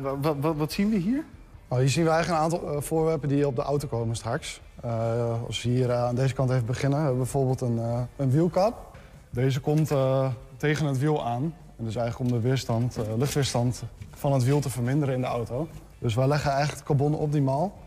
wat, 0.00 0.36
wat, 0.40 0.56
wat 0.56 0.72
zien 0.72 0.90
we 0.90 0.96
hier? 0.96 1.24
Nou, 1.68 1.82
hier 1.82 1.90
zien 1.90 2.04
we 2.04 2.10
eigenlijk 2.10 2.38
een 2.38 2.44
aantal 2.44 2.76
eh, 2.76 2.82
voorwerpen 2.82 3.28
die 3.28 3.46
op 3.46 3.56
de 3.56 3.62
auto 3.62 3.88
komen 3.88 4.16
straks. 4.16 4.60
Eh, 4.82 5.42
als 5.46 5.62
we 5.62 5.68
hier 5.68 5.90
eh, 5.90 6.04
aan 6.04 6.14
deze 6.14 6.34
kant 6.34 6.50
even 6.50 6.66
beginnen, 6.66 6.98
hebben 6.98 7.16
we 7.16 7.22
bijvoorbeeld 7.22 7.60
een, 7.60 7.78
eh, 7.78 8.00
een 8.16 8.30
wielkap. 8.30 8.90
Deze 9.30 9.60
komt 9.60 9.90
eh, 9.90 10.28
tegen 10.56 10.86
het 10.86 10.98
wiel 10.98 11.24
aan. 11.24 11.54
En 11.76 11.84
dus 11.84 11.96
eigenlijk 11.96 12.30
om 12.30 12.36
de 12.40 12.48
weerstand, 12.48 12.96
eh, 12.96 13.16
luchtweerstand 13.16 13.82
van 14.10 14.32
het 14.32 14.44
wiel 14.44 14.60
te 14.60 14.70
verminderen 14.70 15.14
in 15.14 15.20
de 15.20 15.26
auto. 15.26 15.68
Dus 15.98 16.14
wij 16.14 16.26
leggen 16.26 16.50
eigenlijk 16.50 16.78
het 16.78 16.88
carbon 16.88 17.14
op 17.14 17.32
die 17.32 17.42
maal. 17.42 17.78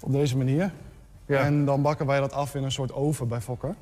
Op 0.00 0.12
deze 0.12 0.36
manier. 0.36 0.72
En 1.26 1.64
dan 1.64 1.82
bakken 1.82 2.06
wij 2.06 2.20
dat 2.20 2.32
af 2.32 2.54
in 2.54 2.64
een 2.64 2.72
soort 2.72 2.92
oven 2.92 3.28
bij 3.28 3.40
Fokker. 3.40 3.74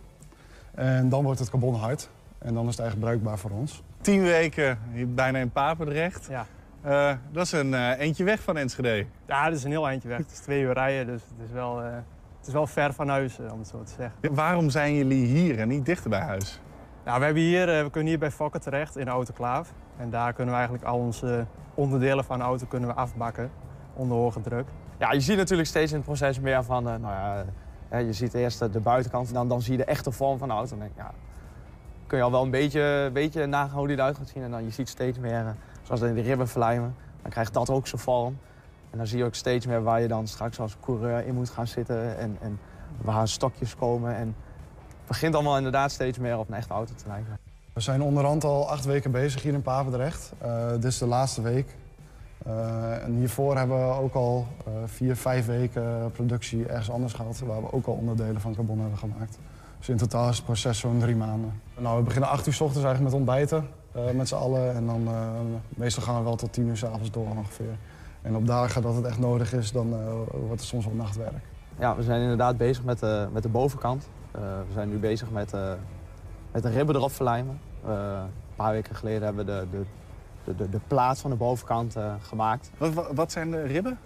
En 0.74 1.08
dan 1.08 1.24
wordt 1.24 1.38
het 1.38 1.50
carbon 1.50 1.74
hard. 1.74 2.10
En 2.38 2.54
dan 2.54 2.64
is 2.64 2.70
het 2.70 2.80
eigenlijk 2.80 3.10
bruikbaar 3.10 3.38
voor 3.38 3.50
ons. 3.50 3.82
Tien 4.00 4.22
weken 4.22 4.78
hier 4.92 5.14
bijna 5.14 5.38
in 5.38 5.50
Papendrecht. 5.50 6.28
Ja. 6.30 6.46
Eh, 6.82 7.16
dat 7.32 7.44
is 7.44 7.52
een 7.52 7.74
eh, 7.74 7.98
eentje 7.98 8.24
weg 8.24 8.42
van 8.42 8.56
Enschede. 8.56 9.06
Ja, 9.26 9.44
dat 9.44 9.56
is 9.56 9.64
een 9.64 9.70
heel 9.70 9.86
eindje 9.86 10.08
weg. 10.08 10.18
Het 10.18 10.30
is 10.30 10.38
twee 10.38 10.62
uur 10.62 10.72
rijden, 10.72 11.06
dus 11.06 11.22
het 11.22 11.46
is 11.46 11.52
wel, 11.52 11.82
eh, 11.82 11.92
het 12.38 12.46
is 12.46 12.52
wel 12.52 12.66
ver 12.66 12.92
van 12.92 13.08
huis, 13.08 13.38
om 13.52 13.58
het 13.58 13.68
zo 13.68 13.82
te 13.82 13.92
zeggen. 13.96 14.34
Waarom 14.34 14.70
zijn 14.70 14.94
jullie 14.94 15.26
hier 15.26 15.58
en 15.58 15.68
niet 15.68 15.86
dichter 15.86 16.10
bij 16.10 16.20
huis? 16.20 16.60
Nou, 17.04 17.18
we, 17.18 17.24
hebben 17.24 17.42
hier, 17.42 17.76
eh, 17.76 17.82
we 17.82 17.90
kunnen 17.90 18.08
hier 18.08 18.18
bij 18.18 18.30
Fokker 18.30 18.60
terecht 18.60 18.96
in 18.96 19.04
de 19.04 19.10
autoclaaf. 19.10 19.72
En 19.96 20.10
daar 20.10 20.32
kunnen 20.32 20.54
we 20.54 20.60
eigenlijk 20.60 20.88
al 20.88 20.98
onze 20.98 21.46
onderdelen 21.74 22.24
van 22.24 22.38
de 22.38 22.44
auto 22.44 22.66
kunnen 22.66 22.88
we 22.88 22.94
afbakken 22.94 23.50
onder 23.94 24.16
hoge 24.16 24.40
druk. 24.40 24.66
Ja, 24.98 25.12
je 25.12 25.20
ziet 25.20 25.36
natuurlijk 25.36 25.68
steeds 25.68 25.90
in 25.90 25.96
het 25.96 26.06
proces 26.06 26.40
meer 26.40 26.64
van, 26.64 26.88
eh, 26.88 26.94
nou 26.96 27.14
ja, 27.14 27.44
je 27.98 28.12
ziet 28.12 28.34
eerst 28.34 28.72
de, 28.72 28.80
buitenkant, 28.80 29.32
dan, 29.32 29.48
dan 29.48 29.62
zie 29.62 29.72
je 29.72 29.78
de 29.78 29.84
echte 29.84 30.12
vorm 30.12 30.38
van 30.38 30.48
de 30.48 30.54
auto. 30.54 30.68
Dan 30.68 30.78
denk 30.78 30.92
ja, 30.96 31.10
kun 32.06 32.18
je 32.18 32.24
al 32.24 32.30
wel 32.30 32.42
een 32.42 32.50
beetje, 32.50 33.10
beetje 33.12 33.46
nagaan 33.46 33.78
hoe 33.78 33.86
die 33.86 33.96
eruit 33.96 34.16
gaat 34.16 34.28
zien. 34.28 34.42
En 34.42 34.50
dan 34.50 34.64
je 34.64 34.70
ziet 34.70 34.88
steeds 34.88 35.18
meer, 35.18 35.46
eh, 35.46 35.50
zoals 35.82 36.00
in 36.00 36.14
de 36.14 36.20
ribben 36.20 36.48
verlijmen, 36.48 36.94
dan 37.22 37.30
krijgt 37.30 37.54
dat 37.54 37.70
ook 37.70 37.86
zijn 37.86 38.00
vorm. 38.00 38.38
En 38.90 38.98
dan 38.98 39.06
zie 39.06 39.18
je 39.18 39.24
ook 39.24 39.34
steeds 39.34 39.66
meer 39.66 39.82
waar 39.82 40.00
je 40.00 40.08
dan 40.08 40.26
straks 40.26 40.60
als 40.60 40.76
coureur 40.80 41.26
in 41.26 41.34
moet 41.34 41.50
gaan 41.50 41.66
zitten 41.66 42.18
en, 42.18 42.36
en 42.40 42.58
waar 43.02 43.28
stokjes 43.28 43.76
komen. 43.76 44.16
En 44.16 44.26
het 44.26 45.06
begint 45.06 45.34
allemaal 45.34 45.56
inderdaad 45.56 45.90
steeds 45.90 46.18
meer 46.18 46.38
op 46.38 46.48
een 46.48 46.54
echte 46.54 46.72
auto 46.72 46.94
te 46.94 47.04
lijken. 47.06 47.38
We 47.72 47.80
zijn 47.80 48.02
onderhand 48.02 48.44
al 48.44 48.70
acht 48.70 48.84
weken 48.84 49.10
bezig 49.10 49.42
hier 49.42 49.52
in 49.52 49.62
Papendrecht. 49.62 50.32
Eh, 50.38 50.70
dit 50.70 50.84
is 50.84 50.98
de 50.98 51.06
laatste 51.06 51.42
week. 51.42 51.76
Eh, 52.46 53.04
en 53.04 53.14
hiervoor 53.14 53.56
hebben 53.56 53.88
we 53.88 53.94
ook 53.94 54.14
al 54.14 54.46
eh, 54.66 54.72
vier, 54.84 55.16
vijf 55.16 55.46
weken 55.46 56.10
productie 56.12 56.66
ergens 56.66 56.90
anders 56.90 57.12
gehad... 57.12 57.38
waar 57.38 57.60
we 57.60 57.72
ook 57.72 57.86
al 57.86 57.92
onderdelen 57.92 58.40
van 58.40 58.54
carbon 58.54 58.80
hebben 58.80 58.98
gemaakt. 58.98 59.38
Dus 59.78 59.88
in 59.88 59.96
totaal 59.96 60.28
is 60.28 60.36
het 60.36 60.44
proces 60.44 60.78
zo'n 60.78 60.98
drie 60.98 61.16
maanden. 61.16 61.60
Nou, 61.78 61.98
we 61.98 62.02
beginnen 62.02 62.30
acht 62.30 62.46
uur 62.46 62.52
s 62.52 62.60
ochtends 62.60 62.84
eigenlijk 62.84 63.14
met 63.14 63.22
ontbijten 63.22 63.68
eh, 63.92 64.10
met 64.14 64.28
z'n 64.28 64.34
allen. 64.34 64.74
En 64.74 64.86
dan 64.86 65.08
meestal 65.68 66.02
gaan 66.02 66.16
we 66.16 66.22
wel 66.22 66.36
tot 66.36 66.52
tien 66.52 66.66
uur 66.66 66.76
s 66.76 66.84
avonds 66.84 67.10
door 67.10 67.26
ongeveer. 67.26 67.76
En 68.22 68.36
op 68.36 68.46
dagen 68.46 68.82
dat 68.82 68.94
het 68.94 69.04
echt 69.04 69.18
nodig 69.18 69.52
is, 69.52 69.72
dan 69.72 69.94
wordt 70.30 70.60
het 70.60 70.62
soms 70.62 70.84
wel 70.84 70.94
nachtwerk. 70.94 71.44
Ja, 71.78 71.96
we 71.96 72.02
zijn 72.02 72.20
inderdaad 72.20 72.56
bezig 72.56 72.84
met 72.84 72.98
de, 72.98 73.28
met 73.32 73.42
de 73.42 73.48
bovenkant. 73.48 74.08
We 74.32 74.72
zijn 74.72 74.88
nu 74.88 74.98
bezig 74.98 75.30
met, 75.30 75.52
met 76.52 76.62
de 76.62 76.68
ribben 76.68 76.94
erop 76.94 77.12
verlijmen. 77.12 77.60
Een 77.84 78.30
paar 78.56 78.72
weken 78.72 78.94
geleden 78.94 79.22
hebben 79.22 79.46
we 79.46 79.52
de, 79.52 79.66
de, 79.70 79.84
de, 80.44 80.56
de, 80.56 80.68
de 80.68 80.80
plaat 80.86 81.18
van 81.18 81.30
de 81.30 81.36
bovenkant 81.36 81.96
eh, 81.96 82.14
gemaakt. 82.22 82.70
Wat, 82.78 83.10
wat, 83.14 83.32
zijn 83.32 83.50
de 83.50 83.62
ribben? 83.62 83.98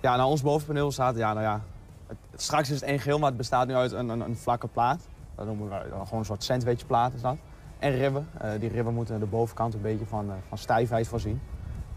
Ja, 0.00 0.16
nou 0.16 0.30
ons 0.30 0.42
bovenpaneel 0.42 0.92
staat, 0.92 1.16
ja, 1.16 1.32
nou 1.32 1.44
ja, 1.44 1.60
het- 2.06 2.16
straks 2.42 2.68
is 2.70 2.80
het 2.80 2.88
één 2.88 2.98
geheel, 2.98 3.18
maar 3.18 3.28
het 3.28 3.36
bestaat 3.36 3.66
nu 3.66 3.74
uit 3.74 3.92
een, 3.92 4.08
een, 4.08 4.20
een 4.20 4.36
vlakke 4.36 4.66
plaat. 4.66 5.00
Dat 5.34 5.46
noemen 5.46 5.68
we 5.68 5.88
dan 5.90 6.04
gewoon 6.04 6.18
een 6.18 6.24
soort 6.24 6.44
sandwichplaat 6.44 7.14
is 7.14 7.20
dat. 7.20 7.36
En 7.78 7.90
ribben. 7.96 8.28
Eh, 8.38 8.50
die 8.60 8.68
ribben 8.68 8.94
moeten 8.94 9.20
de 9.20 9.26
bovenkant 9.26 9.74
een 9.74 9.80
beetje 9.80 10.06
van, 10.06 10.28
eh, 10.28 10.34
van 10.48 10.58
stijfheid 10.58 11.08
voorzien. 11.08 11.40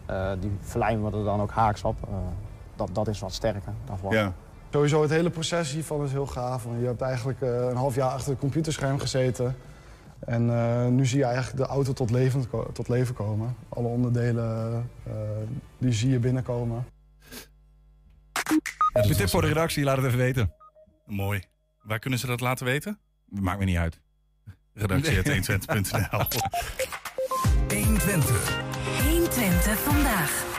Eh, 0.05 0.31
die 0.39 0.57
verlijmen 0.61 1.11
we 1.11 1.17
er 1.17 1.23
dan 1.23 1.41
ook 1.41 1.51
haaks 1.51 1.83
op. 1.83 1.95
Eh, 2.03 2.15
dat, 2.75 2.89
dat 2.91 3.07
is 3.07 3.19
wat 3.19 3.33
sterker 3.33 3.73
daarvoor. 3.85 4.13
Ja. 4.13 4.31
Sowieso 4.69 5.01
het 5.01 5.09
hele 5.11 5.29
proces 5.29 5.71
hiervan 5.71 6.03
is 6.03 6.11
heel 6.11 6.25
gaaf. 6.25 6.63
Want 6.63 6.79
je 6.79 6.85
hebt 6.85 7.01
eigenlijk 7.01 7.41
eh, 7.41 7.49
een 7.69 7.75
half 7.75 7.95
jaar 7.95 8.09
achter 8.09 8.29
het 8.31 8.39
computerscherm 8.39 8.99
gezeten. 8.99 9.55
En 10.25 10.49
eh, 10.49 10.87
nu 10.87 11.05
zie 11.05 11.17
je 11.17 11.23
eigenlijk 11.23 11.57
de 11.57 11.65
auto 11.65 11.93
tot 11.93 12.09
leven, 12.09 12.45
tot 12.73 12.87
leven 12.87 13.15
komen. 13.15 13.55
Alle 13.69 13.87
onderdelen 13.87 14.89
eh, 15.03 15.13
die 15.77 15.93
zie 15.93 16.09
je 16.09 16.19
binnenkomen. 16.19 16.85
Heb 18.93 19.03
je 19.03 19.15
tip 19.15 19.29
voor 19.29 19.41
de 19.41 19.47
redactie? 19.47 19.83
Laat 19.83 19.97
het 19.97 20.05
even 20.05 20.17
weten. 20.17 20.53
Mooi. 21.05 21.43
Waar 21.81 21.99
kunnen 21.99 22.19
ze 22.19 22.27
dat 22.27 22.39
laten 22.39 22.65
weten? 22.65 22.99
Maakt 23.25 23.59
me 23.59 23.65
niet 23.65 23.77
uit. 23.77 23.99
Redactie.120.nl 24.73 26.25
120. 27.67 28.61
120 29.03 29.79
vandaag. 29.79 30.49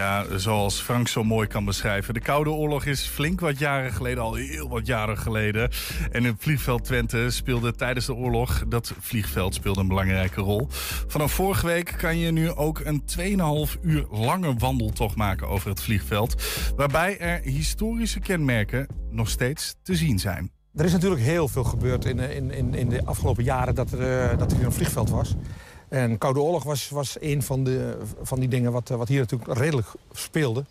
Ja, 0.00 0.38
zoals 0.38 0.80
Frank 0.80 1.08
zo 1.08 1.24
mooi 1.24 1.46
kan 1.46 1.64
beschrijven. 1.64 2.14
De 2.14 2.20
Koude 2.20 2.50
Oorlog 2.50 2.84
is 2.84 3.02
flink 3.02 3.40
wat 3.40 3.58
jaren 3.58 3.92
geleden, 3.92 4.22
al 4.22 4.34
heel 4.34 4.68
wat 4.68 4.86
jaren 4.86 5.18
geleden. 5.18 5.70
En 6.12 6.24
het 6.24 6.34
vliegveld 6.38 6.84
Twente 6.84 7.30
speelde 7.30 7.74
tijdens 7.74 8.06
de 8.06 8.14
oorlog, 8.14 8.64
dat 8.68 8.92
vliegveld 9.00 9.54
speelde 9.54 9.80
een 9.80 9.88
belangrijke 9.88 10.40
rol. 10.40 10.66
Vanaf 11.06 11.32
vorige 11.32 11.66
week 11.66 11.94
kan 11.98 12.18
je 12.18 12.30
nu 12.30 12.50
ook 12.50 12.80
een 12.84 13.02
2,5 13.76 13.80
uur 13.82 14.06
lange 14.10 14.54
wandeltocht 14.54 15.16
maken 15.16 15.48
over 15.48 15.68
het 15.68 15.82
vliegveld. 15.82 16.42
Waarbij 16.76 17.18
er 17.18 17.40
historische 17.42 18.20
kenmerken 18.20 18.86
nog 19.10 19.28
steeds 19.28 19.74
te 19.82 19.94
zien 19.94 20.18
zijn. 20.18 20.50
Er 20.74 20.84
is 20.84 20.92
natuurlijk 20.92 21.22
heel 21.22 21.48
veel 21.48 21.64
gebeurd 21.64 22.04
in, 22.04 22.18
in, 22.18 22.50
in, 22.50 22.74
in 22.74 22.88
de 22.88 23.04
afgelopen 23.04 23.44
jaren 23.44 23.74
dat 23.74 23.92
er, 23.92 24.30
eh, 24.30 24.38
dat 24.38 24.52
er 24.52 24.64
een 24.64 24.72
vliegveld 24.72 25.10
was. 25.10 25.34
En 25.90 26.18
Koude 26.18 26.40
Oorlog 26.40 26.62
was, 26.62 26.88
was 26.88 27.16
een 27.20 27.42
van, 27.42 27.64
de, 27.64 27.98
van 28.22 28.40
die 28.40 28.48
dingen 28.48 28.72
wat, 28.72 28.88
wat 28.88 29.08
hier 29.08 29.20
natuurlijk 29.20 29.58
redelijk 29.58 29.88
speelde. 30.12 30.64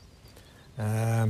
Eh, 0.75 1.21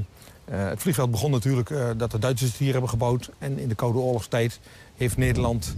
eh, 0.49 0.67
het 0.67 0.81
vliegveld 0.81 1.11
begon 1.11 1.31
natuurlijk 1.31 1.69
eh, 1.69 1.89
dat 1.97 2.11
de 2.11 2.19
Duitsers 2.19 2.51
het 2.51 2.59
hier 2.59 2.71
hebben 2.71 2.89
gebouwd. 2.89 3.29
En 3.37 3.59
in 3.59 3.67
de 3.67 3.75
Koude 3.75 3.99
Oorlogstijd 3.99 4.59
heeft 4.95 5.17
Nederland 5.17 5.75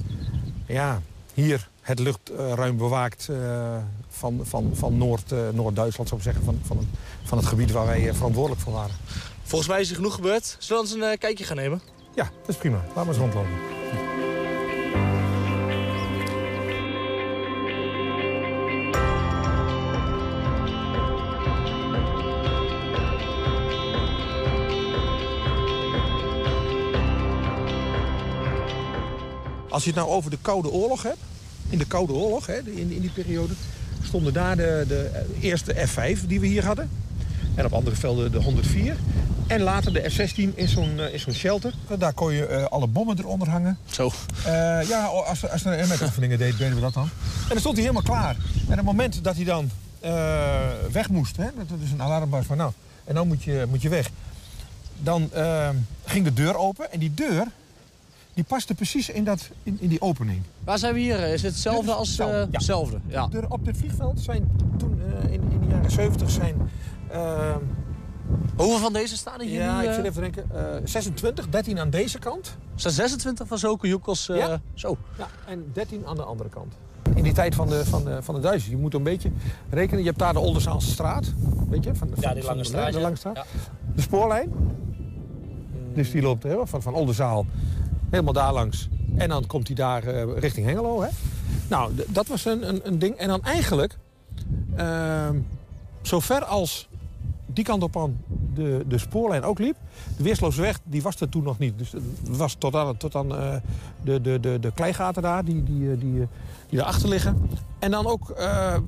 ja, 0.65 1.01
hier 1.33 1.69
het 1.81 1.99
luchtruim 1.99 2.77
bewaakt 2.77 3.27
eh, 3.29 3.77
van, 4.09 4.39
van, 4.43 4.71
van 4.73 4.97
Noord, 4.97 5.33
Noord-Duitsland, 5.53 6.09
zou 6.09 6.21
ik 6.21 6.27
zeggen. 6.27 6.43
Van, 6.43 6.59
van, 6.63 6.77
het, 6.77 6.87
van 7.23 7.37
het 7.37 7.47
gebied 7.47 7.71
waar 7.71 7.85
wij 7.85 8.13
verantwoordelijk 8.13 8.61
voor 8.61 8.73
waren. 8.73 8.95
Volgens 9.43 9.69
mij 9.69 9.81
is 9.81 9.89
er 9.89 9.95
genoeg 9.95 10.15
gebeurd. 10.15 10.55
Zullen 10.59 10.83
we 10.83 10.89
eens 10.89 11.11
een 11.11 11.17
kijkje 11.17 11.43
gaan 11.43 11.57
nemen? 11.57 11.81
Ja, 12.15 12.23
dat 12.23 12.49
is 12.49 12.55
prima. 12.55 12.77
Laat 12.85 12.95
maar 12.95 13.07
eens 13.07 13.17
rondlopen. 13.17 13.80
Als 29.71 29.83
je 29.83 29.89
het 29.89 29.99
nou 29.99 30.09
over 30.09 30.29
de 30.29 30.37
Koude 30.41 30.71
Oorlog 30.71 31.03
hebt... 31.03 31.17
in 31.69 31.77
de 31.77 31.85
Koude 31.85 32.13
Oorlog, 32.13 32.45
hè, 32.45 32.57
in, 32.57 32.91
in 32.91 33.01
die 33.01 33.11
periode... 33.11 33.53
stonden 34.03 34.33
daar 34.33 34.55
de, 34.55 34.85
de 34.87 35.09
eh, 35.13 35.43
eerste 35.43 35.87
F-5 35.87 36.27
die 36.27 36.39
we 36.39 36.47
hier 36.47 36.65
hadden. 36.65 36.89
En 37.55 37.65
op 37.65 37.73
andere 37.73 37.95
velden 37.95 38.31
de 38.31 38.39
104. 38.39 38.95
En 39.47 39.61
later 39.61 39.93
de 39.93 40.09
F-16 40.09 40.55
in 40.55 40.67
zo'n 40.67 40.99
eh, 40.99 41.13
in 41.13 41.19
zo'n 41.19 41.33
shelter. 41.33 41.73
Daar 41.97 42.13
kon 42.13 42.33
je 42.33 42.45
eh, 42.45 42.63
alle 42.65 42.87
bommen 42.87 43.19
eronder 43.19 43.49
hangen. 43.49 43.77
Zo. 43.85 44.11
ja, 44.87 45.05
als, 45.05 45.49
als 45.49 45.65
er 45.65 45.87
met 45.87 46.01
oefeningen 46.01 46.37
deed, 46.37 46.57
deden 46.57 46.75
we 46.75 46.81
dat 46.81 46.93
dan. 46.93 47.09
En 47.43 47.49
dan 47.49 47.59
stond 47.59 47.75
hij 47.75 47.85
helemaal 47.85 48.17
klaar. 48.17 48.35
En 48.55 48.71
op 48.71 48.75
het 48.75 48.85
moment 48.85 49.23
dat 49.23 49.35
hij 49.35 49.45
dan 49.45 49.69
eh, 50.01 50.69
weg 50.91 51.09
moest... 51.09 51.37
Hè, 51.37 51.45
dat 51.55 51.79
is 51.83 51.91
een 51.91 52.01
alarmbas 52.01 52.45
van 52.45 52.57
nou, 52.57 52.71
en 53.03 53.15
dan 53.15 53.27
moet 53.27 53.43
je, 53.43 53.65
moet 53.69 53.81
je 53.81 53.89
weg. 53.89 54.09
Dan 54.97 55.29
eh, 55.33 55.69
ging 56.05 56.25
de 56.25 56.33
deur 56.33 56.55
open. 56.55 56.91
En 56.91 56.99
die 56.99 57.13
deur, 57.13 57.47
die 58.33 58.43
paste 58.43 58.73
precies 58.75 59.09
in, 59.09 59.23
dat, 59.23 59.49
in, 59.63 59.77
in 59.79 59.89
die 59.89 60.01
opening. 60.01 60.41
Waar 60.63 60.77
zijn 60.79 60.93
we 60.93 60.99
hier? 60.99 61.19
Is 61.19 61.41
het 61.41 61.51
hetzelfde 61.51 61.91
als 61.93 62.19
eh, 62.19 62.27
Ja. 62.27 62.47
hetzelfde? 62.51 62.99
Ja. 63.07 63.23
De 63.25 63.31
deuren 63.31 63.51
op 63.51 63.65
dit 63.65 63.77
vliegveld 63.77 64.19
zijn 64.19 64.51
toen 64.77 65.01
eh, 65.23 65.31
in, 65.33 65.41
in 65.51 65.59
de 65.59 65.67
jaren 65.67 65.91
70 65.91 66.29
zijn... 66.29 66.55
eh, 67.11 67.55
Hoeveel 68.55 68.77
van 68.77 68.93
deze 68.93 69.17
staan 69.17 69.39
er 69.39 69.45
hier 69.45 69.61
ja, 69.61 69.77
nu? 69.77 69.83
ik 69.83 69.89
eh? 69.89 69.95
zit 69.95 70.05
even 70.05 70.21
denken. 70.21 70.45
eh, 70.53 70.81
26, 70.83 71.49
13 71.49 71.79
aan 71.79 71.89
deze 71.89 72.19
kant. 72.19 72.45
Er 72.73 72.79
staan 72.79 72.91
26 72.91 73.47
van 73.47 73.57
zulke 73.57 73.87
joekels. 73.87 74.29
eh, 74.29 74.37
Ja. 74.37 74.61
Zo. 74.73 74.97
Ja, 75.17 75.27
en 75.47 75.65
13 75.73 76.05
aan 76.07 76.15
de 76.15 76.23
andere 76.23 76.49
kant. 76.49 76.73
In 77.15 77.23
die 77.23 77.33
tijd 77.33 77.55
van 77.55 77.67
de, 77.69 77.85
van 77.85 78.03
de, 78.03 78.21
van 78.21 78.35
de 78.35 78.41
Duitsers. 78.41 78.71
Je 78.71 78.77
moet 78.77 78.93
een 78.93 79.03
beetje 79.03 79.31
rekenen. 79.69 79.99
Je 79.99 80.05
hebt 80.05 80.19
daar 80.19 80.33
de 80.33 80.39
Oldenzaalse 80.39 80.89
straat. 80.89 81.33
Weet 81.69 81.83
je? 81.83 81.95
Van, 81.95 82.07
de- 82.07 82.13
Ja, 82.19 82.33
die 82.33 82.43
lange 82.43 82.63
straat, 82.63 82.91
De 82.91 82.97
ja. 82.97 83.01
lange 83.03 83.15
straat. 83.15 83.35
Ja. 83.35 83.43
De 83.95 84.01
spoorlijn. 84.01 84.51
Dus 85.93 86.11
die 86.11 86.21
loopt 86.21 86.43
hè, 86.43 86.67
van, 86.67 86.81
van 86.81 86.93
Oldenzaal 86.93 87.45
helemaal 88.11 88.33
daar 88.33 88.53
langs. 88.53 88.89
En 89.15 89.29
dan 89.29 89.47
komt 89.47 89.67
hij 89.67 89.75
daar 89.75 90.03
eh, 90.03 90.37
richting 90.37 90.65
Hengelo. 90.65 91.01
Hè? 91.01 91.09
Nou, 91.67 91.91
dat 92.07 92.27
was 92.27 92.45
een, 92.45 92.69
een, 92.69 92.79
een 92.83 92.99
ding. 92.99 93.15
En 93.15 93.27
dan 93.27 93.43
eigenlijk, 93.43 93.97
ehm 94.75 95.35
zover 96.01 96.43
als 96.43 96.87
die 97.45 97.63
kant 97.63 97.83
op 97.83 97.97
aan 97.97 98.17
de, 98.53 98.83
de 98.87 98.97
spoorlijn 98.97 99.43
ook 99.43 99.59
liep. 99.59 99.75
De 100.17 100.23
Weersloosweg, 100.23 100.79
die 100.83 101.01
was 101.01 101.21
er 101.21 101.29
toen 101.29 101.43
nog 101.43 101.59
niet. 101.59 101.77
Dus 101.77 101.91
het 101.91 102.37
was 102.37 102.53
tot 102.53 102.75
aan, 102.75 102.97
tot 102.97 103.15
aan 103.15 103.35
eh, 103.35 103.55
de, 104.01 104.21
de, 104.21 104.39
de, 104.39 104.59
de 104.59 104.71
kleigaten 104.73 105.21
daar, 105.21 105.45
die, 105.45 105.63
die, 105.63 105.91
eh, 105.91 105.99
die, 105.99 106.27
die 106.69 106.77
daarachter 106.77 107.09
liggen. 107.09 107.49
En 107.79 107.91
dan 107.91 108.07
ook 108.07 108.35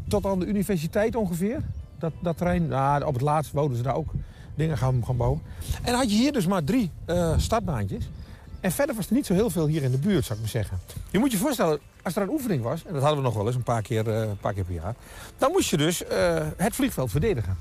tot 0.08 0.26
aan 0.26 0.40
de 0.40 0.46
universiteit 0.46 1.16
ongeveer. 1.16 1.62
Dat, 2.00 2.14
dat 2.20 2.38
terrein, 2.38 2.68
nou, 2.68 3.04
op 3.04 3.14
het 3.14 3.22
laatst 3.22 3.52
wouden 3.52 3.78
ze 3.78 3.84
daar 3.84 3.96
ook 3.96 4.12
dingen 4.56 4.78
gaan, 4.78 5.06
gaan 5.06 5.18
bouwen. 5.18 5.42
En 5.76 5.92
dan 5.92 5.96
had 5.96 6.12
je 6.12 6.18
hier 6.18 6.32
dus 6.32 6.48
maar 6.48 6.64
drie 6.64 6.92
startbaantjes. 7.38 8.10
En 8.64 8.72
verder 8.72 8.96
was 8.96 9.08
er 9.08 9.14
niet 9.14 9.26
zo 9.26 9.34
heel 9.34 9.50
veel 9.50 9.68
hier 9.68 9.84
in 9.84 9.92
de 9.92 9.98
buurt, 9.98 10.24
zou 10.26 10.34
ik 10.34 10.40
maar 10.40 10.50
zeggen. 10.54 10.80
Je 11.12 11.20
moet 11.20 11.32
je 11.32 11.38
voorstellen, 11.38 11.80
als 12.04 12.16
er 12.16 12.22
een 12.22 12.30
oefening 12.30 12.64
was... 12.64 12.84
en 12.86 12.94
dat 12.94 13.02
hadden 13.02 13.20
we 13.20 13.26
nog 13.26 13.36
wel 13.36 13.46
eens 13.48 13.56
een 13.56 13.64
paar 13.64 13.82
keer, 13.82 14.10
eh, 14.10 14.20
een 14.30 14.38
paar 14.38 14.54
keer 14.54 14.64
per 14.64 14.74
jaar... 14.74 14.96
dan 15.38 15.52
moest 15.52 15.70
je 15.70 15.78
dus 15.78 16.04
eh, 16.06 16.48
het 16.58 16.76
vliegveld 16.76 17.12
verdedigen. 17.12 17.58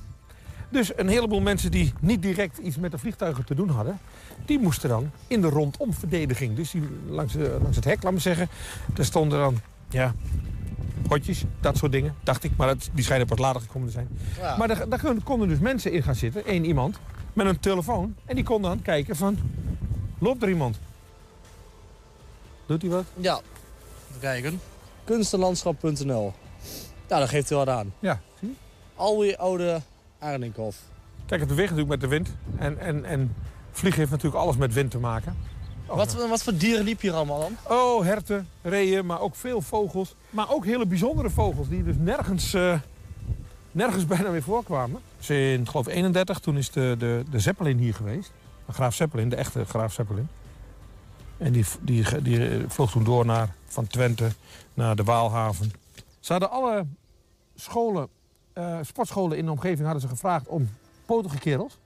Dus 0.68 0.92
een 0.96 1.08
heleboel 1.08 1.40
mensen 1.40 1.70
die 1.70 1.92
niet 2.00 2.22
direct 2.22 2.58
iets 2.58 2.76
met 2.76 2.90
de 2.90 2.98
vliegtuigen 2.98 3.44
te 3.44 3.54
doen 3.54 3.68
hadden... 3.68 3.98
die 4.44 4.58
moesten 4.58 4.88
dan 4.88 5.10
in 5.26 5.40
de 5.40 5.48
rondom-verdediging. 5.48 6.56
Dus 6.56 6.70
die, 6.70 6.82
langs, 7.08 7.32
de- 7.32 7.58
langs 7.62 7.76
het 7.76 7.84
hek, 7.84 8.02
laat 8.02 8.12
me 8.12 8.18
zeggen, 8.18 8.48
daar 8.94 9.04
stonden 9.04 9.38
dan... 9.38 9.60
Ja, 9.88 10.14
hotjes, 11.08 11.44
dat 11.60 11.76
soort 11.76 11.92
dingen, 11.92 12.14
dacht 12.22 12.44
ik. 12.44 12.50
Maar 12.56 12.66
dat, 12.66 12.90
die 12.92 13.04
schijnen 13.04 13.26
pas 13.26 13.38
later 13.38 13.60
gekomen 13.60 13.86
te 13.88 13.92
zijn. 13.94 14.08
Ja. 14.38 14.56
Maar 14.56 14.68
daar, 14.68 14.88
daar 14.88 15.00
konden- 15.00 15.22
konden 15.22 15.48
dus 15.48 15.58
mensen 15.58 15.92
in 15.92 16.02
gaan 16.02 16.14
zitten, 16.14 16.44
één 16.46 16.64
iemand, 16.64 16.98
met 17.32 17.46
een 17.46 17.60
telefoon. 17.60 18.14
En 18.24 18.34
die 18.34 18.44
kon 18.44 18.62
dan 18.62 18.82
kijken 18.82 19.16
van, 19.16 19.38
loopt 20.18 20.42
er 20.42 20.48
iemand? 20.48 20.78
Doet 22.72 22.82
hij 22.82 22.90
wat? 22.90 23.04
Ja, 23.16 23.40
even 24.08 24.20
kijken. 24.20 24.60
Kunstenlandschap.nl. 25.04 26.32
Ja, 27.08 27.18
dat 27.18 27.28
geeft 27.28 27.48
hij 27.48 27.58
wat 27.58 27.68
aan. 27.68 27.92
Ja, 27.98 28.20
zie 28.40 28.48
je? 28.48 28.54
Alweer 28.94 29.36
oude 29.36 29.80
Arninghof. 30.18 30.76
Kijk, 31.26 31.40
het 31.40 31.48
beweegt 31.48 31.70
natuurlijk 31.70 32.00
met 32.00 32.10
de 32.10 32.16
wind. 32.16 32.28
En, 32.56 32.78
en, 32.78 33.04
en 33.04 33.34
vliegen 33.72 34.00
heeft 34.00 34.10
natuurlijk 34.10 34.42
alles 34.42 34.56
met 34.56 34.72
wind 34.72 34.90
te 34.90 34.98
maken. 34.98 35.36
Wat, 35.86 36.14
wat 36.14 36.42
voor 36.42 36.56
dieren 36.56 36.84
liep 36.84 37.00
hier 37.00 37.12
allemaal 37.12 37.40
dan? 37.40 37.56
Oh, 37.76 38.04
herten, 38.04 38.48
reeën, 38.62 39.06
maar 39.06 39.20
ook 39.20 39.34
veel 39.34 39.60
vogels. 39.60 40.14
Maar 40.30 40.50
ook 40.50 40.64
hele 40.64 40.86
bijzondere 40.86 41.30
vogels 41.30 41.68
die 41.68 41.84
dus 41.84 41.96
nergens, 41.98 42.54
eh, 42.54 42.78
nergens 43.72 44.06
bijna 44.16 44.30
meer 44.30 44.42
voorkwamen. 44.42 45.00
Sinds, 45.18 45.70
geloof 45.70 45.86
ik, 45.86 45.94
31, 45.94 46.38
toen 46.38 46.56
is 46.56 46.70
de, 46.70 46.94
de, 46.98 47.24
de 47.30 47.38
Zeppelin 47.38 47.78
hier 47.78 47.94
geweest. 47.94 48.32
De 48.66 48.72
Graaf 48.72 48.94
Zeppelin, 48.94 49.28
de 49.28 49.36
echte 49.36 49.64
Graaf 49.64 49.92
Zeppelin. 49.92 50.28
En 51.42 51.52
die, 51.52 51.64
die, 51.80 52.22
die 52.22 52.64
vloog 52.68 52.90
toen 52.90 53.04
door 53.04 53.26
naar, 53.26 53.54
van 53.66 53.86
Twente 53.86 54.30
naar 54.74 54.96
de 54.96 55.02
Waalhaven. 55.02 55.72
Ze 56.20 56.32
hadden 56.32 56.50
alle 56.50 56.86
scholen, 57.54 58.08
eh, 58.52 58.78
sportscholen 58.82 59.38
in 59.38 59.44
de 59.44 59.50
omgeving 59.50 59.82
hadden 59.82 60.00
ze 60.00 60.08
gevraagd 60.08 60.46
om 60.46 60.68
potige 61.06 61.38
kerels. 61.38 61.78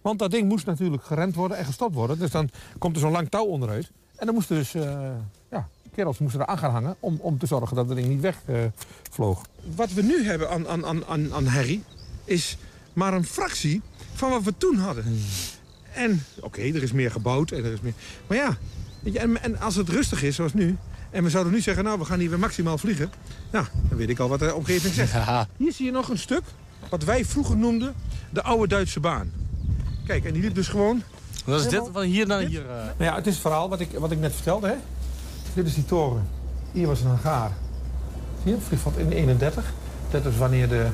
Want 0.00 0.18
dat 0.18 0.30
ding 0.30 0.48
moest 0.48 0.66
natuurlijk 0.66 1.04
geremd 1.04 1.34
worden 1.34 1.56
en 1.56 1.64
gestopt 1.64 1.94
worden. 1.94 2.18
Dus 2.18 2.30
dan 2.30 2.50
komt 2.78 2.94
er 2.94 3.00
zo'n 3.00 3.10
lang 3.10 3.28
touw 3.28 3.44
onderuit. 3.44 3.90
En 4.16 4.26
dan 4.26 4.34
moesten 4.34 4.56
dus, 4.56 4.74
eh, 4.74 5.10
ja, 5.50 5.68
kerels 5.94 6.18
moesten 6.18 6.40
er 6.40 6.46
aan 6.46 6.58
gaan 6.58 6.70
hangen 6.70 6.96
om, 7.00 7.18
om 7.20 7.38
te 7.38 7.46
zorgen 7.46 7.76
dat 7.76 7.88
het 7.88 7.96
ding 7.96 8.08
niet 8.08 8.20
wegvloog. 8.20 8.72
vloog. 9.10 9.42
Wat 9.74 9.92
we 9.92 10.02
nu 10.02 10.24
hebben 10.24 10.50
aan, 10.50 10.68
aan, 10.68 10.86
aan, 10.86 11.04
aan, 11.04 11.32
aan 11.32 11.46
herrie 11.46 11.84
is 12.24 12.56
maar 12.92 13.14
een 13.14 13.24
fractie 13.24 13.82
van 14.14 14.30
wat 14.30 14.42
we 14.42 14.54
toen 14.56 14.76
hadden. 14.76 15.04
En 15.92 16.24
oké, 16.40 16.60
er 16.60 16.82
is 16.82 16.92
meer 16.92 17.10
gebouwd 17.10 17.50
en 17.50 17.64
er 17.64 17.72
is 17.72 17.80
meer... 17.80 17.94
Maar 18.26 18.36
ja, 18.36 18.56
weet 19.12 19.22
je, 19.22 19.28
en, 19.28 19.42
en 19.42 19.60
als 19.60 19.74
het 19.76 19.88
rustig 19.88 20.22
is 20.22 20.36
zoals 20.36 20.54
nu... 20.54 20.76
en 21.10 21.22
we 21.24 21.30
zouden 21.30 21.52
nu 21.52 21.60
zeggen, 21.60 21.84
nou, 21.84 21.98
we 21.98 22.04
gaan 22.04 22.18
hier 22.18 22.30
weer 22.30 22.38
maximaal 22.38 22.78
vliegen... 22.78 23.10
nou, 23.50 23.66
dan 23.88 23.98
weet 23.98 24.08
ik 24.08 24.18
al 24.18 24.28
wat 24.28 24.38
de 24.38 24.54
omgeving 24.54 24.94
zegt. 24.94 25.12
Hier 25.56 25.72
zie 25.72 25.84
je 25.86 25.92
nog 25.92 26.08
een 26.08 26.18
stuk 26.18 26.42
wat 26.88 27.04
wij 27.04 27.24
vroeger 27.24 27.56
noemden 27.56 27.94
de 28.30 28.42
oude 28.42 28.68
Duitse 28.68 29.00
baan. 29.00 29.32
Kijk, 30.06 30.24
en 30.24 30.32
die 30.32 30.42
liep 30.42 30.54
dus 30.54 30.68
gewoon... 30.68 31.02
Dat 31.44 31.60
is 31.60 31.68
dit, 31.68 31.88
van 31.92 32.02
hier 32.02 32.26
naar 32.26 32.40
hier. 32.40 32.60
eh. 32.70 32.76
Nou 32.76 33.10
ja, 33.10 33.14
het 33.14 33.26
is 33.26 33.32
het 33.32 33.42
verhaal 33.42 33.68
wat 33.68 33.80
ik, 33.80 33.88
wat 33.98 34.10
ik 34.10 34.18
net 34.18 34.34
vertelde. 34.34 34.66
Hè? 34.68 34.74
Dit 35.54 35.66
is 35.66 35.74
die 35.74 35.84
toren. 35.84 36.26
Hier 36.72 36.86
was 36.86 37.00
een 37.00 37.06
hangaar. 37.06 37.50
Zie 38.44 38.52
je, 38.54 38.60
vliegveld 38.60 38.96
in 38.98 39.10
31. 39.10 39.72
Dat 40.10 40.24
is 40.24 40.36
wanneer 40.36 40.68
de... 40.68 40.86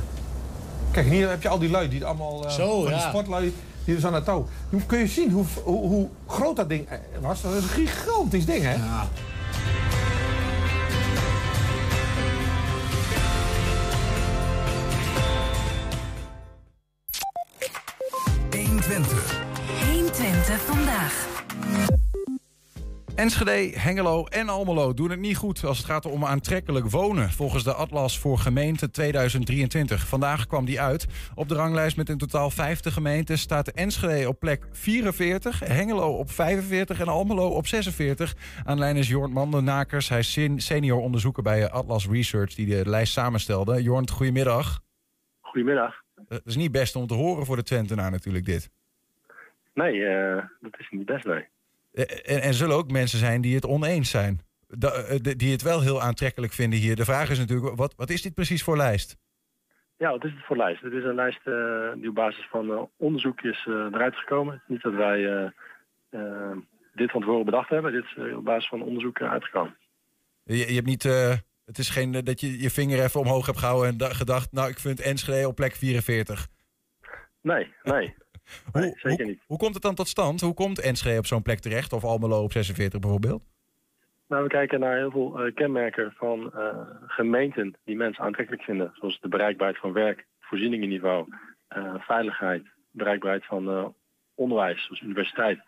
Kijk, 0.91 1.09
hier 1.09 1.29
heb 1.29 1.43
je 1.43 1.49
al 1.49 1.59
die 1.59 1.71
lui 1.71 1.89
die 1.89 2.05
allemaal... 2.05 2.45
eh, 2.47 2.51
Zo, 2.53 2.89
ja. 2.89 3.09
sportlui, 3.09 3.53
die 3.85 3.95
dus 3.95 4.07
aan 4.07 4.15
het 4.15 4.25
touw. 4.25 4.47
Nu 4.69 4.81
kun 4.87 4.99
je 4.99 5.07
zien 5.07 5.31
hoe, 5.31 5.45
hoe, 5.65 5.89
hoe 5.89 6.09
groot 6.27 6.57
dat 6.57 6.69
ding 6.69 6.89
eh, 6.89 6.99
was. 7.21 7.43
Dat 7.43 7.53
is 7.55 7.63
een 7.63 7.69
gigantisch 7.69 8.47
ding, 8.47 8.63
hè? 8.63 8.75
Ja. 8.75 9.09
Twente. 18.85 19.15
120 19.93 20.61
vandaag. 20.61 21.34
Enschede, 23.17 23.79
Hengelo 23.79 24.25
en 24.27 24.49
Almelo 24.49 24.95
doen 24.95 25.11
het 25.11 25.19
niet 25.21 25.37
goed 25.37 25.65
als 25.65 25.79
het 25.79 25.87
gaat 25.87 26.07
om 26.07 26.25
aantrekkelijk 26.25 26.91
wonen. 26.91 27.31
Volgens 27.31 27.65
de 27.65 27.73
Atlas 27.75 28.19
voor 28.19 28.39
Gemeenten 28.39 28.91
2023. 28.93 30.07
Vandaag 30.09 30.47
kwam 30.47 30.65
die 30.65 30.81
uit. 30.81 31.07
Op 31.35 31.49
de 31.49 31.55
ranglijst 31.55 31.97
met 31.97 32.09
in 32.09 32.19
totaal 32.19 32.51
50 32.51 32.93
gemeenten 32.93 33.39
staat 33.39 33.69
Enschede 33.69 34.29
op 34.29 34.39
plek 34.41 34.67
44, 34.73 35.61
Hengelo 35.61 36.09
op 36.19 36.31
45 36.31 37.01
en 37.01 37.07
Almelo 37.09 37.49
op 37.49 37.67
46. 37.67 38.35
Aan 38.65 38.79
lijn 38.79 38.97
is 38.97 39.09
Jorn 39.09 39.33
Mandenakers. 39.33 40.09
Hij 40.09 40.19
is 40.19 40.33
sen- 40.33 40.61
senior 40.61 41.01
onderzoeker 41.01 41.43
bij 41.43 41.71
Atlas 41.71 42.09
Research 42.09 42.55
die 42.55 42.67
de 42.67 42.89
lijst 42.91 43.13
samenstelde. 43.13 43.83
Jorn, 43.83 44.11
goedemiddag. 44.11 44.81
Goedemiddag. 45.41 45.95
Het 46.29 46.43
is 46.45 46.57
niet 46.57 46.73
best 46.73 46.97
om 46.97 47.07
te 47.07 47.15
horen 47.15 47.47
voor 47.47 47.57
de 47.57 47.63
Twentenaar 47.63 48.11
natuurlijk 48.11 48.45
dit. 48.45 48.71
Nee, 49.75 50.05
eh, 50.05 50.45
dat 50.61 50.79
is 50.79 50.89
niet 50.91 51.07
best, 51.07 51.25
nee. 51.25 51.45
Eh, 51.95 52.35
En 52.35 52.43
er 52.43 52.55
zullen 52.55 52.77
ook 52.77 52.91
mensen 52.91 53.19
zijn 53.19 53.41
die 53.41 53.55
het 53.55 53.67
oneens 53.67 54.11
zijn. 54.11 54.41
Eh, 54.81 55.17
die 55.21 55.53
het 55.53 55.63
wel 55.63 55.81
heel 55.81 56.01
aantrekkelijk 56.03 56.53
vinden 56.53 56.79
hier. 56.79 56.97
De 56.97 57.05
vraag 57.05 57.31
is 57.31 57.39
natuurlijk, 57.39 57.77
wat, 57.77 57.95
wat 57.97 58.11
is 58.11 58.23
dit 58.23 58.35
precies 58.35 58.63
voor 58.63 58.77
lijst? 58.77 59.17
Ja, 59.97 60.11
wat 60.11 60.25
is 60.25 60.31
het 60.33 60.45
voor 60.45 60.57
lijst? 60.57 60.83
Het 60.83 60.93
is 60.93 61.05
een 61.05 61.15
lijst 61.15 61.47
eh, 61.47 61.93
die 61.95 62.09
op 62.09 62.15
basis 62.15 62.47
van 62.51 62.91
onderzoek 62.97 63.41
is 63.41 63.65
eruit 63.67 64.17
gekomen. 64.17 64.63
Niet 64.67 64.83
dat 64.83 64.95
wij 64.95 65.53
dit 66.95 67.11
van 67.11 67.21
tevoren 67.21 67.45
bedacht 67.45 67.69
hebben. 67.69 67.93
Dit 67.93 68.05
is 68.05 68.35
op 68.35 68.45
basis 68.45 68.69
van 68.69 68.83
onderzoek 68.83 69.21
uitgekomen. 69.23 69.77
Je, 70.45 70.57
je 70.57 70.75
hebt 70.75 70.87
niet, 70.87 71.03
het 71.65 71.79
is 71.79 71.91
geen 71.91 72.13
dat 72.13 72.41
je 72.41 72.61
je 72.61 72.71
vinger 72.71 73.03
even 73.03 73.21
omhoog 73.21 73.47
hebt 73.47 73.59
gehouden 73.59 73.89
en 73.91 73.97
da- 73.97 74.13
gedacht, 74.13 74.53
nou 74.53 74.69
ik 74.71 74.79
vind 74.79 75.01
Enschede 75.01 75.49
op 75.49 75.55
plek 75.55 75.75
44. 75.75 76.47
Nee, 77.41 77.73
nee. 77.83 78.15
Nee 78.73 78.93
zeker 78.97 79.27
niet. 79.27 79.41
Hoe 79.47 79.59
komt 79.59 79.75
het 79.75 79.83
dan 79.83 79.95
tot 79.95 80.09
stand? 80.09 80.41
Hoe 80.41 80.55
komt 80.55 80.81
Enschede 80.81 81.19
op 81.19 81.27
zo'n 81.27 81.43
plek 81.43 81.59
terecht? 81.59 81.93
Of 81.93 82.05
Almelo 82.05 82.43
op 82.43 82.53
46 82.53 83.01
bijvoorbeeld? 83.01 83.43
Nou, 84.29 84.43
we 84.43 84.49
kijken 84.49 84.81
naar 84.81 84.97
heel 84.97 85.11
veel 85.11 85.41
eh, 85.41 85.55
kenmerken 85.55 86.13
van 86.17 86.53
eh, 86.53 86.81
gemeenten 87.07 87.75
die 87.85 87.97
mensen 87.97 88.25
aantrekkelijk 88.25 88.63
vinden. 88.63 88.91
Zoals 88.95 89.21
de 89.21 89.29
bereikbaarheid 89.29 89.81
van 89.81 89.93
werk, 89.93 90.27
voorzieningenniveau, 90.41 91.27
eh, 91.69 91.95
veiligheid, 91.99 92.63
bereikbaarheid 92.91 93.47
van 93.47 93.95
onderwijs, 94.35 94.85
zoals 94.85 95.01
universiteit, 95.01 95.61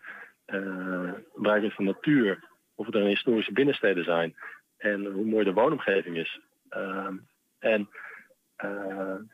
bereikbaarheid 0.45 1.73
van 1.73 1.85
natuur, 1.85 2.43
of 2.75 2.87
er 2.87 2.95
een 2.95 3.07
historische 3.07 3.53
binnensteden 3.53 4.03
zijn 4.03 4.35
en 4.77 5.05
hoe 5.05 5.25
mooi 5.25 5.43
de 5.43 5.53
woonomgeving 5.53 6.17
is. 6.17 6.39
Ehm, 6.69 7.15
en 7.59 7.89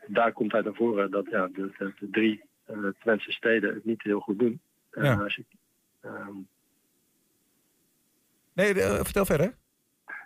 daar 0.06 0.32
komt 0.32 0.52
uit 0.52 0.64
naar 0.64 0.74
voren 0.74 1.10
dat 1.10 1.26
ja, 1.30 1.46
de, 1.46 1.72
de, 1.78 1.92
de 1.98 2.10
drie 2.10 2.42
Twentse 3.00 3.32
steden 3.32 3.74
het 3.74 3.84
niet 3.84 4.02
heel 4.02 4.20
goed 4.20 4.38
doen. 4.38 4.60
Eh, 4.90 5.04
Ja. 5.04 5.14
als 5.14 5.34
je, 5.34 5.44
ehm, 6.00 6.32
Nee, 8.52 8.82
eh, 8.82 8.94
vertel 8.94 9.24
verder. 9.24 9.54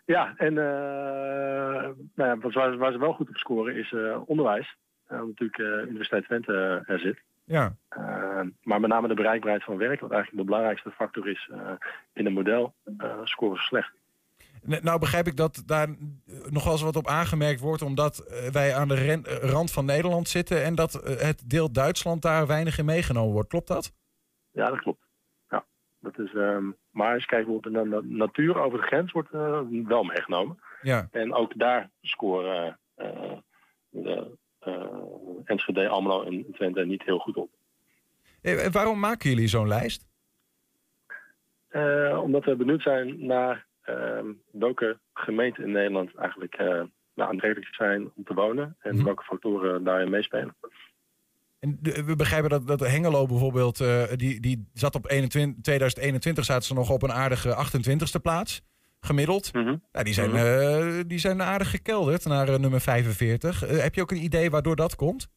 Ja, 0.05 0.35
en 0.37 0.55
nou 0.55 1.97
ja, 2.15 2.39
wat- 2.39 2.53
waar, 2.53 2.77
waar 2.77 2.93
ze 2.93 2.99
wel 2.99 3.13
goed 3.13 3.29
op 3.29 3.37
scoren 3.37 3.75
is 3.77 3.95
onderwijs. 4.27 4.77
Uh, 5.13 5.19
natuurlijk 5.23 5.59
Universiteit 5.89 6.25
Twente 6.25 6.83
er 6.87 6.99
zit. 6.99 7.19
Ja. 7.45 7.75
Maar 8.63 8.81
met 8.81 8.91
name 8.91 9.09
de 9.09 9.15
bereikbaarheid 9.15 9.65
van 9.65 9.77
werk, 9.77 10.01
wat 10.01 10.11
eigenlijk 10.11 10.41
de 10.43 10.47
belangrijkste 10.51 10.91
factor 10.91 11.29
is 11.29 11.51
in 12.13 12.27
een 12.27 12.33
model, 12.33 12.75
eh, 12.99 13.19
scoren 13.25 13.57
ze 13.57 13.63
slecht. 13.63 13.93
Nou 14.83 14.99
begrijp 14.99 15.27
ik 15.27 15.37
dat 15.37 15.63
daar 15.67 15.89
nog 16.51 16.65
wel 16.65 16.73
eens 16.73 16.83
wat 16.83 16.97
op 16.97 17.07
aangemerkt 17.07 17.61
wordt... 17.61 17.83
omdat 17.83 18.19
eh, 18.19 18.51
wij 18.51 18.75
aan 18.75 18.89
de 18.89 18.95
ren- 18.95 19.25
rand 19.27 19.73
van 19.73 19.85
Nederland 19.85 20.29
zitten... 20.29 20.65
en 20.65 20.75
dat 20.75 20.95
eh, 20.95 21.17
het 21.17 21.51
deel 21.51 21.73
Duitsland 21.73 22.23
daar 22.23 22.47
weinig 22.47 22.79
in 22.79 22.85
meegenomen 22.85 23.33
wordt. 23.33 23.49
Klopt 23.49 23.69
dat? 23.69 23.93
Ja, 24.51 24.71
dat 24.71 24.81
klopt. 24.81 25.03
Ja, 25.49 25.65
dat 25.99 26.19
is, 26.19 26.35
ehm, 26.35 26.65
maar 26.91 27.13
als 27.13 27.23
je 27.23 27.29
kijkt 27.29 27.47
bijvoorbeeld 27.47 27.75
naar 27.75 28.01
de 28.01 28.07
natuur 28.07 28.61
over 28.61 28.81
de 28.81 28.87
grens, 28.87 29.13
wordt 29.13 29.31
eh, 29.33 29.61
wel 29.85 30.03
meegenomen. 30.03 30.59
Ja. 30.83 31.09
En 31.11 31.35
ook 31.35 31.59
daar 31.59 31.91
scoren 32.01 32.79
eh, 32.95 33.39
de 33.91 34.37
eh, 34.59 34.75
Enschede, 35.45 35.89
Almelo 35.89 36.23
en 36.23 36.47
Twente 36.53 36.85
niet 36.85 37.03
heel 37.03 37.19
goed 37.19 37.37
op. 37.37 37.51
Eh, 38.41 38.67
waarom 38.67 38.99
maken 38.99 39.31
jullie 39.31 39.49
zo'n 39.49 39.69
lijst? 39.69 40.07
Omdat 42.23 42.45
we 42.45 42.57
benieuwd 42.57 42.83
zijn 42.83 43.27
naar 43.27 43.67
welke 44.51 44.99
gemeenten 45.15 45.65
in 45.65 45.73
Nederland 45.73 46.15
eigenlijk 46.15 46.55
eh, 46.55 46.67
nou, 47.15 47.31
aantrekkelijk 47.31 47.75
zijn 47.75 48.11
om 48.17 48.25
te 48.25 48.35
wonen 48.35 48.77
en 48.81 49.05
welke 49.05 49.23
factoren 49.23 49.85
daarin 49.85 50.11
meespelen. 50.11 50.55
En 51.61 51.79
we 51.83 52.17
begrijpen 52.17 52.51
dat, 52.51 52.67
dat 52.67 52.81
Hengelo 52.81 53.27
bijvoorbeeld, 53.27 53.81
eh, 53.81 54.03
die, 54.17 54.41
die 54.41 54.69
zat 54.73 54.95
op 54.95 55.11
21, 55.11 55.63
2021 55.63 56.45
zaten 56.45 56.63
ze 56.65 56.75
nog 56.75 56.91
op 56.91 57.03
een 57.03 57.13
aardige 57.13 57.55
28e 57.55 58.21
plaats, 58.23 58.63
gemiddeld. 59.01 59.53
Nou, 59.53 59.79
die, 59.93 60.15
zijn, 60.15 60.31
Mhm. 60.31 60.39
eh, 60.39 61.01
die 61.07 61.19
zijn 61.19 61.43
aardig 61.43 61.71
gekelderd 61.71 62.25
naar 62.25 62.61
nummer 62.61 62.81
45. 62.81 63.65
Eh, 63.65 63.79
heb 63.83 63.95
je 63.95 64.01
ook 64.03 64.11
een 64.11 64.23
idee 64.25 64.51
waardoor 64.51 64.77
dat 64.77 64.95
komt? 64.97 65.29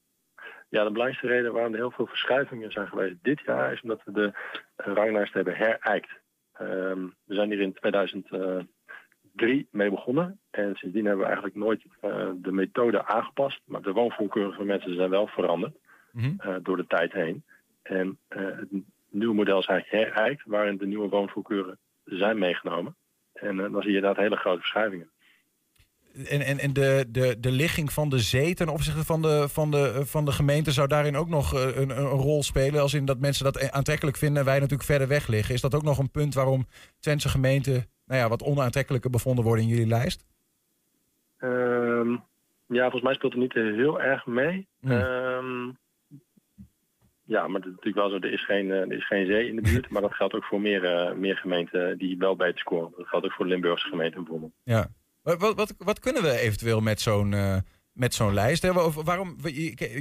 Ja, 0.69 0.83
de 0.83 0.91
belangrijkste 0.91 1.27
reden 1.27 1.53
waarom 1.53 1.71
er 1.73 1.79
heel 1.79 1.91
veel 1.91 2.07
verschuivingen 2.07 2.71
zijn 2.71 2.87
geweest 2.87 3.15
dit 3.21 3.41
jaar 3.45 3.73
is 3.73 3.81
omdat 3.81 4.01
we 4.05 4.11
de 4.11 4.33
ranglijst 4.75 5.33
hebben 5.33 5.55
herijkt. 5.55 6.09
Ehm, 6.61 7.07
we 7.23 7.35
zijn 7.35 7.49
hier 7.49 7.61
in 7.61 7.73
2003 7.73 9.67
mee 9.71 9.89
begonnen 9.89 10.39
en 10.49 10.75
sindsdien 10.75 11.05
hebben 11.05 11.21
we 11.21 11.31
eigenlijk 11.31 11.55
nooit 11.55 11.83
eh, 12.01 12.29
de 12.35 12.51
methode 12.51 13.05
aangepast, 13.05 13.61
maar 13.65 13.81
de 13.81 13.91
woonvoorkeuren 13.91 14.53
van 14.53 14.65
mensen 14.65 14.95
zijn 14.95 15.09
wel 15.09 15.27
veranderd. 15.27 15.75
Mhm. 16.11 16.33
eh, 16.37 16.55
door 16.61 16.77
de 16.77 16.87
tijd 16.87 17.13
heen. 17.13 17.43
En 17.81 18.17
eh, 18.27 18.45
het 18.45 18.69
nieuwe 19.09 19.35
model 19.35 19.59
is 19.59 19.65
eigenlijk 19.65 20.13
herijkt, 20.13 20.43
waarin 20.45 20.77
de 20.77 20.85
nieuwe 20.85 21.09
woonvoorkeuren 21.09 21.77
zijn 22.03 22.37
meegenomen. 22.37 22.95
En 23.33 23.59
eh, 23.59 23.71
dan 23.71 23.81
zie 23.81 23.91
je 23.91 23.97
inderdaad 23.97 24.23
hele 24.23 24.35
grote 24.35 24.59
verschuivingen. 24.59 25.09
En, 26.13 26.41
en, 26.41 26.59
en 26.59 26.73
de, 26.73 27.05
de, 27.09 27.39
de 27.39 27.51
ligging 27.51 27.91
van 27.91 28.09
de 28.09 28.19
zee 28.19 28.53
ten 28.53 28.69
opzichte 28.69 29.05
van 29.05 29.21
de, 29.21 29.49
van, 29.49 29.71
de, 29.71 30.05
van 30.05 30.25
de 30.25 30.31
gemeente 30.31 30.71
zou 30.71 30.87
daarin 30.87 31.15
ook 31.15 31.29
nog 31.29 31.53
eh, 31.53 31.75
een, 31.75 31.89
een 31.89 32.07
rol 32.07 32.43
spelen. 32.43 32.81
Als 32.81 32.93
in 32.93 33.05
dat 33.05 33.19
mensen 33.19 33.43
dat 33.43 33.71
aantrekkelijk 33.71 34.17
vinden 34.17 34.39
en 34.39 34.45
wij 34.45 34.59
natuurlijk 34.59 34.89
verder 34.89 35.07
weg 35.07 35.27
liggen. 35.27 35.55
Is 35.55 35.61
dat 35.61 35.75
ook 35.75 35.83
nog 35.83 35.97
een 35.97 36.11
punt 36.11 36.33
waarom 36.33 36.65
Twentse 36.99 37.29
gemeenten 37.29 37.85
nou 38.05 38.23
ja, 38.23 38.29
wat 38.29 38.43
onaantrekkelijker 38.43 39.09
bevonden 39.09 39.43
worden 39.43 39.63
in 39.63 39.69
jullie 39.69 39.87
lijst? 39.87 40.25
Ehm, 41.37 42.11
ja, 42.67 42.81
volgens 42.81 43.01
mij 43.01 43.13
speelt 43.13 43.33
het 43.33 43.41
niet 43.41 43.53
heel 43.53 44.01
erg 44.01 44.25
mee. 44.25 44.67
Hmm. 44.79 44.91
Ehm, 44.91 45.71
ja, 47.23 47.47
maar 47.47 47.61
het 47.61 47.69
is 47.69 47.75
natuurlijk 47.75 47.95
wel 47.95 48.09
zo, 48.09 48.15
er 48.15 48.33
is 48.33 48.45
geen, 48.45 48.71
eh, 48.71 48.81
er 48.81 48.93
is 48.93 49.07
geen 49.07 49.25
zee 49.25 49.47
in 49.47 49.55
de 49.55 49.61
buurt. 49.61 49.89
Maar 49.91 50.01
dat 50.01 50.13
geldt 50.13 50.33
ook 50.33 50.43
voor 50.43 50.61
meer, 50.61 50.83
eh, 50.83 51.13
meer 51.13 51.37
gemeenten 51.37 51.97
die 51.97 52.17
wel 52.17 52.35
beter 52.35 52.59
scoren. 52.59 52.93
Dat 52.97 53.07
geldt 53.07 53.25
ook 53.25 53.33
voor 53.33 53.45
de 53.45 53.51
Limburgse 53.51 53.87
gemeenten 53.87 54.19
bijvoorbeeld. 54.23 54.53
Ja. 54.63 54.87
Wat, 55.23 55.55
wat, 55.55 55.75
wat, 55.77 55.99
kunnen 55.99 56.21
we 56.23 56.39
eventueel 56.39 56.79
met 56.81 57.01
zo'n 57.01 57.33
eh, 57.33 57.57
met 57.93 58.13
zo'n 58.13 58.33
lijst? 58.33 58.65
Waarom, 59.03 59.35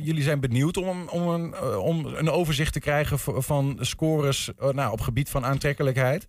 jullie 0.03 0.23
zijn 0.23 0.41
benieuwd 0.41 0.77
om, 0.77 1.09
om, 1.09 1.29
een, 1.29 1.55
eh, 1.55 1.85
om 1.85 2.07
een 2.07 2.31
overzicht 2.31 2.73
te 2.73 2.81
krijgen 2.81 3.19
van 3.43 3.77
scores 3.81 4.55
eh, 4.55 4.69
nou, 4.69 4.93
op 4.93 5.01
gebied 5.01 5.31
van 5.31 5.45
aantrekkelijkheid. 5.45 6.29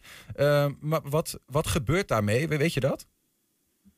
Maar 0.79 1.01
wat, 1.09 1.39
wat 1.45 1.67
gebeurt 1.67 2.07
daarmee? 2.07 2.47
We- 2.47 2.57
Weet 2.57 2.73
je 2.73 2.79
dat? 2.79 3.07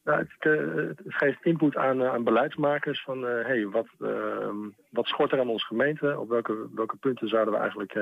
Nou, 0.03 0.19
het, 0.19 0.43
het 0.87 1.01
geeft 1.05 1.45
input 1.45 1.75
aan, 1.75 2.03
aan 2.03 2.23
beleidsmakers 2.23 3.03
van 3.03 3.21
hey, 3.21 3.67
wat, 3.67 3.87
ehm, 4.01 4.55
wat 4.89 5.05
schort 5.07 5.31
er 5.31 5.39
aan 5.39 5.49
onze 5.49 5.65
gemeente? 5.65 6.19
Op 6.19 6.29
welke, 6.29 6.67
welke 6.75 6.95
punten 6.95 7.27
zouden 7.27 7.53
we 7.53 7.59
eigenlijk 7.59 7.93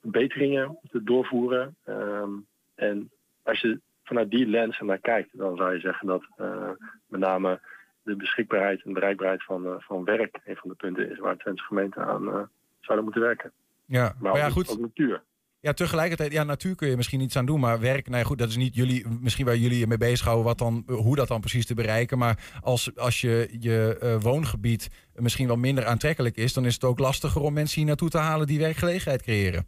verbeteringen 0.00 0.78
doorvoeren? 0.92 1.76
Ehm, 1.84 2.30
en 2.74 3.10
als 3.42 3.60
je 3.60 3.80
vanuit 4.02 4.30
die 4.30 4.46
lens 4.46 4.80
naar 4.80 4.98
kijkt, 4.98 5.28
dan 5.32 5.56
zou 5.56 5.74
je 5.74 5.80
zeggen 5.80 6.06
dat 6.06 6.24
eh, 6.36 6.70
met 7.06 7.20
name 7.20 7.60
de 8.02 8.16
beschikbaarheid 8.16 8.82
en 8.84 8.92
bereikbaarheid 8.92 9.44
van, 9.44 9.66
eh, 9.66 9.74
van 9.78 10.04
werk 10.04 10.40
een 10.44 10.56
van 10.56 10.68
de 10.68 10.76
punten 10.76 11.10
is 11.10 11.18
waar 11.18 11.36
Twentse 11.36 11.64
gemeenten 11.64 12.04
aan 12.04 12.28
eh, 12.28 12.42
zouden 12.80 13.04
moeten 13.04 13.22
werken. 13.22 13.52
Ja, 13.84 14.02
Maar, 14.02 14.32
maar 14.32 14.40
ja, 14.40 14.46
ook, 14.46 14.52
goed. 14.52 14.70
ook 14.70 14.80
natuur. 14.80 15.22
Ja, 15.60 15.72
tegelijkertijd, 15.72 16.32
ja, 16.32 16.44
natuur 16.44 16.74
kun 16.74 16.88
je 16.88 16.96
misschien 16.96 17.20
iets 17.20 17.36
aan 17.36 17.46
doen, 17.46 17.60
maar 17.60 17.80
werk, 17.80 18.06
nou 18.06 18.18
ja, 18.18 18.24
goed, 18.24 18.38
dat 18.38 18.48
is 18.48 18.56
niet 18.56 18.74
jullie, 18.74 19.06
misschien 19.20 19.46
waar 19.46 19.56
jullie 19.56 19.78
je 19.78 19.86
mee 19.86 19.98
bezighouden, 19.98 20.44
wat 20.44 20.58
dan, 20.58 20.84
hoe 20.86 21.16
dat 21.16 21.28
dan 21.28 21.40
precies 21.40 21.66
te 21.66 21.74
bereiken. 21.74 22.18
Maar 22.18 22.38
als, 22.62 22.96
als 22.96 23.20
je 23.20 23.56
je 23.60 24.18
woongebied 24.22 25.10
misschien 25.14 25.46
wel 25.46 25.56
minder 25.56 25.86
aantrekkelijk 25.86 26.36
is, 26.36 26.52
dan 26.52 26.64
is 26.64 26.74
het 26.74 26.84
ook 26.84 26.98
lastiger 26.98 27.42
om 27.42 27.52
mensen 27.52 27.78
hier 27.78 27.86
naartoe 27.86 28.08
te 28.08 28.18
halen 28.18 28.46
die 28.46 28.58
werkgelegenheid 28.58 29.22
creëren. 29.22 29.66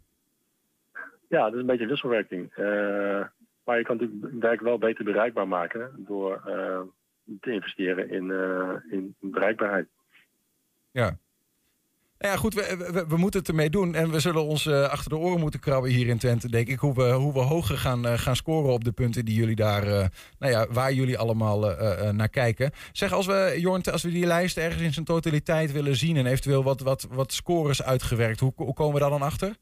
Ja, 1.29 1.43
dat 1.43 1.53
is 1.53 1.59
een 1.59 1.65
beetje 1.65 1.87
wisselwerking. 1.87 2.53
Maar 3.65 3.77
je 3.77 3.83
kan 3.83 3.97
natuurlijk 3.97 4.41
werk 4.41 4.61
wel 4.61 4.77
beter 4.77 5.03
bereikbaar 5.03 5.47
maken 5.47 5.91
door 5.97 6.41
eh, 6.45 6.81
te 7.39 7.51
investeren 7.51 8.09
in, 8.09 8.31
eh, 8.31 8.93
in 8.93 9.15
bereikbaarheid. 9.19 9.87
Ja. 10.91 11.17
Nou 12.17 12.33
ja, 12.33 12.39
goed, 12.39 12.53
we, 12.53 12.89
we, 12.91 13.07
we 13.07 13.17
moeten 13.17 13.39
het 13.39 13.49
ermee 13.49 13.69
doen. 13.69 13.95
En 13.95 14.11
we 14.11 14.19
zullen 14.19 14.43
ons 14.43 14.65
eh, 14.65 14.89
achter 14.89 15.09
de 15.09 15.17
oren 15.17 15.39
moeten 15.39 15.59
krabben 15.59 15.91
hier 15.91 16.07
in 16.07 16.17
Twente, 16.17 16.49
denk 16.49 16.67
ik. 16.67 16.79
Hoe 16.79 16.93
we, 16.93 17.11
hoe 17.11 17.33
we 17.33 17.39
hoger 17.39 17.77
gaan, 17.77 18.05
gaan 18.05 18.35
scoren 18.35 18.73
op 18.73 18.83
de 18.83 18.91
punten 18.91 19.25
die 19.25 19.35
jullie 19.35 19.55
daar, 19.55 19.83
nou 20.39 20.51
ja, 20.51 20.67
waar 20.67 20.93
jullie 20.93 21.17
allemaal 21.17 21.59
naar 22.11 22.29
kijken. 22.29 22.71
Zeg, 22.91 23.13
als 23.13 23.25
we, 23.25 23.55
Jorn, 23.57 23.83
als 23.83 24.03
we 24.03 24.09
die 24.11 24.25
lijst 24.25 24.57
ergens 24.57 24.81
in 24.81 24.93
zijn 24.93 25.05
totaliteit 25.05 25.71
willen 25.71 25.95
zien 25.95 26.17
en 26.17 26.25
eventueel 26.25 26.63
wat, 26.63 26.81
wat, 26.81 27.07
wat 27.11 27.31
scores 27.31 27.83
uitgewerkt, 27.83 28.39
hoe, 28.39 28.53
hoe 28.55 28.73
komen 28.73 28.93
we 28.93 28.99
daar 28.99 29.09
dan 29.09 29.21
achter? 29.21 29.55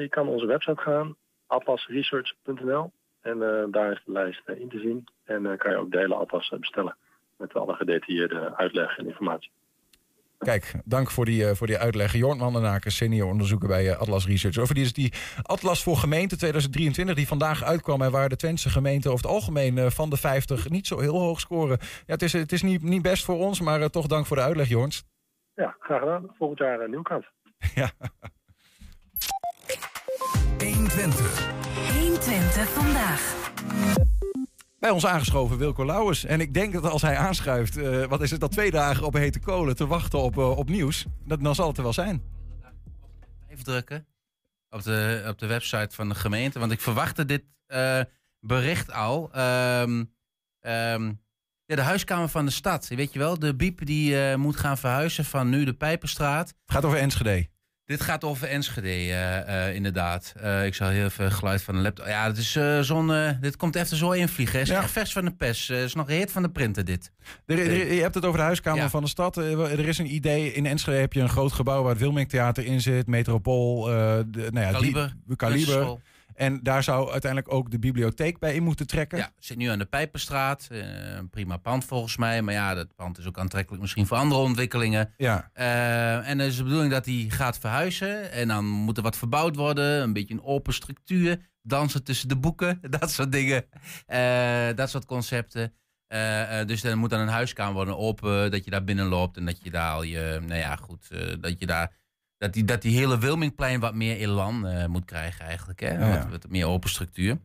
Je 0.00 0.06
kan 0.10 0.28
onze 0.28 0.46
website 0.46 0.80
gaan, 0.80 1.16
atlasresearch.nl. 1.52 2.92
En 3.20 3.42
eh, 3.42 3.64
daar 3.70 3.92
is 3.92 4.02
de 4.04 4.12
lijst 4.12 4.42
eh, 4.44 4.60
in 4.60 4.68
te 4.68 4.78
zien. 4.78 5.04
En 5.24 5.46
eh, 5.46 5.58
kan 5.58 5.70
je 5.70 5.76
ook 5.76 5.90
de 5.90 5.98
hele 5.98 6.14
atlas 6.14 6.54
bestellen. 6.60 6.96
Met 7.36 7.54
alle 7.54 7.74
gedetailleerde 7.74 8.56
uitleg 8.56 8.98
en 8.98 9.06
informatie. 9.06 9.50
Kijk, 10.38 10.74
dank 10.84 11.10
voor 11.10 11.24
die, 11.24 11.46
eh, 11.46 11.54
voor 11.54 11.66
die 11.66 11.78
uitleg. 11.78 12.12
Jorn 12.12 12.38
Wandenaker, 12.38 12.90
senior 12.90 13.28
onderzoeker 13.28 13.68
bij 13.68 13.96
Atlas 13.96 14.26
Research. 14.26 14.58
Over 14.58 14.74
die 14.74 14.84
is 14.84 14.92
die 14.92 15.12
Atlas 15.42 15.82
voor 15.82 15.96
gemeenten 15.96 16.38
2023 16.38 17.14
die 17.14 17.26
vandaag 17.26 17.64
uitkwam... 17.64 18.02
en 18.02 18.10
waar 18.10 18.28
de 18.28 18.36
Twentse 18.36 18.70
gemeenten 18.70 19.10
over 19.10 19.24
het 19.24 19.34
algemeen 19.34 19.90
van 19.90 20.10
de 20.10 20.16
50 20.16 20.68
niet 20.68 20.86
zo 20.86 21.00
heel 21.00 21.18
hoog 21.18 21.40
scoren. 21.40 21.78
Ja, 21.80 22.12
het 22.12 22.22
is, 22.22 22.32
het 22.32 22.52
is 22.52 22.62
niet, 22.62 22.82
niet 22.82 23.02
best 23.02 23.24
voor 23.24 23.38
ons, 23.38 23.60
maar 23.60 23.90
toch 23.90 24.06
dank 24.06 24.26
voor 24.26 24.36
de 24.36 24.42
uitleg, 24.42 24.68
Jorns. 24.68 25.04
Ja, 25.54 25.76
graag 25.78 26.00
gedaan. 26.00 26.34
Volgend 26.38 26.58
jaar 26.58 26.80
een 26.80 26.90
nieuw 26.90 27.02
kant. 27.02 27.24
120. 30.58 31.50
120 31.98 32.68
vandaag. 32.68 33.50
Bij 34.78 34.90
ons 34.90 35.06
aangeschoven 35.06 35.58
Wilco 35.58 35.84
Lauwers. 35.84 36.24
En 36.24 36.40
ik 36.40 36.54
denk 36.54 36.72
dat 36.72 36.84
als 36.84 37.02
hij 37.02 37.16
aanschuift, 37.16 37.76
eh, 37.76 38.04
wat 38.04 38.22
is 38.22 38.30
het, 38.30 38.42
al 38.42 38.48
twee 38.48 38.70
dagen 38.70 39.06
op 39.06 39.14
hete 39.14 39.38
kolen 39.38 39.76
te 39.76 39.86
wachten 39.86 40.18
op, 40.18 40.38
eh, 40.38 40.58
op 40.58 40.68
nieuws. 40.68 41.06
Dat, 41.24 41.42
dan 41.42 41.54
zal 41.54 41.68
het 41.68 41.76
er 41.76 41.82
wel 41.82 41.92
zijn. 41.92 42.22
Even 43.48 43.64
drukken 43.64 44.06
op 44.72 44.82
de, 44.82 45.24
op 45.28 45.38
de 45.38 45.46
website 45.46 45.94
van 45.94 46.08
de 46.08 46.14
gemeente. 46.14 46.58
Want 46.58 46.72
ik 46.72 46.80
verwachtte 46.80 47.24
dit 47.24 47.42
eh, 47.66 48.00
bericht 48.40 48.92
al. 48.92 49.32
Ehm, 49.32 50.04
ehm, 50.60 51.12
ja, 51.64 51.76
de 51.76 51.82
huiskamer 51.82 52.28
van 52.28 52.44
de 52.44 52.50
stad. 52.50 52.88
Weet 52.88 53.12
je 53.12 53.18
wel, 53.18 53.38
de 53.38 53.56
biep 53.56 53.86
die 53.86 54.20
eh, 54.20 54.36
moet 54.36 54.56
gaan 54.56 54.78
verhuizen 54.78 55.24
van 55.24 55.48
nu 55.48 55.64
de 55.64 55.74
Pijperstraat. 55.74 56.48
Het 56.48 56.56
gaat 56.66 56.84
over 56.84 56.98
Enschede. 56.98 57.48
Dit 57.86 58.00
gaat 58.00 58.24
over 58.24 58.48
Enschede, 58.48 58.88
eh, 58.88 59.66
eh, 59.68 59.74
inderdaad. 59.74 60.32
Eh, 60.40 60.66
ik 60.66 60.74
zal 60.74 60.88
heel 60.88 61.04
even 61.04 61.32
geluid 61.32 61.62
van 61.62 61.74
de 61.74 61.80
laptop. 61.80 62.06
Ja, 62.06 62.26
het 62.26 62.36
is 62.36 62.58
zo'n. 62.86 63.36
dit 63.40 63.56
komt 63.56 63.74
even 63.76 63.96
zo 63.96 64.10
invliegen. 64.10 64.58
Het 64.58 64.68
is 64.68 64.74
echt 64.74 64.90
vers 64.90 65.12
van 65.12 65.24
de 65.24 65.30
pers. 65.30 65.68
Het 65.68 65.78
is 65.78 65.94
nog 65.94 66.08
een 66.08 66.16
hit 66.16 66.32
van 66.32 66.42
de 66.42 66.50
printer, 66.50 66.84
dit. 66.84 67.12
Er, 67.46 67.58
er- 67.58 67.92
je 67.94 68.00
hebt 68.00 68.14
het 68.14 68.24
over 68.24 68.38
de 68.38 68.44
huiskamer 68.44 68.82
Ja. 68.82 68.88
van 68.90 69.02
de 69.02 69.08
stad. 69.08 69.36
Er 69.36 69.88
is 69.88 69.98
een 69.98 70.14
idee. 70.14 70.52
In 70.52 70.66
Enschede 70.66 70.98
heb 70.98 71.12
je 71.12 71.20
een 71.20 71.28
groot 71.28 71.52
gebouw 71.52 71.82
waar 71.82 71.90
het 71.92 72.00
Wilming 72.00 72.28
Theater 72.28 72.64
in 72.64 72.80
zit. 72.80 73.06
Metropool. 73.06 73.84
de, 73.84 74.26
nou 74.50 74.66
ja, 74.66 74.70
Kaliber, 74.72 75.14
Die, 75.26 75.36
Kaliber. 75.36 75.96
En 76.34 76.60
daar 76.62 76.82
zou 76.82 77.10
uiteindelijk 77.10 77.52
ook 77.52 77.70
de 77.70 77.78
bibliotheek 77.78 78.38
bij 78.38 78.54
in 78.54 78.62
moeten 78.62 78.86
trekken. 78.86 79.18
Ja, 79.18 79.32
zit 79.38 79.56
nu 79.56 79.66
aan 79.66 79.78
de 79.78 79.84
Pijperstraat. 79.84 80.68
Eh, 80.70 80.78
een 81.14 81.30
prima 81.30 81.56
pand 81.56 81.84
volgens 81.84 82.16
mij. 82.16 82.42
Maar 82.42 82.54
ja, 82.54 82.74
dat 82.74 82.94
pand 82.94 83.18
is 83.18 83.26
ook 83.26 83.38
aantrekkelijk 83.38 83.82
misschien 83.82 84.06
voor 84.06 84.16
andere 84.16 84.40
ontwikkelingen. 84.40 85.12
Ja. 85.16 85.50
Eh, 85.52 86.28
en 86.28 86.38
dan 86.38 86.46
is 86.46 86.56
de 86.56 86.62
bedoeling 86.62 86.92
dat 86.92 87.06
hij 87.06 87.26
gaat 87.28 87.58
verhuizen. 87.58 88.32
En 88.32 88.48
dan 88.48 88.64
moet 88.64 88.96
er 88.96 89.02
wat 89.02 89.16
verbouwd 89.16 89.56
worden. 89.56 90.02
Een 90.02 90.12
beetje 90.12 90.34
een 90.34 90.44
open 90.44 90.74
structuur. 90.74 91.50
Dansen 91.62 92.04
tussen 92.04 92.28
de 92.28 92.36
boeken. 92.36 92.80
Dat 93.00 93.10
soort 93.10 93.32
dingen. 93.32 93.64
Eh, 94.06 94.66
dat 94.74 94.90
soort 94.90 95.04
concepten. 95.04 95.72
Dus 96.66 96.80
dan 96.80 96.98
moet 96.98 97.10
dan 97.10 97.20
een 97.20 97.28
huiskamer 97.28 97.74
worden 97.74 97.98
open. 97.98 98.50
Dat 98.50 98.64
je 98.64 98.70
daar 98.70 98.84
binnen 98.84 99.06
loopt. 99.06 99.36
En 99.36 99.44
dat 99.44 99.62
je 99.62 99.70
daar 99.70 99.92
al 99.92 100.02
je... 100.02 100.40
Nou 100.46 100.58
ja, 100.58 100.76
goed. 100.76 101.08
dat 101.40 101.58
je 101.58 101.66
daar... 101.66 101.92
Dat 102.42 102.52
die, 102.52 102.64
dat 102.64 102.82
die 102.82 102.96
hele 102.96 103.18
Wilmingplein 103.18 103.80
wat 103.80 103.94
meer 103.94 104.16
elan 104.16 104.66
eh, 104.66 104.86
moet 104.86 105.04
krijgen 105.04 105.44
eigenlijk. 105.44 105.80
Hè? 105.80 105.90
Ja. 105.90 106.18
Wat, 106.18 106.30
wat 106.30 106.50
meer 106.50 106.66
open 106.66 106.90
structuur. 106.90 107.38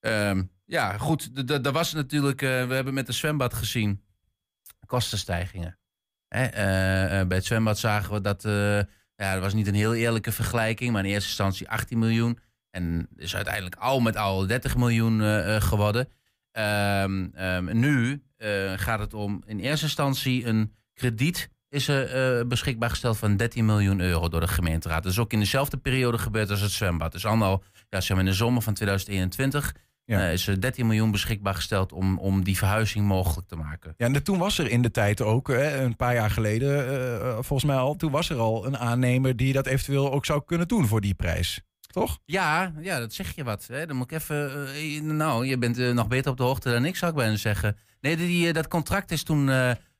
Ehm, 0.00 0.42
ja, 0.64 0.98
goed. 0.98 1.46
Dat 1.48 1.72
was 1.72 1.92
natuurlijk... 1.92 2.42
eh, 2.42 2.66
we 2.66 2.74
hebben 2.74 2.94
met 2.94 3.06
de 3.06 3.12
zwembad 3.12 3.54
gezien. 3.54 4.02
Kostenstijgingen. 4.86 5.78
Hè? 6.28 6.44
eh, 6.44 7.26
bij 7.26 7.36
het 7.36 7.46
zwembad 7.46 7.78
zagen 7.78 8.12
we 8.12 8.20
dat... 8.20 8.42
ja, 9.16 9.32
dat 9.32 9.40
was 9.40 9.54
niet 9.54 9.66
een 9.66 9.74
heel 9.74 9.94
eerlijke 9.94 10.32
vergelijking. 10.32 10.92
Maar 10.92 11.04
in 11.04 11.10
eerste 11.10 11.28
instantie 11.28 11.68
18 11.68 11.98
miljoen. 11.98 12.38
En 12.70 13.08
is 13.16 13.36
uiteindelijk 13.36 13.76
al 13.76 14.00
met 14.00 14.16
al 14.16 14.46
30 14.46 14.76
miljoen 14.76 15.20
geworden. 15.62 16.08
Ehm, 16.52 17.28
ehm, 17.34 17.78
nu 17.78 18.22
gaat 18.76 18.98
het 18.98 19.14
om 19.14 19.42
in 19.46 19.58
eerste 19.58 19.84
instantie 19.84 20.46
een 20.46 20.74
krediet 20.94 21.50
is 21.76 21.88
er 21.88 22.38
eh, 22.38 22.46
beschikbaar 22.46 22.90
gesteld 22.90 23.16
van 23.18 23.36
13 23.36 23.64
miljoen 23.64 24.00
euro 24.00 24.28
door 24.28 24.40
de 24.40 24.48
gemeenteraad. 24.48 25.02
Dat 25.02 25.12
is 25.12 25.18
ook 25.18 25.32
in 25.32 25.38
dezelfde 25.38 25.76
periode 25.76 26.18
gebeurd 26.18 26.50
als 26.50 26.60
het 26.60 26.70
zwembad. 26.70 27.12
Dus 27.12 27.26
allemaal, 27.26 27.62
ja, 27.90 28.00
zeg 28.00 28.16
maar 28.16 28.24
in 28.24 28.30
de 28.30 28.36
zomer 28.36 28.62
van 28.62 28.74
2021 28.74 29.74
eh, 30.04 30.32
is 30.32 30.46
er 30.46 30.60
13 30.60 30.86
miljoen 30.86 31.10
beschikbaar 31.10 31.54
gesteld 31.54 31.92
om, 31.92 32.18
om 32.18 32.44
die 32.44 32.56
verhuizing 32.56 33.06
mogelijk 33.06 33.48
te 33.48 33.56
maken. 33.56 33.94
Ja, 33.96 34.06
en 34.06 34.22
toen 34.22 34.38
was 34.38 34.58
er 34.58 34.70
in 34.70 34.82
de 34.82 34.90
tijd 34.90 35.20
ook, 35.20 35.48
hè, 35.48 35.82
een 35.82 35.96
paar 35.96 36.14
jaar 36.14 36.30
geleden, 36.30 36.88
eh, 36.88 37.32
volgens 37.32 37.64
mij 37.64 37.76
al, 37.76 37.96
toen 37.96 38.10
was 38.10 38.30
er 38.30 38.38
al 38.38 38.66
een 38.66 38.78
aannemer 38.78 39.36
die 39.36 39.52
dat 39.52 39.66
eventueel 39.66 40.12
ook 40.12 40.24
zou 40.24 40.42
kunnen 40.44 40.68
doen 40.68 40.86
voor 40.86 41.00
die 41.00 41.14
prijs. 41.14 41.60
Toch? 41.86 42.18
Ja, 42.24 42.72
ja, 42.80 42.98
dat 42.98 43.12
zeg 43.12 43.34
je 43.34 43.44
wat. 43.44 43.66
Hè? 43.66 43.86
Dan 43.86 43.96
moet 43.96 44.12
ik 44.12 44.18
even. 44.18 45.16
nou, 45.16 45.46
je 45.46 45.58
bent 45.58 45.94
nog 45.94 46.08
beter 46.08 46.30
op 46.30 46.36
de 46.36 46.42
hoogte 46.42 46.70
dan 46.70 46.84
ik, 46.84 46.96
zou 46.96 47.10
ik 47.10 47.16
bijna 47.16 47.36
zeggen. 47.36 47.76
Nee, 48.00 48.16
die, 48.16 48.52
dat 48.52 48.68
contract 48.68 49.10
is 49.10 49.22
toen 49.22 49.50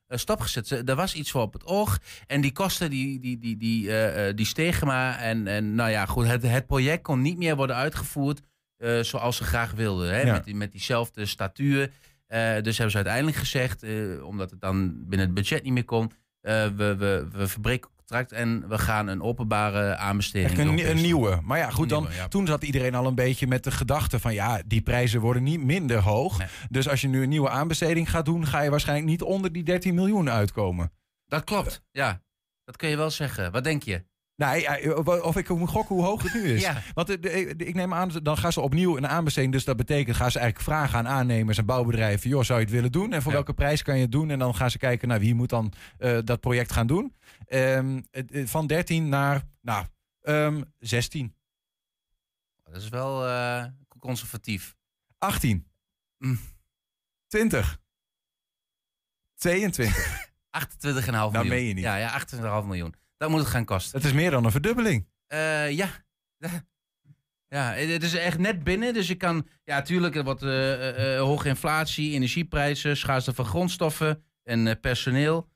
eh, 0.07 0.17
stopgezet. 0.17 0.67
Ze- 0.67 0.81
Er 0.85 0.95
was 0.95 1.13
iets 1.13 1.31
voor 1.31 1.41
op 1.41 1.53
het 1.53 1.65
oog. 1.65 1.99
En 2.27 2.41
die 2.41 2.51
kosten 2.51 2.89
die, 2.89 3.19
die, 3.19 3.39
die, 3.39 3.57
die, 3.57 3.89
eh, 3.89 4.27
eh, 4.29 4.35
die 4.35 4.45
stegen 4.45 4.87
maar. 4.87 5.17
En, 5.17 5.47
en 5.47 5.75
nou 5.75 5.89
ja, 5.89 6.05
goed, 6.05 6.27
het, 6.27 6.43
het 6.43 6.67
project 6.67 7.03
kon 7.03 7.21
niet 7.21 7.37
meer 7.37 7.55
worden 7.55 7.75
uitgevoerd 7.75 8.41
zoals 9.01 9.37
ze 9.37 9.43
graag 9.43 9.71
wilden. 9.71 10.09
Hè? 10.13 10.21
Ja. 10.21 10.31
Met, 10.31 10.43
die, 10.43 10.55
met 10.55 10.71
diezelfde 10.71 11.25
statuur. 11.25 11.91
Dus 12.61 12.73
hebben 12.77 12.89
ze 12.91 12.95
uiteindelijk 12.95 13.37
gezegd, 13.37 13.83
omdat 14.23 14.51
het 14.51 14.59
dan 14.61 14.87
binnen 15.07 15.25
het 15.27 15.33
budget 15.35 15.63
niet 15.63 15.73
meer 15.73 15.85
kon. 15.85 16.11
we, 16.41 16.73
we, 16.97 17.27
we 17.31 17.47
verbreken 17.47 17.89
contract 18.07 18.31
en 18.31 18.67
we 18.67 18.77
gaan 18.77 19.07
een 19.07 19.21
openbare 19.21 19.95
aanbesteding 19.95 20.51
Echt 20.51 20.59
een, 20.59 20.75
doen. 20.75 20.89
een 20.89 21.01
nieuwe. 21.01 21.39
Maar 21.43 21.57
ja, 21.57 21.69
goed, 21.69 21.89
dan, 21.89 22.01
nieuwe, 22.01 22.15
ja. 22.15 22.27
toen 22.27 22.47
zat 22.47 22.63
iedereen 22.63 22.95
al 22.95 23.05
een 23.05 23.15
beetje 23.15 23.47
met 23.47 23.63
de 23.63 23.71
gedachte 23.71 24.19
van... 24.19 24.33
ja, 24.33 24.61
die 24.65 24.81
prijzen 24.81 25.21
worden 25.21 25.43
niet 25.43 25.63
minder 25.63 26.01
hoog. 26.01 26.41
Dus 26.69 26.89
als 26.89 27.01
je 27.01 27.07
nu 27.07 27.23
een 27.23 27.29
nieuwe 27.29 27.49
aanbesteding 27.49 28.09
gaat 28.09 28.25
doen... 28.25 28.47
ga 28.47 28.61
je 28.61 28.69
waarschijnlijk 28.69 29.07
niet 29.09 29.21
onder 29.21 29.51
die 29.51 29.63
13 29.63 29.95
miljoen 29.95 30.29
uitkomen. 30.29 30.91
Dat 31.25 31.43
klopt, 31.43 31.81
ja. 31.91 32.21
Dat 32.63 32.75
kun 32.75 32.89
je 32.89 32.97
wel 32.97 33.11
zeggen. 33.11 33.51
Wat 33.51 33.63
denk 33.63 33.83
je? 33.83 34.05
Nou, 34.37 34.59
ja, 34.59 34.93
of 35.21 35.35
ik 35.37 35.49
moet 35.49 35.69
gokken 35.69 35.95
hoe 35.95 36.03
hoog 36.05 36.23
het 36.23 36.33
nu 36.33 36.53
is. 36.53 36.61
Ja. 36.67 36.81
Want 36.93 37.09
eh, 37.09 37.21
de- 37.21 37.55
ik 37.55 37.75
neem 37.75 37.93
aan, 37.93 38.09
dan 38.23 38.37
gaan 38.37 38.51
ze 38.53 38.61
opnieuw 38.61 38.97
een 38.97 39.07
aanbesteding. 39.07 39.53
Dus 39.53 39.63
dat 39.63 39.77
betekent, 39.77 40.15
gaan 40.15 40.31
ze 40.31 40.39
eigenlijk 40.39 40.69
vragen 40.69 40.97
aan 40.99 41.07
aannemers 41.07 41.57
en 41.57 41.65
bouwbedrijven... 41.65 42.29
joh, 42.29 42.43
zou 42.43 42.59
je 42.59 42.65
het 42.65 42.73
willen 42.73 42.91
doen? 42.91 43.13
En 43.13 43.21
voor 43.21 43.31
welke 43.31 43.53
prijs 43.53 43.81
kan 43.83 43.95
je 43.95 44.01
het 44.01 44.11
doen? 44.11 44.29
En 44.29 44.39
dan 44.39 44.55
gaan 44.55 44.71
ze 44.71 44.77
kijken 44.77 45.07
naar 45.07 45.19
wie 45.19 45.35
moet 45.35 45.49
dan 45.49 45.73
eh, 45.97 46.17
dat 46.23 46.39
project 46.39 46.71
gaan 46.71 46.87
doen. 46.87 47.15
Ehm, 47.45 48.01
eh, 48.11 48.47
van 48.47 48.67
13 48.67 49.09
naar, 49.09 49.43
nou, 49.61 49.85
ehm 50.21 50.61
16. 50.79 51.35
Dat 52.63 52.81
is 52.81 52.89
wel 52.89 53.27
eh, 53.27 53.65
conservatief. 53.99 54.75
18. 55.17 55.67
Mm. 56.17 56.39
20. 57.27 57.79
22. 59.35 60.25
28,5 60.49 61.11
miljoen. 61.11 61.31
Nou, 61.31 61.47
meen 61.47 61.63
je 61.65 61.73
niet. 61.73 61.83
Ja, 61.83 61.95
ja 61.95 62.09
28,5 62.61 62.65
miljoen. 62.67 62.93
Dat 63.17 63.29
moet 63.29 63.39
het 63.39 63.49
gaan 63.49 63.65
kosten. 63.65 63.97
Het 63.97 64.07
is 64.07 64.13
meer 64.13 64.31
dan 64.31 64.45
een 64.45 64.51
verdubbeling. 64.51 65.07
Eh, 65.27 65.71
ja. 65.71 65.89
Ja, 67.49 67.71
het 67.73 68.03
is 68.03 68.13
echt 68.15 68.37
net 68.37 68.63
binnen. 68.63 68.93
Dus 68.93 69.07
je 69.07 69.15
kan, 69.15 69.47
ja, 69.63 69.81
tuurlijk, 69.81 70.15
er 70.15 70.23
wordt 70.23 70.41
eh, 70.43 71.15
eh, 71.15 71.21
hoge 71.21 71.47
inflatie, 71.47 72.13
energieprijzen, 72.13 72.97
schaarste 72.97 73.33
van 73.33 73.45
grondstoffen 73.45 74.23
en 74.43 74.79
personeel. 74.79 75.49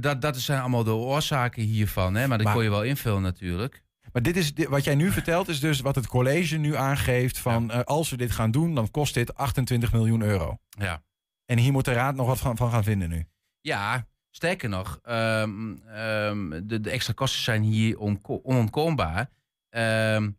Dat, 0.00 0.20
dat 0.20 0.36
zijn 0.40 0.60
allemaal 0.60 0.84
de 0.84 0.92
oorzaken 0.92 1.62
hiervan. 1.62 2.14
Hè? 2.14 2.26
Maar 2.26 2.36
dat 2.36 2.46
Maar- 2.46 2.54
kon 2.54 2.64
je 2.64 2.70
wel 2.70 2.82
invullen 2.84 3.22
natuurlijk. 3.22 3.82
Maar 4.12 4.22
dit 4.22 4.36
is, 4.36 4.54
dit- 4.54 4.68
wat 4.68 4.84
jij 4.84 4.94
nu 4.94 5.10
vertelt 5.12 5.48
is 5.48 5.60
dus 5.60 5.80
wat 5.80 5.94
het 5.94 6.06
college 6.06 6.56
nu 6.56 6.76
aangeeft 6.76 7.38
van 7.38 7.84
als 7.84 8.10
we 8.10 8.16
dit 8.16 8.30
gaan 8.30 8.50
doen, 8.50 8.74
dan 8.74 8.90
kost 8.90 9.14
dit 9.14 9.34
28 9.34 9.92
miljoen 9.92 10.22
euro. 10.22 10.58
Ja. 10.68 11.02
En 11.44 11.58
hier 11.58 11.72
moet 11.72 11.84
de 11.84 11.92
raad 11.92 12.14
nog 12.14 12.26
wat 12.26 12.38
van, 12.38 12.56
van 12.56 12.70
gaan 12.70 12.84
vinden 12.84 13.08
nu. 13.08 13.26
Ja, 13.60 14.06
sterker 14.30 14.68
nog, 14.68 14.98
ehm, 15.02 15.76
ehm, 15.76 16.66
de, 16.66 16.80
de 16.80 16.90
extra 16.90 17.12
kosten 17.12 17.42
zijn 17.42 17.62
hier 17.62 17.98
onontkoombaar. 18.42 19.30
Ehm, 19.70 20.30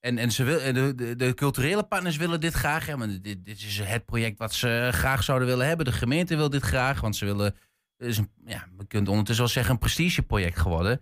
en 0.00 0.18
en 0.18 0.32
ze 0.32 0.44
wil, 0.44 0.72
de, 0.72 0.94
de, 0.94 1.16
de 1.16 1.34
culturele 1.34 1.82
partners 1.82 2.16
willen 2.16 2.40
dit 2.40 2.52
graag. 2.52 2.86
Hè, 2.86 2.96
want 2.96 3.24
dit, 3.24 3.44
dit 3.44 3.58
is 3.58 3.78
het 3.78 4.04
project 4.04 4.38
wat 4.38 4.54
ze 4.54 4.88
graag 4.92 5.22
zouden 5.22 5.48
willen 5.48 5.66
hebben. 5.66 5.84
De 5.84 5.92
gemeente 5.92 6.36
wil 6.36 6.50
dit 6.50 6.62
graag, 6.62 7.00
want 7.00 7.16
ze 7.16 7.24
willen. 7.24 7.54
Is 7.98 8.18
een, 8.18 8.30
ja, 8.44 8.66
we 8.76 8.86
kunnen 8.86 9.10
ondertussen 9.10 9.44
wel 9.44 9.54
zeggen, 9.54 9.72
een 9.72 9.78
prestigeproject 9.78 10.58
geworden. 10.58 11.00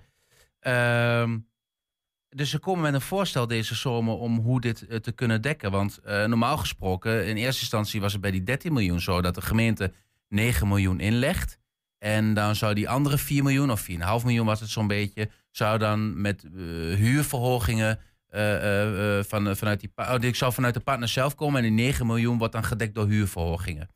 Dus 2.37 2.51
ze 2.51 2.59
komen 2.59 2.83
met 2.83 2.95
een 2.95 3.01
voorstel 3.01 3.47
deze 3.47 3.75
zomer 3.75 4.15
om 4.15 4.39
hoe 4.39 4.61
dit 4.61 4.87
eh, 4.87 4.99
te 4.99 5.13
kunnen 5.13 5.43
dekken. 5.43 5.71
Want 5.71 5.99
eh, 5.99 6.25
normaal 6.25 6.57
gesproken, 6.57 7.27
in 7.27 7.37
eerste 7.37 7.61
instantie 7.61 8.01
was 8.01 8.13
het 8.13 8.21
bij 8.21 8.31
die 8.31 8.43
13 8.43 8.73
miljoen 8.73 9.01
zo 9.01 9.21
dat 9.21 9.35
de 9.35 9.43
gemeente 9.43 9.93
9 10.29 10.69
miljoen 10.69 11.01
inlegt. 11.01 11.59
En 11.99 12.35
dan 12.35 12.55
zou 12.55 12.75
die 12.75 12.89
andere 12.89 13.19
4 13.19 13.43
miljoen, 13.43 13.71
of 13.71 13.89
4,5 13.91 13.97
miljoen 14.25 14.47
was 14.47 14.61
het 14.61 14.69
zo'n 14.69 14.87
beetje, 14.87 15.31
zou 15.51 15.79
dan 15.79 16.21
met 16.21 16.45
eh, 16.45 16.51
huurverhogingen 16.95 17.99
eh, 18.29 19.19
eh, 19.19 19.25
van, 19.25 19.57
vanuit 19.57 19.81
die, 19.81 19.93
oh, 19.97 20.19
die 20.19 20.37
zou 20.37 20.53
vanuit 20.53 20.75
de 20.75 20.81
partner 20.81 21.09
zelf 21.09 21.35
komen. 21.35 21.57
En 21.57 21.63
die 21.63 21.85
9 21.85 22.07
miljoen 22.07 22.39
wordt 22.39 22.53
dan 22.53 22.65
gedekt 22.65 22.95
door 22.95 23.07
huurverhogingen 23.07 23.91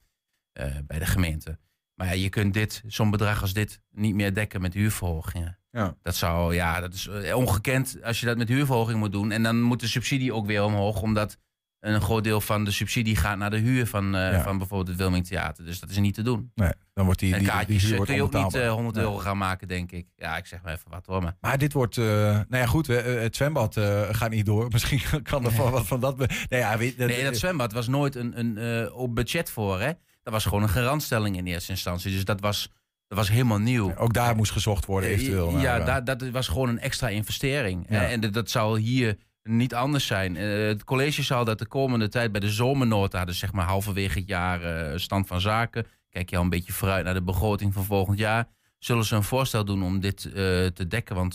bij 0.87 0.99
de 0.99 1.07
gemeente. 1.07 1.59
Maar 1.95 2.07
ja, 2.07 2.13
je 2.13 2.29
kunt 2.29 2.55
dit, 2.55 2.83
zo'n 2.87 3.11
bedrag 3.11 3.43
als 3.43 3.53
dit 3.53 3.81
niet 3.91 4.15
meer 4.15 4.35
dekken 4.35 4.61
met 4.61 4.75
huurverhogingen. 4.75 5.59
Ja. 5.71 5.97
Dat 6.03 6.15
zou, 6.17 6.55
ja, 6.55 6.81
dat 6.81 6.95
is 6.95 7.09
ongekend 7.33 8.03
als 8.03 8.21
je 8.21 8.27
dat 8.27 8.37
met 8.37 8.49
huurverhoging 8.49 8.99
moet 8.99 9.13
doen. 9.13 9.31
En 9.31 9.43
dan 9.43 9.63
moet 9.63 9.81
de 9.81 9.87
subsidie 9.87 10.35
ook 10.35 10.47
weer 10.47 10.65
omhoog, 10.65 11.03
omdat 11.03 11.39
een 11.81 12.01
groot 12.01 12.25
deel 12.25 12.41
van 12.41 12.65
de 12.65 12.71
subsidie 12.71 13.17
gaat 13.17 13.39
naar 13.39 13.51
de 13.51 13.57
huur 13.59 13.87
van, 13.87 14.15
eh, 14.17 14.33
Ja. 14.33 14.43
van 14.43 14.59
bijvoorbeeld 14.59 14.89
het 14.89 14.97
Wilming 14.97 15.27
Theater. 15.27 15.65
Dus 15.65 15.81
dat 15.81 15.91
is 15.91 15.99
niet 15.99 16.15
te 16.15 16.23
doen. 16.23 16.51
Nee, 16.55 16.73
dan 16.95 17.05
wordt 17.05 17.21
die, 17.21 17.33
en 17.33 17.39
die, 17.39 17.47
die 17.49 17.57
kaartjes 17.57 17.83
huur 17.83 17.99
eh, 17.99 18.05
kun 18.05 18.15
je 18.15 18.23
ook 18.23 18.33
niet 18.33 18.37
onbetaalbaar. 18.43 18.69
eh, 18.71 18.75
100 18.75 18.95
Nee. 18.97 19.05
euro 19.05 19.17
gaan 19.19 19.39
maken, 19.39 19.69
denk 19.69 19.93
ik. 19.93 20.07
Ja, 20.17 20.37
ik 20.37 20.47
zeg 20.47 20.63
maar 20.63 20.73
even 20.73 20.91
wat 20.91 21.07
hoor. 21.07 21.23
Maar. 21.23 21.37
Maar 21.41 21.59
dit 21.59 21.73
wordt, 21.73 21.97
nou 21.97 22.45
ja 22.51 22.67
goed, 22.67 22.87
het 22.87 23.37
zwembad 23.37 23.77
gaat 24.11 24.31
niet 24.31 24.47
door. 24.47 24.69
Misschien 24.73 25.23
kan 25.23 25.45
er 25.45 25.53
van 25.53 25.71
wat 25.71 25.87
van 25.87 26.01
dat... 26.01 26.19
Nee, 26.19 26.61
ja, 26.61 26.79
weet, 26.79 26.97
Nee, 26.97 27.25
dat 27.25 27.37
zwembad 27.37 27.73
was 27.73 27.89
nooit 27.89 28.15
een, 28.17 28.39
een, 28.39 28.93
op 28.93 29.15
budget 29.15 29.51
voor, 29.51 29.81
hè. 29.81 29.93
Dat 30.23 30.33
was 30.33 30.45
gewoon 30.45 30.63
een 30.63 30.69
garantstelling 30.69 31.37
in 31.37 31.47
eerste 31.47 31.71
instantie. 31.71 32.11
Dus 32.13 32.25
dat 32.25 32.41
was, 32.41 32.71
dat 33.09 33.19
was 33.19 33.29
helemaal 33.31 33.59
nieuw. 33.59 33.97
Ook 33.97 34.13
daar 34.13 34.37
moest 34.37 34.53
gezocht 34.53 34.87
worden 34.87 35.11
eventueel. 35.11 35.59
Ja, 35.59 35.79
daar- 35.81 36.05
dat 36.05 36.29
was 36.31 36.49
gewoon 36.49 36.69
een 36.69 36.79
extra 36.81 37.09
investering. 37.09 37.87
En 37.89 38.21
dat- 38.21 38.33
dat 38.33 38.51
zal 38.51 38.77
hier 38.77 39.17
niet 39.43 39.75
anders 39.75 40.07
zijn. 40.07 40.37
Eh, 40.37 40.67
het 40.67 40.85
college 40.85 41.23
zal 41.23 41.45
dat 41.45 41.59
de 41.59 41.67
komende 41.67 42.09
tijd 42.09 42.33
bij 42.33 42.41
de 42.41 42.51
zomernota, 42.51 43.25
dus 43.25 43.39
zeg 43.39 43.53
maar 43.53 43.67
halverwege 43.67 44.19
het 44.19 44.29
jaar 44.29 44.63
eh, 44.63 44.99
stand 44.99 45.27
van 45.27 45.41
zaken, 45.41 45.87
kijk 46.11 46.31
je 46.31 46.37
al 46.37 46.43
een 46.43 46.49
beetje 46.49 46.73
vooruit 46.73 47.05
naar 47.05 47.15
de 47.15 47.23
begroting 47.23 47.73
van 47.73 47.85
volgend 47.85 48.19
jaar, 48.19 48.49
zullen 48.79 49.05
ze 49.05 49.17
een 49.17 49.23
voorstel 49.23 49.65
doen 49.65 49.83
om 49.83 50.01
dit 50.01 50.25
eh, 50.25 50.33
te 50.67 50.87
dekken. 50.89 51.15
Want 51.15 51.35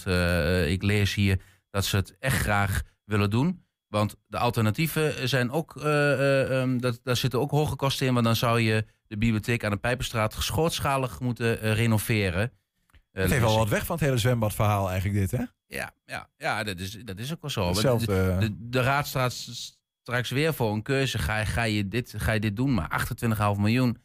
ik 0.67 0.83
lees 0.83 1.13
hier 1.13 1.41
dat 1.69 1.85
ze 1.85 1.95
het 1.95 2.15
echt 2.19 2.37
graag 2.37 2.81
willen 3.05 3.29
doen. 3.29 3.65
Want 3.95 4.15
de 4.27 4.37
alternatieven 4.37 5.29
zijn 5.29 5.51
ook, 5.51 5.75
eh, 5.75 6.13
eh, 6.13 6.61
ehm, 6.61 6.77
dat, 6.77 6.99
daar 7.03 7.15
zitten 7.15 7.39
ook 7.39 7.51
hoge 7.51 7.75
kosten 7.75 8.07
in. 8.07 8.13
Want 8.13 8.25
dan 8.25 8.35
zou 8.35 8.59
je 8.59 8.85
de 9.07 9.17
bibliotheek 9.17 9.63
aan 9.63 9.71
de 9.71 9.77
Pijpenstraat 9.77 10.33
grootschalig 10.33 11.19
moeten 11.19 11.73
renoveren. 11.73 12.51
Het 13.21 13.29
heeft 13.29 13.41
dus 13.43 13.49
wel 13.49 13.57
wat 13.57 13.69
weg 13.69 13.85
van 13.85 13.95
het 13.95 14.05
hele 14.05 14.17
zwembadverhaal 14.17 14.89
eigenlijk 14.89 15.19
dit, 15.19 15.31
hè? 15.39 15.45
ja, 15.77 15.91
ja, 16.05 16.29
ja 16.37 16.63
dat, 16.63 16.79
is, 16.79 16.91
dat 17.03 17.19
is 17.19 17.33
ook 17.33 17.41
wel 17.41 17.49
zo. 17.51 17.67
Hetzelfde, 17.67 18.05
De, 18.05 18.31
eh. 18.31 18.39
de, 18.39 18.55
de 18.69 18.81
raad 18.81 19.07
staat 19.07 19.31
straks 20.01 20.29
weer 20.29 20.53
voor 20.53 20.73
een 20.73 20.81
keuze. 20.81 21.17
Ga, 21.17 21.37
je- 21.39 21.45
ga, 21.45 21.63
je, 21.63 21.87
dit, 21.87 22.13
ga 22.17 22.31
je 22.31 22.39
dit 22.39 22.55
doen? 22.55 22.73
Maar 22.73 23.05
28,5 23.55 23.59
miljoen 23.59 23.97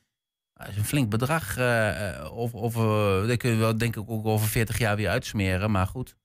dat 0.55 0.69
is 0.69 0.77
een 0.77 0.85
flink 0.85 1.11
bedrag. 1.11 1.57
eh, 1.57 2.09
eh, 2.19 2.33
of, 2.33 2.55
of, 2.55 2.75
dat 3.27 3.37
kun 3.37 3.51
je 3.51 3.57
wel 3.57 3.77
denk 3.79 3.97
ik 3.97 4.11
ook 4.11 4.27
over 4.27 4.49
40 4.49 4.79
jaar 4.79 4.97
weer 4.97 5.09
uitsmeren. 5.09 5.71
Maar 5.71 5.87
goed. 5.87 6.17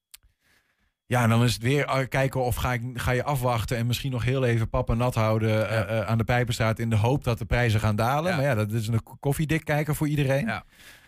Ja, 1.06 1.24
en 1.24 1.30
dan 1.30 1.44
is 1.44 1.54
het 1.54 1.62
weer 1.64 1.86
eh, 1.86 2.08
kijken 2.08 2.44
of 2.44 2.56
ga, 2.56 2.74
ik, 2.74 2.82
ga 2.94 3.12
je 3.12 3.24
afwachten 3.24 3.78
en 3.78 3.86
misschien 3.86 4.12
nog 4.12 4.24
heel 4.24 4.44
even 4.44 4.70
pap 4.70 4.90
en 4.90 4.98
nat 4.98 5.16
houden 5.16 6.08
aan 6.08 6.18
de 6.18 6.24
Pijpenstraat 6.24 6.80
in 6.80 6.90
de 6.90 6.96
hoop 6.96 7.24
dat 7.24 7.38
de 7.38 7.46
prijzen 7.46 7.80
gaan 7.80 7.96
dalen. 7.96 8.36
Maar 8.36 8.46
ja, 8.46 8.56
dat 8.56 8.72
is 8.72 8.88
een 8.88 9.04
koffiedik 9.20 9.66
kijken 9.66 9.96
voor 9.96 10.08
iedereen. 10.08 10.62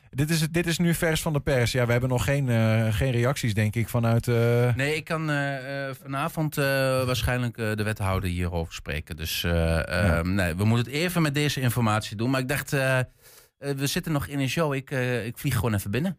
Dit, 0.09 0.29
is, 0.29 0.39
dit 0.49 0.67
is 0.67 0.77
nu 0.77 0.93
vers 0.93 1.21
van 1.21 1.33
de 1.33 1.39
pers. 1.39 1.71
Ja, 1.71 1.85
we 1.85 1.91
hebben 1.91 2.09
nog 2.09 2.23
geen, 2.23 2.49
eh, 2.49 2.93
geen 2.93 3.11
reacties, 3.11 3.53
denk 3.53 3.75
ik, 3.75 3.89
vanuit... 3.89 4.27
eh, 4.27 4.75
Nee, 4.75 4.95
ik 4.95 5.03
kan 5.03 5.29
eh, 5.29 5.89
vanavond 6.01 6.55
waarschijnlijk 7.05 7.55
de 7.57 7.83
wethouder 7.83 8.29
hierover 8.29 8.73
spreken. 8.73 9.15
Dus 9.15 9.43
eh, 9.43 10.17
eh, 10.17 10.25
nee, 10.25 10.55
we 10.55 10.63
moeten 10.65 10.91
het 10.91 11.01
even 11.01 11.21
met 11.21 11.33
deze 11.33 11.61
informatie 11.61 12.17
doen. 12.17 12.29
Maar 12.29 12.39
ik 12.41 12.47
dacht, 12.47 12.71
we 12.71 13.87
zitten 13.87 14.11
nog 14.11 14.27
in 14.27 14.39
een 14.39 14.49
show. 14.49 14.73
Ik, 14.73 14.91
ik 15.25 15.37
vlieg 15.37 15.55
gewoon 15.55 15.73
even 15.73 15.91
binnen. 15.91 16.17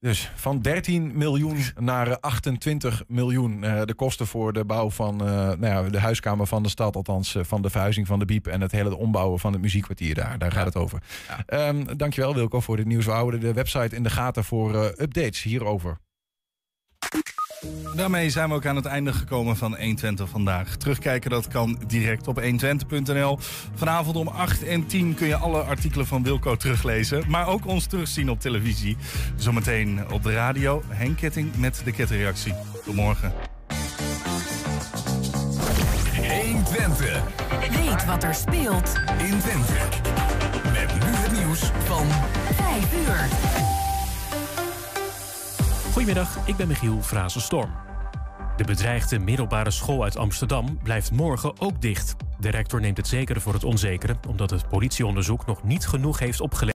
Dus 0.00 0.32
van 0.34 0.60
13 0.60 1.16
miljoen 1.18 1.58
naar 1.78 2.08
eh, 2.08 2.16
28 2.20 3.02
miljoen. 3.08 3.64
eh, 3.64 3.82
de 3.84 3.94
kosten 3.94 4.26
voor 4.26 4.52
de 4.52 4.64
bouw 4.64 4.90
van 4.90 5.20
eh, 5.20 5.26
nou 5.36 5.66
ja, 5.66 5.82
de 5.82 5.98
huiskamer 6.00 6.46
van 6.46 6.62
de 6.62 6.68
stad. 6.68 6.96
Althans, 6.96 7.34
eh, 7.34 7.44
van 7.44 7.62
de 7.62 7.70
verhuizing 7.70 8.06
van 8.06 8.18
de 8.18 8.24
Biep. 8.24 8.46
En 8.46 8.60
het 8.60 8.72
hele 8.72 8.96
ombouwen 8.96 9.38
van 9.38 9.52
het 9.52 9.62
muziekkwartier 9.62 10.14
daar. 10.14 10.38
Daar 10.38 10.52
gaat 10.52 10.64
het 10.66 10.76
over. 10.76 11.02
Ehm, 11.46 11.96
dankjewel 11.96 12.34
Wilco 12.34 12.60
voor 12.60 12.76
dit 12.76 12.86
nieuws. 12.86 13.04
We 13.04 13.10
houden 13.10 13.40
de 13.40 13.52
website 13.52 13.96
in 13.96 14.02
de 14.02 14.10
gaten 14.10 14.44
voor 14.44 14.74
eh, 14.74 14.84
updates 14.84 15.42
hierover. 15.42 15.98
Daarmee 17.96 18.30
zijn 18.30 18.48
we 18.48 18.54
ook 18.54 18.66
aan 18.66 18.76
het 18.76 18.84
einde 18.84 19.12
gekomen 19.12 19.56
van 19.56 19.76
120 19.76 20.28
vandaag. 20.28 20.76
Terugkijken 20.76 21.30
dat 21.30 21.48
kan 21.48 21.78
direct 21.86 22.28
op 22.28 22.40
120.nl. 22.40 23.38
Vanavond 23.74 24.16
om 24.16 24.28
8 24.28 24.64
en 24.64 24.86
10 24.86 25.14
kun 25.14 25.26
je 25.26 25.36
alle 25.36 25.60
artikelen 25.60 26.06
van 26.06 26.22
Wilco 26.22 26.56
teruglezen. 26.56 27.24
Maar 27.28 27.46
ook 27.46 27.66
ons 27.66 27.86
terugzien 27.86 28.30
op 28.30 28.40
televisie. 28.40 28.96
Zometeen 29.36 30.10
op 30.12 30.22
de 30.22 30.32
radio 30.32 30.82
Henk 30.88 31.16
Ketting 31.16 31.56
met 31.56 31.80
de 31.84 31.92
kettingreactie. 31.92 32.54
Tot 32.84 32.94
morgen. 32.94 33.32
120. 36.16 37.22
Weet 37.60 38.04
wat 38.04 38.24
er 38.24 38.34
speelt 38.34 39.00
in 39.18 39.38
Twente. 39.38 39.72
Met 40.72 40.94
nu 40.94 41.10
het 41.10 41.32
nieuws 41.32 41.60
van 41.84 42.06
5 42.54 42.94
uur. 43.06 43.69
Goedemiddag, 45.92 46.46
ik 46.46 46.56
ben 46.56 46.68
Michiel 46.68 47.02
Frazenstorm. 47.02 47.70
De 48.56 48.64
bedreigde 48.64 49.18
middelbare 49.18 49.70
school 49.70 50.02
uit 50.02 50.16
Amsterdam 50.16 50.78
blijft 50.82 51.10
morgen 51.12 51.60
ook 51.60 51.80
dicht. 51.80 52.16
De 52.38 52.50
rector 52.50 52.80
neemt 52.80 52.96
het 52.96 53.08
zekere 53.08 53.40
voor 53.40 53.52
het 53.52 53.64
onzekere, 53.64 54.16
omdat 54.28 54.50
het 54.50 54.68
politieonderzoek 54.68 55.46
nog 55.46 55.62
niet 55.62 55.86
genoeg 55.86 56.18
heeft 56.18 56.40
opgeleverd. 56.40 56.68